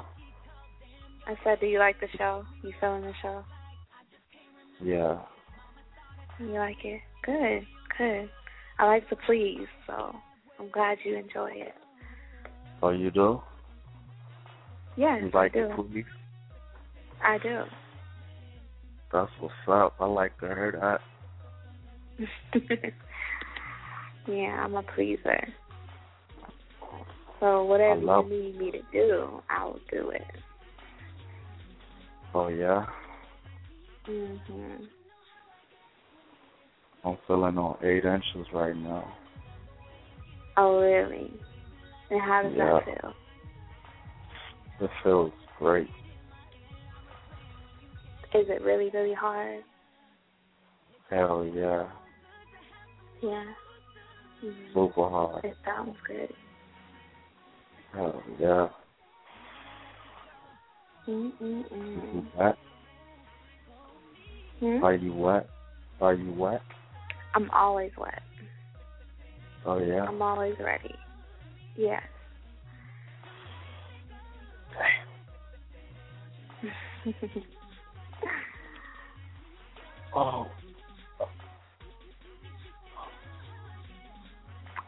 I 1.27 1.35
said, 1.45 1.61
do 1.61 1.67
you 1.67 1.79
like 1.79 2.01
the 2.01 2.09
show? 2.17 2.45
You 2.63 2.73
feeling 2.81 3.03
the 3.03 3.13
show? 3.21 3.45
Yeah. 4.83 5.19
You 6.39 6.53
like 6.53 6.85
it? 6.85 7.01
Good, 7.25 7.67
good. 7.99 8.31
I 8.79 8.87
like 8.87 9.09
to 9.09 9.17
please, 9.27 9.67
so 9.87 10.15
I'm 10.59 10.71
glad 10.71 10.99
you 11.05 11.17
enjoy 11.17 11.51
it. 11.55 11.75
Oh, 12.83 12.91
you 12.91 13.11
do? 13.11 13.43
Yes, 14.97 15.21
You 15.23 15.31
like 15.35 15.57
I 15.57 15.61
do. 15.61 15.65
it, 15.65 15.77
please? 15.93 16.05
I 17.23 17.39
do. 17.39 17.63
That's 19.13 19.31
what's 19.41 19.55
up. 19.69 19.95
I 20.01 20.07
like 20.07 20.39
to 20.41 20.47
hear 20.47 20.79
that. 20.81 21.01
Yeah, 24.29 24.65
I'm 24.65 24.75
a 24.75 24.83
pleaser. 24.83 25.49
So 27.41 27.65
whatever 27.65 28.01
you 28.01 28.29
need 28.29 28.59
me 28.59 28.71
to 28.73 28.83
do, 28.93 29.43
I 29.51 29.65
will 29.65 29.81
do 29.91 30.11
it. 30.11 30.27
Oh 32.35 32.49
yeah. 32.49 32.87
Mhm. 34.09 34.89
I'm 37.05 37.19
feeling 37.27 37.59
on 37.59 37.77
eight 37.83 38.05
inches 38.05 38.47
right 38.53 38.77
now. 38.77 39.17
Oh 40.57 40.81
really? 40.81 41.31
And 42.11 42.21
how 42.21 42.43
does 42.43 42.53
Yeah. 42.57 42.81
that 42.81 42.85
feel? 42.85 43.15
It 44.81 44.91
feels 45.03 45.33
great. 45.59 45.89
Is 48.35 48.49
it 48.49 48.61
really, 48.63 48.91
really 48.91 49.15
hard? 49.15 49.65
Hell 51.09 51.45
yeah. 51.45 51.87
Yeah. 53.23 53.45
Mhm. 54.45 54.73
Super 54.75 55.09
hard. 55.09 55.45
It 55.45 55.57
sounds 55.65 55.97
good. 56.07 56.35
Hell 57.93 58.23
yeah. 58.39 58.69
Mm-mm-mm. 61.09 62.37
Wet? 62.37 62.59
Hmm? 64.61 64.85
Are 64.85 64.95
you 64.95 65.15
wet? 65.15 65.49
Are 66.01 66.15
you 66.15 66.33
wet? 66.33 66.63
I'm 67.35 67.51
always 67.51 67.93
wet. 67.97 68.23
Oh 69.65 69.79
yeah. 69.79 70.05
I'm 70.05 70.21
always 70.23 70.55
ready. 70.59 70.99
Yes. 71.77 72.03
Oh. 80.15 80.51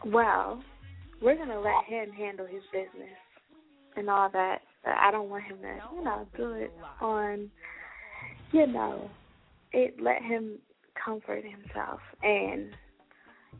Well, 0.05 0.61
we're 1.21 1.35
gonna 1.35 1.59
let 1.59 1.85
him 1.85 2.11
handle 2.11 2.45
his 2.45 2.63
business 2.71 3.17
and 3.95 4.09
all 4.09 4.29
that. 4.31 4.61
I 4.85 5.11
don't 5.11 5.29
want 5.29 5.43
him 5.43 5.57
to, 5.61 5.79
you 5.95 6.03
know, 6.03 6.27
do 6.37 6.51
it 6.53 6.71
on, 7.01 7.49
you 8.51 8.67
know, 8.67 9.09
it. 9.73 10.01
Let 10.01 10.21
him 10.21 10.59
comfort 11.03 11.43
himself 11.43 11.99
and 12.23 12.75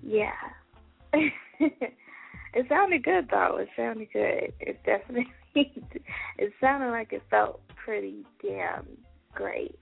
yeah. 0.04 0.32
it 1.14 2.66
sounded 2.70 3.04
good 3.04 3.28
though. 3.30 3.58
It 3.58 3.70
sounded 3.76 4.08
good. 4.14 4.54
It 4.60 4.80
definitely. 4.86 5.28
it 5.56 6.54
sounded 6.62 6.92
like 6.92 7.12
it 7.12 7.24
felt 7.30 7.62
pretty 7.84 8.26
damn 8.42 8.86
great. 9.34 9.80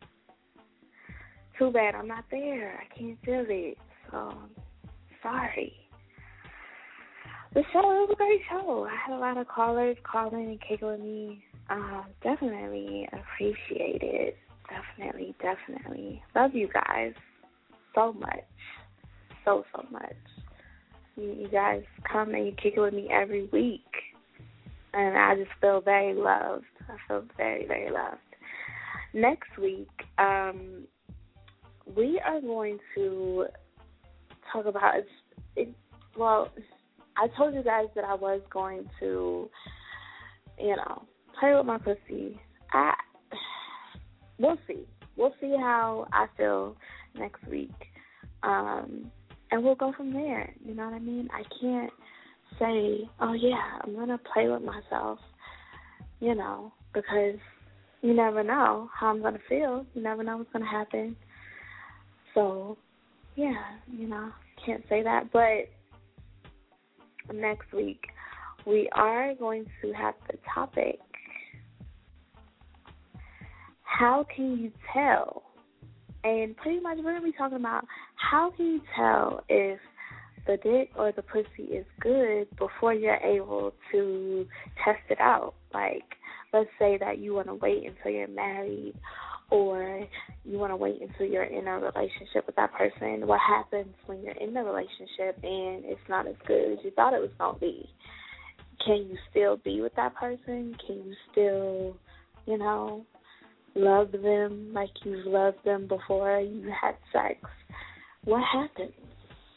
too 1.60 1.72
bad 1.72 1.94
I'm 1.96 2.08
not 2.08 2.26
there. 2.32 2.80
I 2.82 2.98
can't 2.98 3.18
feel 3.24 3.46
it. 3.48 3.78
So 4.12 4.34
sorry. 5.22 5.74
The 7.54 7.64
show 7.72 7.80
it 7.80 8.10
was 8.10 8.10
a 8.12 8.16
great 8.16 8.42
show. 8.50 8.88
I 8.90 8.96
had 8.96 9.16
a 9.16 9.20
lot 9.20 9.38
of 9.38 9.48
callers 9.48 9.98
calling 10.04 10.46
and 10.46 10.62
kicking 10.62 10.88
with 10.88 11.00
me. 11.00 11.44
Um, 11.70 12.06
definitely 12.22 13.08
appreciate 13.12 14.02
it. 14.04 14.38
Definitely, 14.70 15.36
definitely. 15.42 16.22
Love 16.36 16.54
you 16.54 16.70
guys 16.74 17.14
so 17.96 18.14
much. 18.14 18.46
So 19.46 19.64
so 19.74 19.86
much. 19.92 20.16
You, 21.16 21.36
you 21.40 21.48
guys 21.48 21.84
come 22.12 22.36
and 22.36 22.46
you 22.46 22.52
kick 22.52 22.74
it 22.76 22.82
with 22.82 22.94
me 22.94 23.10
every 23.12 23.46
week. 23.46 23.82
And 24.94 25.18
I 25.18 25.36
just 25.36 25.52
feel 25.62 25.82
very 25.82 26.14
loved. 26.14 26.66
I 26.90 26.96
feel 27.08 27.24
very, 27.38 27.66
very 27.66 27.92
loved. 27.92 28.18
Next 29.14 29.58
week, 29.58 29.90
um, 30.18 30.84
we 31.96 32.20
are 32.26 32.42
going 32.42 32.80
to 32.96 33.46
talk 34.52 34.66
about 34.66 34.98
it's 34.98 35.10
it, 35.56 35.70
well 36.18 36.52
I 37.18 37.28
told 37.36 37.54
you 37.54 37.64
guys 37.64 37.88
that 37.96 38.04
I 38.04 38.14
was 38.14 38.42
going 38.52 38.90
to 39.00 39.50
you 40.60 40.76
know 40.76 41.04
play 41.40 41.56
with 41.56 41.66
my 41.66 41.78
pussy. 41.78 42.40
I 42.72 42.94
we'll 44.40 44.58
see. 44.68 44.86
We'll 45.16 45.34
see 45.42 45.56
how 45.58 46.08
I 46.12 46.28
feel 46.38 46.76
next 47.18 47.46
week. 47.48 47.72
Um 48.44 49.12
and 49.52 49.64
we'll 49.64 49.76
go 49.76 49.94
from 49.96 50.14
there. 50.14 50.54
You 50.66 50.76
know 50.76 50.86
what 50.86 50.94
I 50.94 51.00
mean? 51.00 51.30
I 51.32 51.44
can't 51.62 51.94
say 52.60 53.10
oh 53.20 53.34
yeah 53.34 53.80
I'm 53.82 53.96
gonna 53.96 54.20
play 54.34 54.48
with 54.48 54.62
myself 54.62 55.20
you 56.20 56.34
know 56.34 56.72
because 56.94 57.38
you 58.02 58.14
never 58.14 58.44
know 58.44 58.90
how 58.94 59.08
I'm 59.08 59.22
gonna 59.22 59.40
feel. 59.50 59.86
You 59.94 60.02
never 60.02 60.24
know 60.24 60.38
what's 60.38 60.52
gonna 60.52 60.70
happen. 60.70 61.16
So, 62.34 62.78
yeah, 63.36 63.64
you 63.92 64.08
know, 64.08 64.32
can't 64.64 64.84
say 64.90 65.04
that. 65.04 65.32
But 65.32 65.70
next 67.34 67.72
week, 67.74 68.06
we 68.66 68.90
are 68.94 69.34
going 69.36 69.66
to 69.82 69.94
have 69.94 70.16
the 70.30 70.38
topic 70.54 71.00
How 73.98 74.26
can 74.36 74.60
you 74.60 74.72
tell? 74.94 75.42
And 76.24 76.56
pretty 76.58 76.80
much 76.80 76.98
we're 76.98 77.14
going 77.14 77.22
to 77.22 77.32
be 77.32 77.38
talking 77.38 77.58
about 77.58 77.86
how 78.16 78.52
can 78.56 78.66
you 78.66 78.82
tell 78.96 79.44
if 79.50 79.80
the 80.46 80.58
dick 80.58 80.92
or 80.96 81.12
the 81.12 81.24
pussy 81.24 81.64
is 81.72 81.86
good 82.00 82.48
before 82.58 82.94
you're 82.94 83.16
able 83.18 83.74
to 83.92 84.46
test 84.86 85.00
it 85.10 85.20
out. 85.20 85.56
Like, 85.74 86.04
let's 86.54 86.70
say 86.78 86.98
that 87.00 87.18
you 87.18 87.34
want 87.34 87.48
to 87.48 87.56
wait 87.56 87.88
until 87.88 88.12
you're 88.12 88.28
married 88.28 88.94
or 89.50 90.06
you 90.44 90.58
want 90.58 90.72
to 90.72 90.76
wait 90.76 91.02
until 91.02 91.26
you're 91.26 91.44
in 91.44 91.68
a 91.68 91.80
relationship 91.80 92.46
with 92.46 92.56
that 92.56 92.74
person. 92.74 93.26
What 93.26 93.40
happens 93.40 93.94
when 94.06 94.22
you're 94.22 94.36
in 94.36 94.54
the 94.54 94.62
relationship 94.62 95.40
and 95.44 95.86
it's 95.86 96.02
not 96.10 96.28
as 96.28 96.36
good 96.46 96.74
as 96.74 96.80
you 96.84 96.92
thought 96.92 97.14
it 97.14 97.22
was 97.22 97.32
going 97.38 97.56
to 97.56 97.60
be? 97.60 97.90
Can 98.86 99.08
you 99.10 99.18
still 99.30 99.58
be 99.58 99.82
with 99.82 99.96
that 99.96 100.16
person? 100.16 100.76
Can 100.86 100.96
you 100.98 101.14
still, 101.32 101.98
you 102.46 102.58
know, 102.58 103.06
love 103.76 104.12
them 104.12 104.72
like 104.74 104.90
you've 105.04 105.26
loved 105.26 105.64
them 105.64 105.88
before 105.88 106.40
you 106.40 106.72
had 106.82 106.96
sex? 107.14 107.40
What 108.26 108.44
happens? 108.44 108.94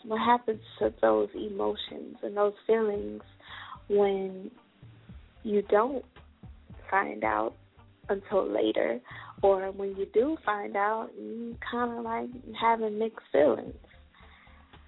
What 0.05 0.21
happens 0.21 0.61
to 0.79 0.95
those 1.03 1.29
emotions 1.35 2.17
and 2.23 2.37
those 2.37 2.55
feelings 2.67 3.23
when 3.89 4.51
you 5.43 5.63
don't 5.63 6.05
find 6.91 7.25
out 7.25 7.55
until 8.09 8.49
later 8.49 9.01
or 9.43 9.71
when 9.71 9.97
you 9.97 10.07
do 10.13 10.37
find 10.45 10.77
out, 10.77 11.11
you 11.19 11.57
kind 11.71 11.99
of 11.99 12.05
like 12.05 12.29
having 12.61 12.99
mixed 12.99 13.27
feelings. 13.33 13.75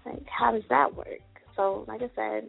Like, 0.04 0.26
how 0.26 0.52
does 0.52 0.64
that 0.68 0.94
work? 0.94 1.20
So, 1.56 1.84
like 1.88 2.02
I 2.02 2.10
said, 2.14 2.48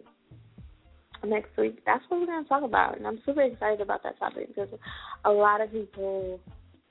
next 1.25 1.55
week, 1.57 1.80
that's 1.85 2.03
what 2.09 2.19
we're 2.19 2.25
going 2.25 2.43
to 2.43 2.49
talk 2.49 2.63
about. 2.63 2.97
And 2.97 3.07
I'm 3.07 3.21
super 3.25 3.41
excited 3.41 3.81
about 3.81 4.03
that 4.03 4.19
topic 4.19 4.47
because 4.47 4.69
a 5.25 5.31
lot 5.31 5.61
of 5.61 5.71
people, 5.71 6.39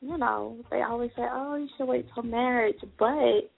you 0.01 0.17
know, 0.17 0.57
they 0.71 0.83
always 0.83 1.11
say, 1.17 1.23
oh, 1.31 1.57
you 1.57 1.69
should 1.77 1.87
wait 1.87 2.07
till 2.15 2.23
marriage. 2.23 2.79
But 2.99 3.51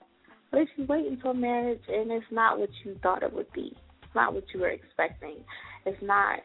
what 0.49 0.61
if 0.61 0.69
you 0.77 0.85
wait 0.85 1.07
until 1.07 1.33
marriage 1.33 1.81
and 1.87 2.11
it's 2.11 2.25
not 2.31 2.59
what 2.59 2.69
you 2.83 2.97
thought 3.01 3.23
it 3.23 3.33
would 3.33 3.51
be? 3.53 3.73
It's 4.03 4.15
not 4.15 4.33
what 4.33 4.43
you 4.53 4.61
were 4.61 4.69
expecting. 4.69 5.37
It's 5.85 6.01
not 6.01 6.39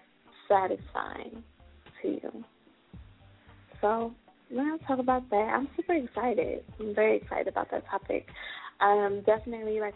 satisfying 0.48 1.42
to 2.02 2.08
you. 2.08 2.44
So 3.80 4.12
we're 4.50 4.78
to 4.78 4.84
talk 4.84 4.98
about 4.98 5.28
that. 5.30 5.36
I'm 5.36 5.68
super 5.76 5.94
excited. 5.94 6.64
I'm 6.78 6.94
very 6.94 7.18
excited 7.18 7.48
about 7.48 7.70
that 7.70 7.84
topic. 7.88 8.26
Um, 8.80 9.22
definitely, 9.24 9.80
like 9.80 9.94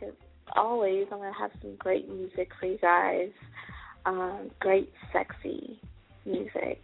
always, 0.57 1.07
I'm 1.11 1.19
to 1.33 1.39
have 1.39 1.51
some 1.61 1.75
great 1.79 2.09
music 2.09 2.51
for 2.61 2.67
you 2.67 2.79
guys. 2.79 3.31
Um, 4.07 4.51
great, 4.61 4.93
sexy 5.13 5.81
music. 6.25 6.83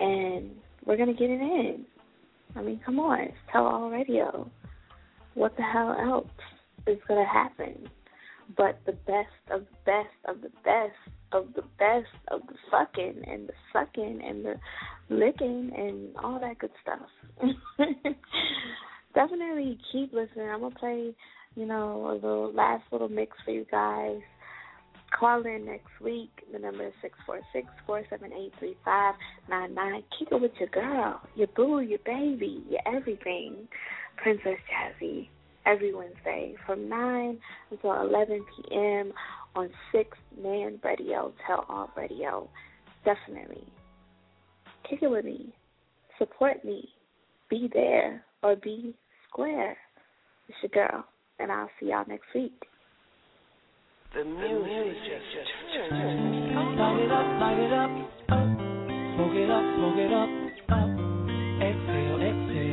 And 0.00 0.50
we're 0.84 0.96
to 1.14 1.18
get 1.18 1.30
it 1.30 1.40
in. 1.40 1.84
I 2.56 2.62
mean, 2.62 2.80
come 2.84 2.98
on. 2.98 3.20
It's 3.20 3.36
Tell 3.50 3.66
All 3.66 3.90
Radio. 3.90 4.50
What 5.34 5.56
the 5.56 5.62
hell 5.62 5.96
else 5.98 6.28
is 6.86 6.98
to 7.20 7.26
happen? 7.26 7.88
But 8.56 8.80
the 8.84 8.92
best 8.92 9.28
of 9.50 9.60
the 9.60 9.66
best 9.86 10.08
of 10.26 10.42
the 10.42 10.50
best 10.64 10.92
of 11.32 11.54
the 11.54 11.62
best 11.78 12.12
of 12.28 12.42
the 12.48 12.54
fucking 12.70 13.22
and 13.26 13.48
the 13.48 13.54
sucking 13.72 14.20
and 14.22 14.44
the 14.44 14.54
licking 15.08 15.72
and 15.76 16.16
all 16.16 16.40
that 16.40 16.58
good 16.58 16.70
stuff. 16.82 17.08
Definitely 19.14 19.78
keep 19.92 20.12
listening. 20.12 20.48
I'm 20.48 20.60
gonna 20.60 20.74
play, 20.74 21.14
you 21.54 21.66
know, 21.66 22.10
a 22.10 22.14
little 22.14 22.52
last 22.52 22.84
little 22.92 23.08
mix 23.08 23.36
for 23.44 23.50
you 23.50 23.66
guys. 23.70 24.20
Call 25.18 25.42
in 25.44 25.66
next 25.66 26.00
week. 26.00 26.30
The 26.52 26.58
number 26.58 26.86
is 26.86 26.94
six 27.02 27.14
four 27.26 27.40
six 27.52 27.66
four 27.86 28.02
seven 28.08 28.32
eight 28.32 28.52
three 28.58 28.76
five 28.84 29.14
nine 29.48 29.74
nine. 29.74 30.02
Kick 30.18 30.28
it 30.32 30.40
with 30.40 30.52
your 30.58 30.70
girl, 30.70 31.20
your 31.34 31.48
boo, 31.48 31.80
your 31.80 31.98
baby, 32.06 32.64
your 32.70 32.80
everything. 32.86 33.68
Princess 34.16 34.58
Jazzy 34.70 35.28
every 35.66 35.94
Wednesday 35.94 36.54
from 36.66 36.88
9 36.88 37.38
until 37.70 38.00
11 38.02 38.44
p.m. 38.56 39.12
on 39.54 39.70
6 39.92 40.18
Man 40.40 40.80
Radio, 40.84 41.32
Tell 41.46 41.64
All 41.68 41.90
Radio. 41.96 42.48
Definitely. 43.04 43.64
Kick 44.88 45.02
it 45.02 45.08
with 45.08 45.24
me. 45.24 45.52
Support 46.18 46.64
me. 46.64 46.88
Be 47.48 47.70
there 47.72 48.24
or 48.42 48.56
be 48.56 48.94
square. 49.28 49.76
It's 50.48 50.58
your 50.62 50.86
girl, 50.86 51.04
and 51.38 51.50
I'll 51.50 51.70
see 51.78 51.86
y'all 51.86 52.04
next 52.08 52.26
week. 52.34 52.52
The 54.14 54.24
music 54.24 54.96
just 55.04 55.50
turned. 55.74 56.54
Light 56.78 57.00
it 57.00 57.12
up, 57.12 57.40
light 57.40 57.58
it 57.58 57.72
up, 57.72 57.90
up. 58.28 58.62
Smoke 59.14 59.34
it 59.34 59.50
up, 59.50 59.64
smoke 59.76 59.96
it 59.96 60.12
up, 60.12 60.28
up. 60.68 60.90
Exhale, 61.62 62.20
exhale. 62.20 62.71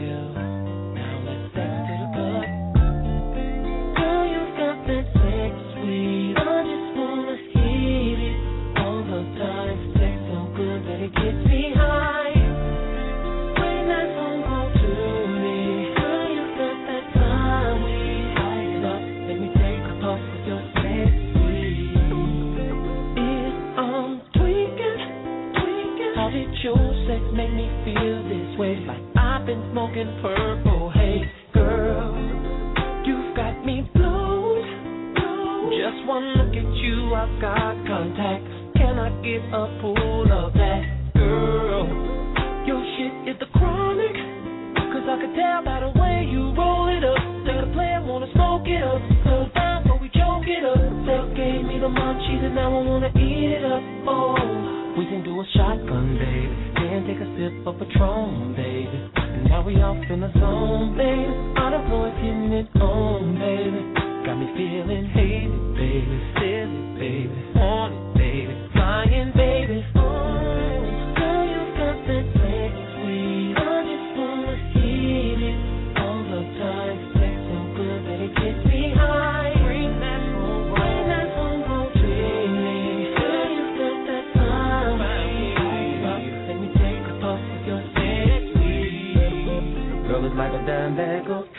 Been 29.60 29.72
smoking 29.72 30.20
purple 30.22 30.92
Hey, 30.94 31.22
girl. 31.54 32.16
You've 33.06 33.36
got 33.36 33.66
me 33.66 33.90
blown. 33.94 34.64
Just 35.70 36.08
one 36.08 36.26
look 36.38 36.54
at 36.56 36.76
you, 36.78 37.14
I've 37.14 37.42
got 37.42 37.76
contact. 37.88 38.44
Can 38.76 39.00
I 39.00 39.10
get 39.22 39.42
a 39.54 39.80
pull 39.82 40.32
of 40.32 40.54
that, 40.54 41.14
girl? 41.16 41.88
Your 42.66 42.82
shit 42.98 43.36
is 43.36 43.40
the 43.40 43.48
chronic. 43.58 44.16
Cause 44.76 45.06
I 45.06 45.16
can 45.22 45.34
tell 45.36 45.64
by 45.64 45.80
the 45.82 45.92
way 46.00 46.28
you 46.30 46.54
roll 46.58 46.90
it 46.90 47.04
up. 47.04 47.22
That 47.46 47.64
a 47.64 47.72
player 47.74 48.02
wanna 48.04 48.32
smoke 48.34 48.68
it 48.68 48.82
up. 48.84 49.02
Slow 49.24 49.50
down, 49.54 49.84
but 49.88 50.02
we 50.02 50.10
choke 50.10 50.48
it 50.48 50.66
up. 50.66 50.82
Sex 51.06 51.24
gave 51.38 51.66
me 51.66 51.80
the 51.80 51.90
munchies 51.90 52.44
and 52.44 52.56
now 52.56 52.70
I 52.70 52.84
wanna 52.84 53.12
eat 53.16 53.50
it 53.54 53.66
up. 53.66 53.82
Oh, 54.08 54.96
we 54.98 55.06
can 55.06 55.24
do 55.24 55.40
a 55.40 55.46
shotgun, 55.56 56.18
baby. 56.18 56.50
Then 56.76 57.06
take 57.06 57.22
a 57.22 57.30
sip 57.38 57.68
of 57.68 57.78
Patron, 57.80 58.56
baby. 58.56 59.19
Now 59.50 59.64
we 59.64 59.76
off 59.82 59.98
in 60.10 60.22
the 60.22 60.32
zone, 60.40 60.96
baby. 60.96 61.34
Don't 61.58 61.90
know 61.90 62.06
if 62.06 62.14
hitting 62.22 62.54
it 62.54 62.70
on, 62.80 63.34
baby. 63.34 63.82
Got 64.26 64.38
me 64.38 64.46
feeling 64.54 65.10
hazy, 65.10 65.50
baby. 65.74 66.18
Silly, 66.38 66.82
baby. 67.02 67.34
Want 67.58 67.94
it, 67.94 68.14
baby. 68.14 68.70
Flying, 68.74 69.32
baby. 69.36 70.09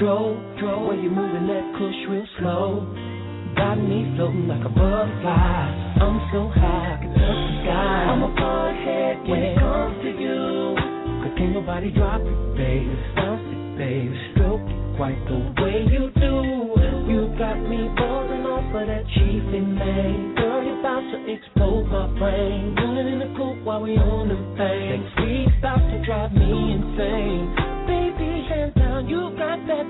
Dro. 0.00 0.88
When 0.88 1.04
you 1.04 1.10
moving 1.10 1.46
that 1.46 1.76
push 1.76 1.94
real 2.08 2.26
slow. 2.40 2.88
Got 3.54 3.76
me 3.76 4.08
floating 4.16 4.48
like 4.48 4.64
a 4.64 4.72
butterfly. 4.72 5.60
I'm 6.00 6.16
so 6.32 6.48
high, 6.56 6.96
I 6.96 7.04
can 7.04 7.12
touch 7.12 7.20
the 7.20 7.52
sky. 7.60 8.00
I'm 8.08 8.22
a 8.24 8.32
butthead 8.32 9.28
when 9.28 9.42
it 9.44 9.58
comes 9.60 10.00
to 10.00 10.10
you. 10.16 10.72
Cause 11.20 11.34
can't 11.36 11.52
nobody 11.52 11.90
drop 11.92 12.24
it, 12.24 12.38
baby. 12.56 12.88
Bounce 13.14 13.44
it, 13.44 13.60
baby. 13.76 14.16
Stroke 14.32 14.64
it 14.64 14.80
quite 14.96 15.20
the 15.28 15.36
way 15.60 15.84
you 15.92 16.08
do. 16.16 16.34
You 17.10 17.28
got 17.36 17.60
me 17.60 17.90
buzzing 17.98 18.46
off 18.48 18.72
of 18.72 18.86
that 18.88 19.04
chief 19.12 19.44
in 19.52 19.76
May. 19.76 20.40
Girl, 20.40 20.64
you're 20.64 20.80
about 20.80 21.04
to 21.12 21.18
explode 21.28 21.90
my 21.92 22.06
brain. 22.16 22.72
Rolling 22.78 23.08
in 23.12 23.18
the 23.20 23.30
coupe 23.36 23.60
while 23.66 23.82
we 23.82 23.98
on 23.98 24.28
them 24.32 24.56
things. 24.56 25.04
Sweet 25.18 25.52
about 25.58 25.82
to 25.84 25.98
drive 26.06 26.32
me 26.32 26.48
insane. 26.48 27.50
Baby, 27.84 28.09
you 29.10 29.34
got 29.36 29.58
that 29.66 29.86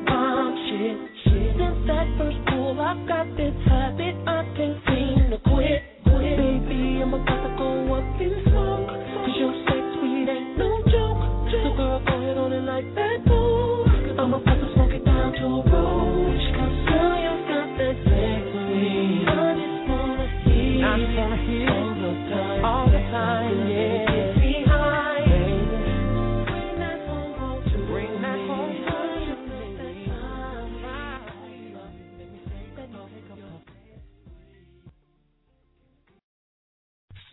shit. 0.65 0.97
Since 1.29 1.87
that 1.87 2.09
first 2.17 2.41
pull, 2.49 2.81
I've 2.81 3.07
got 3.07 3.27
this 3.37 3.53
habit 3.69 4.17
I 4.27 4.41
can't 4.57 4.81
seem 4.89 5.00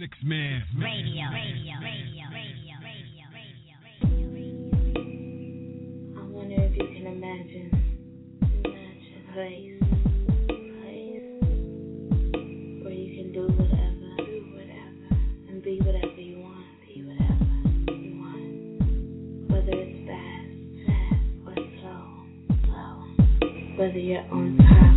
Six 0.08 0.18
man. 0.24 0.64
Radio, 0.78 1.26
radio, 1.34 1.74
radio, 1.84 2.24
radio, 2.32 2.76
radio, 2.80 3.28
I 6.16 6.24
wonder 6.32 6.56
if 6.56 6.78
you 6.78 6.88
can 6.88 7.08
imagine, 7.08 7.72
imagine 8.42 9.20
a 9.20 9.34
place, 9.34 9.84
place. 10.80 11.28
Where 12.84 12.94
you 12.94 13.10
can 13.18 13.28
do 13.34 13.44
whatever, 13.52 14.08
do 14.24 14.36
whatever, 14.54 15.12
and 15.50 15.58
be 15.62 15.74
whatever 15.84 16.22
you 16.22 16.40
want, 16.40 16.68
be 16.88 17.04
whatever 17.04 17.46
you 18.00 18.12
want. 18.22 19.52
Whether 19.52 19.76
it's 19.76 19.98
fast, 20.08 20.56
fast, 20.88 21.28
or 21.48 21.56
slow, 21.82 22.08
slow. 22.64 22.96
Whether 23.76 24.00
you're 24.00 24.24
on 24.32 24.56
top, 24.56 24.97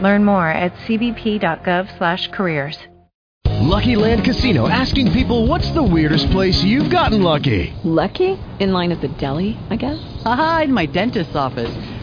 Learn 0.00 0.24
more 0.24 0.48
at 0.48 0.74
cbp.gov/careers. 0.86 2.78
Lucky 3.60 3.94
Land 3.94 4.24
Casino 4.24 4.68
asking 4.68 5.12
people 5.12 5.46
what's 5.46 5.70
the 5.72 5.82
weirdest 5.82 6.30
place 6.30 6.64
you've 6.64 6.90
gotten 6.90 7.22
lucky? 7.22 7.74
Lucky? 7.84 8.38
In 8.58 8.72
line 8.72 8.90
at 8.90 9.00
the 9.00 9.08
deli, 9.08 9.56
I 9.68 9.76
guess? 9.76 10.00
Aha, 10.24 10.62
in 10.64 10.72
my 10.72 10.86
dentist's 10.86 11.36
office. 11.36 11.70